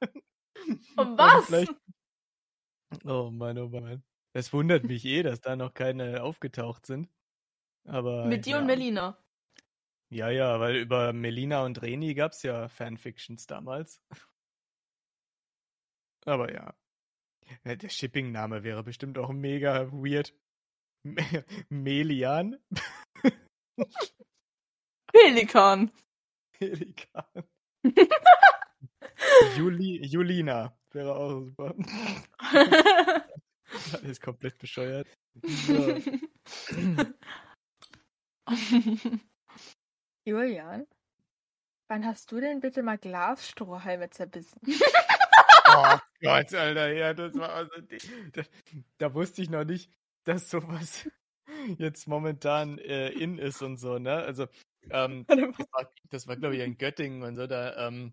[0.97, 1.69] Und was?
[3.05, 4.03] Oh Mann, oh Mann.
[4.33, 7.09] Es wundert mich eh, dass da noch keine aufgetaucht sind.
[7.85, 8.27] Aber.
[8.27, 8.59] Mit dir ja.
[8.59, 9.19] und Melina.
[10.11, 14.03] Ja, ja, weil über Melina und Reni gab es ja Fanfictions damals.
[16.25, 16.75] Aber ja.
[17.65, 20.35] Der Shipping-Name wäre bestimmt auch mega weird.
[21.70, 22.59] Melian?
[25.12, 25.90] Pelikan.
[26.52, 27.44] Pelikan.
[29.56, 30.77] Juli, Julina.
[30.93, 31.74] wäre auch super.
[33.93, 35.09] Alles komplett bescheuert.
[35.43, 35.98] So.
[40.24, 40.86] Julian,
[41.89, 44.60] wann hast du denn bitte mal Glasstrohhalme zerbissen?
[45.66, 47.72] Oh Gott, Alter, ja, das war also,
[48.32, 48.43] da,
[48.98, 49.90] da wusste ich noch nicht,
[50.25, 51.09] dass sowas
[51.79, 54.15] jetzt momentan äh, in ist und so, ne?
[54.15, 54.47] Also,
[54.91, 58.13] ähm, das war, das war glaube ich, in Göttingen und so, da ähm,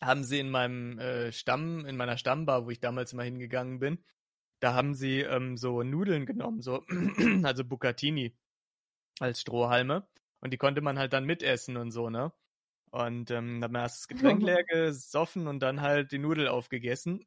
[0.00, 4.04] haben sie in meinem äh, Stamm, in meiner Stammbar, wo ich damals immer hingegangen bin,
[4.60, 6.84] da haben sie ähm, so Nudeln genommen, so,
[7.44, 8.36] also Bucatini
[9.20, 10.06] als Strohhalme.
[10.40, 12.32] Und die konnte man halt dann mitessen und so, ne?
[12.90, 17.26] Und ähm, dann erst das Getränk leer gesoffen und dann halt die Nudel aufgegessen.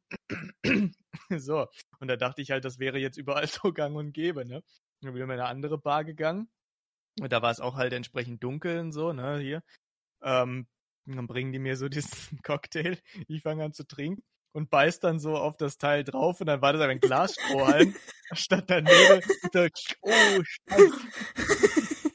[1.30, 1.66] so.
[2.00, 4.62] Und da dachte ich halt, das wäre jetzt überall so gang und gäbe, ne?
[5.00, 6.48] Dann bin ich in eine andere Bar gegangen.
[7.20, 9.62] Und da war es auch halt entsprechend dunkel und so, ne, hier.
[10.22, 10.66] Ähm,
[11.06, 12.98] und dann bringen die mir so diesen Cocktail.
[13.28, 14.22] Ich fange an zu trinken
[14.52, 17.94] und beiß dann so auf das Teil drauf und dann war das ein Glasstrohhalm
[18.32, 19.22] statt daneben.
[19.52, 19.66] Da,
[20.02, 22.12] oh, Scheiße.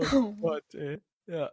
[0.00, 1.00] Oh, Gott, ey.
[1.26, 1.52] Ja.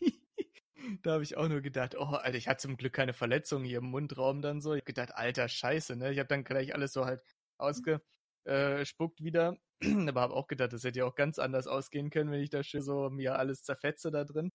[1.02, 3.78] da habe ich auch nur gedacht, oh, Alter, ich hatte zum Glück keine Verletzung hier
[3.78, 4.74] im Mundraum dann so.
[4.74, 6.12] Ich habe gedacht, alter Scheiße, ne?
[6.12, 7.22] Ich habe dann gleich alles so halt
[7.58, 9.56] ausgespuckt wieder.
[10.08, 12.62] Aber habe auch gedacht, das hätte ja auch ganz anders ausgehen können, wenn ich da
[12.62, 14.50] schön so mir alles zerfetze da drin.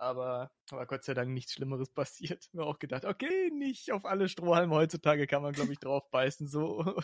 [0.00, 2.48] Aber, aber Gott sei Dank nichts Schlimmeres passiert.
[2.52, 6.46] Mir auch gedacht, okay, nicht auf alle Strohhalme heutzutage kann man, glaube ich, drauf beißen,
[6.46, 6.94] so.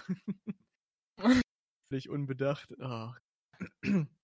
[1.90, 2.72] Völlig unbedacht.
[2.78, 3.10] Oh.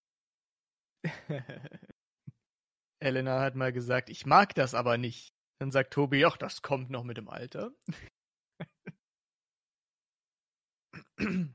[3.01, 5.35] Elena hat mal gesagt, ich mag das aber nicht.
[5.59, 7.73] Dann sagt Tobi, ach, das kommt noch mit dem Alter.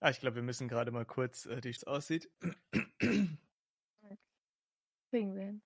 [0.00, 2.30] ah, ich glaube, wir müssen gerade mal kurz, äh, wie es aussieht.
[5.10, 5.62] Kriegen wir hin.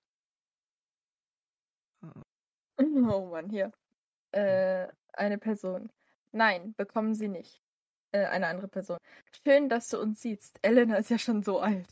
[2.83, 3.73] Oh Mann, hier.
[4.33, 5.91] Äh, eine Person.
[6.33, 7.63] Nein, bekommen sie nicht.
[8.13, 8.99] Äh, eine andere Person.
[9.45, 10.59] Schön, dass du uns siehst.
[10.63, 11.89] Elena ist ja schon so alt.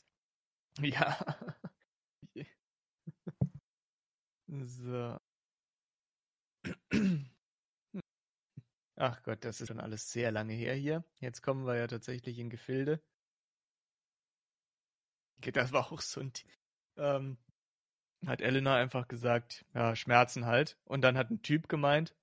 [0.81, 1.19] Ja.
[4.65, 5.19] so.
[8.97, 11.05] Ach Gott, das ist schon alles sehr lange her hier.
[11.21, 13.01] Jetzt kommen wir ja tatsächlich in Gefilde.
[15.41, 16.33] Das war auch so ein.
[16.97, 17.39] Ähm,
[18.27, 20.77] hat Elena einfach gesagt, ja, Schmerzen halt.
[20.85, 22.17] Und dann hat ein Typ gemeint,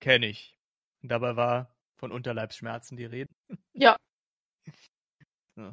[0.00, 0.58] kenne ich.
[1.02, 3.32] Und dabei war von Unterleibsschmerzen die Rede.
[3.74, 3.96] Ja.
[5.56, 5.72] ja.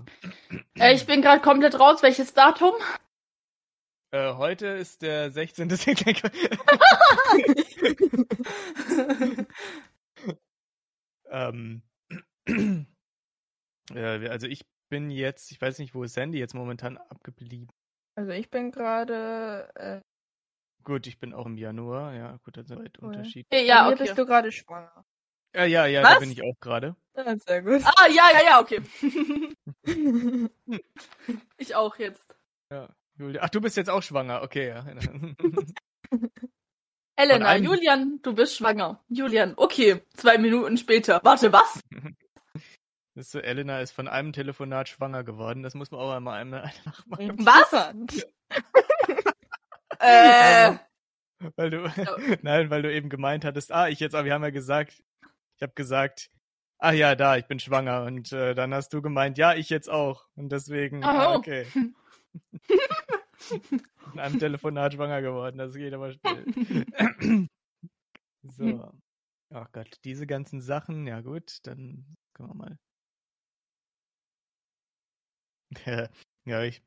[0.77, 2.03] Äh, ich bin gerade komplett raus.
[2.03, 2.75] Welches Datum?
[4.11, 5.69] Äh, heute ist der 16.
[11.31, 11.81] ähm,
[13.95, 17.73] äh, also ich bin jetzt, ich weiß nicht, wo ist Sandy jetzt momentan abgeblieben?
[18.13, 19.67] Also ich bin gerade.
[19.73, 20.01] Äh,
[20.83, 22.91] gut, ich bin auch im Januar, ja, gut, ist ein cool.
[22.99, 23.47] Unterschied.
[23.51, 24.03] Ja, okay.
[24.03, 25.03] bist du gerade schwanger.
[25.55, 26.13] Ja, ja, ja, Was?
[26.13, 26.95] da bin ich auch gerade.
[27.15, 27.81] Ja, sehr gut.
[27.83, 28.81] Ah, ja, ja, ja, okay.
[31.57, 32.35] ich auch jetzt.
[32.71, 33.41] Ja, Julia.
[33.43, 34.85] Ach, du bist jetzt auch schwanger, okay, ja.
[37.15, 39.03] Elena, Julian, du bist schwanger.
[39.09, 41.19] Julian, okay, zwei Minuten später.
[41.23, 41.81] Warte, was?
[43.15, 45.61] Ist so, Elena ist von einem Telefonat schwanger geworden.
[45.61, 47.45] Das muss man auch einmal einmal nachmachen.
[47.45, 47.73] Was?
[49.99, 50.77] äh.
[51.57, 52.35] Weil du, oh.
[52.43, 55.03] nein, weil du eben gemeint hattest, ah, ich jetzt, aber wir haben ja gesagt,
[55.59, 56.31] ich habe gesagt,
[56.77, 58.03] ah ja, da, ich bin schwanger.
[58.03, 60.25] Und äh, dann hast du gemeint, ja, ich jetzt auch.
[60.35, 61.67] Und deswegen, ah, okay.
[64.13, 67.47] In einem Telefonat schwanger geworden, das geht aber schnell.
[68.43, 68.89] so.
[69.51, 72.79] Ach Gott, diese ganzen Sachen, ja gut, dann können wir mal.
[76.45, 76.81] ja, ich.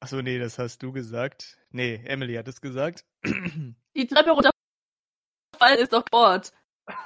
[0.00, 1.56] Achso, nee, das hast du gesagt.
[1.70, 3.06] Nee, Emily hat es gesagt.
[3.24, 6.52] Die Treppe runterfallen ist doch Sport.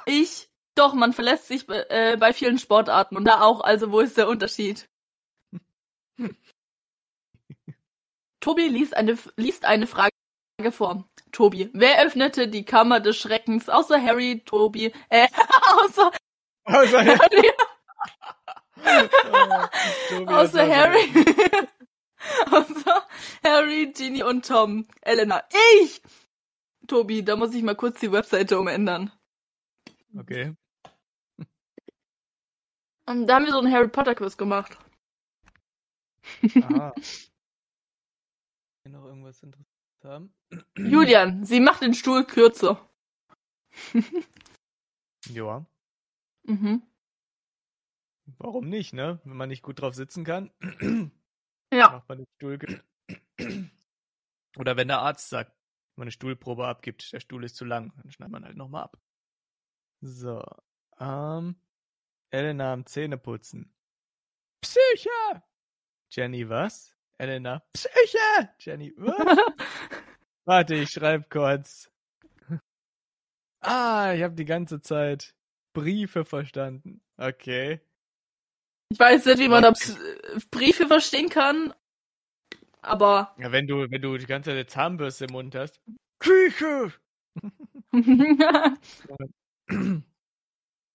[0.06, 4.00] Ich, doch, man verlässt sich bei, äh, bei vielen Sportarten und da auch, also wo
[4.00, 4.88] ist der Unterschied?
[8.40, 10.12] Tobi liest eine, liest eine Frage
[10.70, 11.08] vor.
[11.30, 15.28] Tobi, wer öffnete die Kammer des Schreckens außer Harry, Tobi, äh,
[15.76, 16.10] außer,
[16.64, 17.50] außer Harry,
[19.30, 21.24] oh, außer Harry,
[22.50, 23.06] außer
[23.44, 25.42] Harry, Ginny und Tom, Elena,
[25.80, 26.02] ich!
[26.86, 29.10] Tobi, da muss ich mal kurz die Webseite umändern.
[30.16, 30.54] Okay.
[33.06, 34.78] Um, da haben wir so einen Harry Potter Quiz gemacht.
[36.62, 36.92] Ah.
[38.88, 40.34] noch irgendwas Interessantes haben?
[40.76, 42.88] Julian, sie macht den Stuhl kürzer.
[45.28, 45.64] ja.
[46.44, 46.82] Mhm.
[48.38, 49.20] Warum nicht, ne?
[49.24, 50.50] Wenn man nicht gut drauf sitzen kann.
[51.72, 51.90] ja.
[51.90, 52.58] Macht man den Stuhl
[54.58, 57.92] Oder wenn der Arzt sagt, wenn man eine Stuhlprobe abgibt, der Stuhl ist zu lang,
[57.96, 59.00] dann schneidet man halt nochmal ab.
[60.02, 60.42] So.
[61.00, 61.56] Ähm.
[62.30, 63.72] Elena am Zähneputzen.
[64.62, 65.42] Psyche!
[66.10, 66.96] Jenny, was?
[67.18, 68.48] Elena, Psyche!
[68.58, 69.38] Jenny, was?
[70.46, 71.90] Warte, ich schreib kurz.
[73.60, 75.34] Ah, ich habe die ganze Zeit
[75.74, 77.00] Briefe verstanden.
[77.18, 77.80] Okay.
[78.90, 79.98] Ich weiß nicht, wie man da Ps-
[80.50, 81.72] Briefe verstehen kann,
[82.80, 85.80] aber Ja, wenn du, wenn du die ganze Zeit eine Zahnbürste im Mund hast.
[86.18, 86.92] Küche!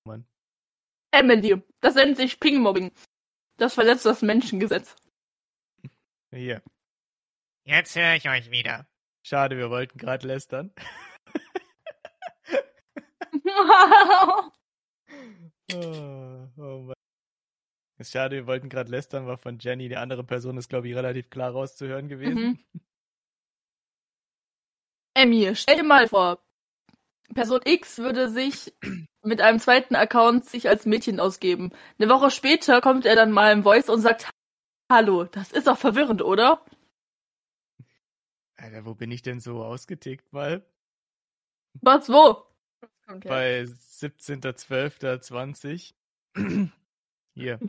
[0.04, 0.28] Mann.
[1.12, 2.92] Emily, das nennt sich Ping-Mobbing.
[3.58, 4.96] Das verletzt das Menschengesetz.
[6.32, 6.62] Hier.
[7.64, 8.88] Jetzt höre ich euch wieder.
[9.24, 10.74] Schade, wir wollten gerade lästern.
[15.74, 16.94] Oh, oh Mann.
[17.98, 19.90] Ist schade, wir wollten gerade lästern, war von Jenny.
[19.90, 22.60] Die andere Person ist, glaube ich, relativ klar rauszuhören gewesen.
[22.74, 22.82] Mhm.
[25.16, 26.40] Emmy, stell dir mal vor,
[27.34, 28.74] Person X würde sich
[29.24, 31.72] mit einem zweiten Account sich als Mädchen ausgeben.
[32.00, 34.30] Eine Woche später kommt er dann mal im Voice und sagt,
[34.92, 36.64] Hallo, das ist doch verwirrend, oder?
[38.56, 40.66] Alter, wo bin ich denn so ausgetickt mal?
[41.82, 42.44] Was, wo?
[43.08, 43.16] Ja.
[43.26, 45.94] Bei 17.12.20.
[47.36, 47.60] Hier.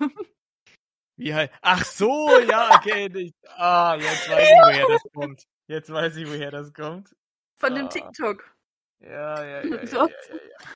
[1.17, 1.51] Wie halt.
[1.63, 3.11] Ach so, ja, okay.
[3.15, 5.47] Ich, ah, jetzt weiß ich, woher das kommt.
[5.67, 7.15] Jetzt weiß ich, woher das kommt.
[7.57, 7.89] Von dem Ah.
[7.89, 8.55] TikTok.
[9.01, 9.63] Ja, ja, ja.
[9.85, 10.75] ja, ja, ja.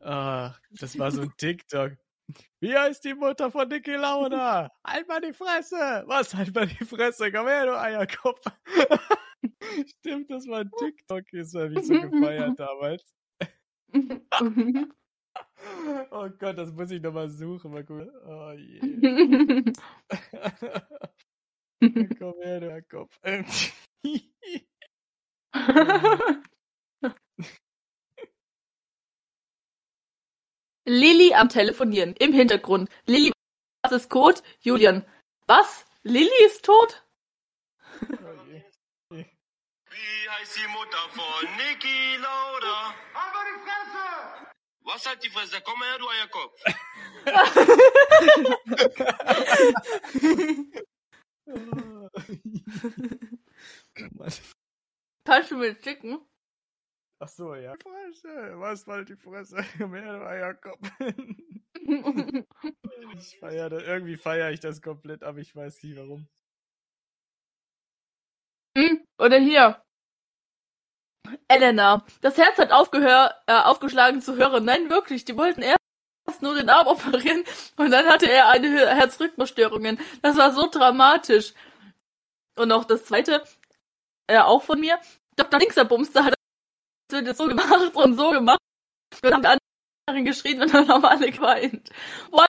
[0.00, 1.92] Ach, das war so ein TikTok.
[2.60, 4.70] Wie heißt die Mutter von Niki Lauda?
[4.86, 6.04] Halt mal die Fresse!
[6.06, 6.34] Was?
[6.34, 7.30] Halt mal die Fresse!
[7.30, 8.40] Komm her, du Eierkopf!
[9.86, 13.14] Stimmt, das war ein TikTok, das habe ich so gefeiert damals.
[16.10, 17.72] Oh Gott, das muss ich nochmal suchen.
[17.72, 18.10] Mal gucken.
[18.26, 18.80] Oh je.
[22.18, 23.20] Komm her, du Eierkopf.
[30.86, 32.14] Lilly am Telefonieren.
[32.14, 32.88] Im Hintergrund.
[33.06, 33.32] Lilly,
[33.82, 34.40] was ist Code?
[34.60, 35.04] Julian.
[35.46, 35.84] Was?
[36.04, 37.02] Lilly ist tot?
[39.10, 42.94] Wie heißt die Mutter von Niki Lauda?
[43.14, 44.46] Aber die Fresse!
[44.82, 45.60] Was hat die Fresse?
[45.64, 46.62] Komm her, du Eierkopf.
[55.24, 56.20] Kannst du mir schicken?
[57.18, 57.74] Ach so, ja.
[57.82, 58.28] Fresse,
[58.60, 59.56] was war die Fresse?
[59.78, 60.80] Du Eierkopf.
[63.18, 66.28] Ich feier das, irgendwie feiere ich das komplett, aber ich weiß nicht warum.
[68.76, 69.82] Hm, Oder hier.
[71.48, 72.04] Elena.
[72.20, 74.64] Das Herz hat aufgehör, äh, aufgeschlagen zu hören.
[74.64, 75.24] Nein, wirklich.
[75.24, 75.78] Die wollten erst
[76.42, 77.44] nur den Arm operieren
[77.76, 79.98] und dann hatte er eine Her- Herzrhythmusstörungen.
[80.22, 81.54] Das war so dramatisch.
[82.56, 83.42] Und auch das zweite,
[84.28, 84.98] äh, auch von mir.
[85.36, 85.60] Dr.
[85.60, 86.35] Linkserbumster hat das
[87.10, 88.58] wird jetzt so gemacht und so gemacht.
[89.22, 89.48] Und dann haben die
[90.08, 91.90] anderen geschrien und dann haben alle geweint.
[92.30, 92.46] Boah,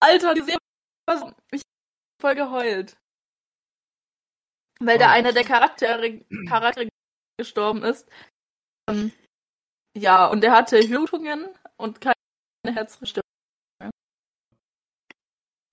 [0.00, 0.58] Alter, die sehen,
[1.06, 2.96] was, ich hab voll geheult.
[4.80, 6.88] Weil da einer der Charaktere, Charaktere
[7.38, 8.08] gestorben ist.
[8.88, 9.12] Ähm,
[9.94, 12.14] ja, und er hatte Blutungen und keine
[12.66, 13.24] Herzrhythmusstörung.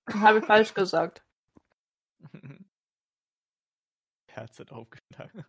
[0.09, 1.23] Habe ich falsch gesagt.
[4.29, 5.45] Herz hat aufgeschlagen.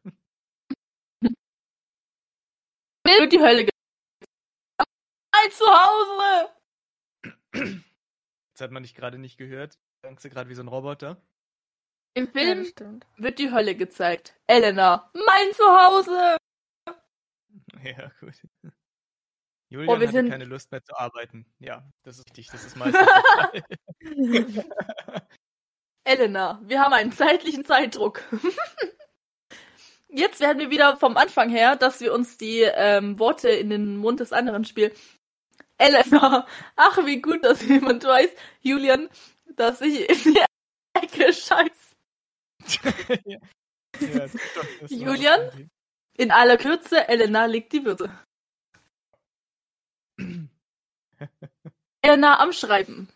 [3.08, 3.70] Mir wird die Hölle ge
[5.32, 6.52] Ein Zuhause!
[7.52, 9.78] Das hat man dich gerade nicht gehört.
[10.02, 11.22] Klangst du gerade wie so ein Roboter?
[12.14, 13.06] Im Ja, Film stimmt.
[13.16, 14.38] wird die Hölle gezeigt.
[14.46, 16.36] Elena, mein Zuhause!
[17.82, 18.34] Ja, gut.
[19.70, 21.46] Julian Oh, wir hatte sind- keine Lust mehr zu arbeiten.
[21.60, 22.48] Ja, das ist richtig.
[22.48, 23.06] Das ist meistens.
[26.04, 28.22] Elena, wir haben einen zeitlichen Zeitdruck.
[30.18, 33.96] Jetzt werden wir wieder vom Anfang her, dass wir uns die ähm, Worte in den
[33.96, 34.90] Mund des anderen spielen.
[35.76, 38.28] Elena, ach wie gut, dass jemand weiß,
[38.60, 39.08] Julian,
[39.54, 40.42] dass ich in die
[40.92, 41.96] Ecke scheiß.
[43.26, 43.38] ja.
[44.00, 44.26] Ja,
[44.88, 45.70] Julian?
[46.14, 48.10] In aller Kürze, Elena legt die Würze.
[52.02, 53.08] Elena am Schreiben.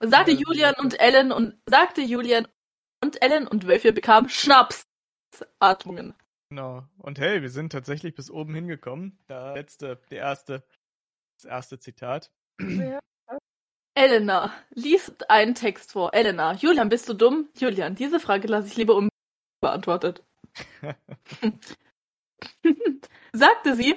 [0.00, 0.82] Sagte Julian ja.
[0.82, 2.48] und Ellen und sagte Julian
[3.04, 6.14] und Ellen und Wölfe bekamen Schnapsatmungen.
[6.50, 6.86] Genau.
[6.98, 9.18] Und hey, wir sind tatsächlich bis oben hingekommen.
[9.28, 10.64] Der letzte, der erste,
[11.36, 12.30] das erste Zitat.
[12.60, 13.00] Ja.
[13.94, 16.14] Elena, lies einen Text vor.
[16.14, 17.48] Elena, Julian, bist du dumm?
[17.56, 18.94] Julian, diese Frage lasse ich lieber
[19.60, 20.22] unbeantwortet.
[23.32, 23.96] sagte sie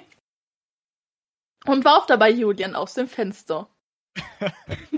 [1.65, 3.69] und warf dabei Julian aus dem Fenster.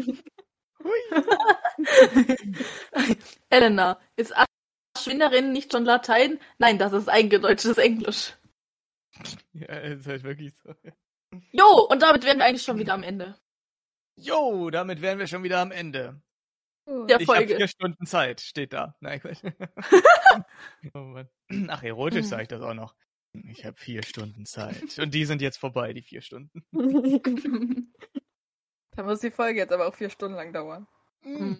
[0.84, 0.99] Hui.
[3.49, 4.34] Elena, ist
[5.03, 6.39] Schwinderin nicht schon Latein?
[6.57, 8.34] Nein, das ist eingedeutschtes Englisch.
[9.53, 10.73] Ja, ist halt wirklich so.
[11.51, 13.38] Jo, und damit wären wir eigentlich schon wieder am Ende.
[14.15, 16.21] Jo, damit wären wir schon wieder am Ende.
[16.88, 17.55] Der Ich habe Folge.
[17.55, 18.95] vier Stunden Zeit, steht da.
[18.99, 19.41] Nein, Quatsch.
[20.93, 21.21] oh.
[21.69, 22.27] Ach, erotisch Hm.
[22.27, 22.95] sage ich das auch noch.
[23.47, 24.99] Ich habe vier Stunden Zeit.
[24.99, 26.63] Und die sind jetzt vorbei, die vier Stunden.
[28.95, 30.88] Da muss die Folge jetzt aber auch vier Stunden lang dauern.
[31.23, 31.57] Hm.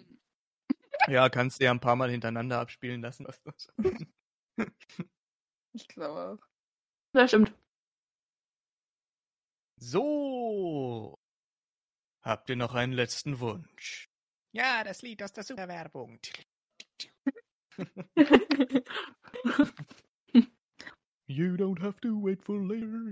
[1.08, 3.26] Ja, kannst du ja ein paar Mal hintereinander abspielen lassen.
[3.26, 3.68] Was das.
[5.76, 6.46] Ich glaube auch.
[7.12, 7.52] Das stimmt.
[9.76, 11.18] So.
[12.22, 14.08] Habt ihr noch einen letzten Wunsch?
[14.52, 16.20] Ja, das Lied aus der Superwerbung.
[21.26, 23.10] You don't have to wait for later.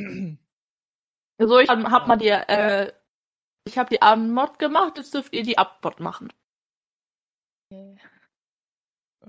[1.42, 2.92] So, ich hab, hab mal die, äh,
[3.64, 6.32] ich habe die Abendmod gemacht, jetzt dürft ihr die Abmod machen.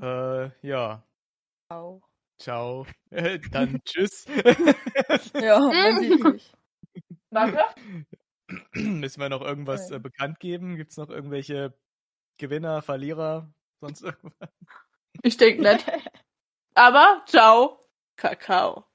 [0.01, 1.03] äh, ja.
[1.69, 2.01] Auch.
[2.39, 2.85] Ciao.
[3.11, 4.25] Äh, Dann tschüss.
[5.35, 6.53] Ja, sieht mich.
[7.29, 7.63] Danke.
[8.73, 9.97] Müssen wir noch irgendwas Ja.
[9.97, 10.75] äh, bekannt geben?
[10.75, 11.73] Gibt es noch irgendwelche
[12.37, 14.49] Gewinner, Verlierer, sonst irgendwas?
[15.23, 15.85] Ich denke nicht.
[16.73, 17.87] Aber, ciao.
[18.17, 18.85] Kakao.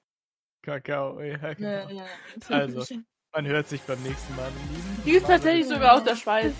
[0.63, 1.69] Kakao, ja, genau.
[1.69, 2.07] Ja, ja.
[2.49, 2.85] Also.
[3.37, 4.49] Man hört sich beim nächsten Mal.
[5.05, 6.55] Die ist tatsächlich sogar aus der Schweiz.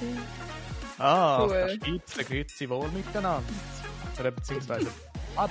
[0.99, 1.57] Ah, auf Cool.
[1.57, 3.43] der Schweiz, da geht sie wohl miteinander.
[4.21, 4.87] Oder beziehungsweise,
[5.35, 5.51] bye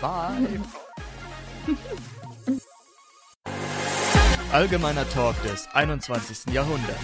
[4.52, 6.54] Allgemeiner Talk des 21.
[6.54, 7.02] Jahrhunderts.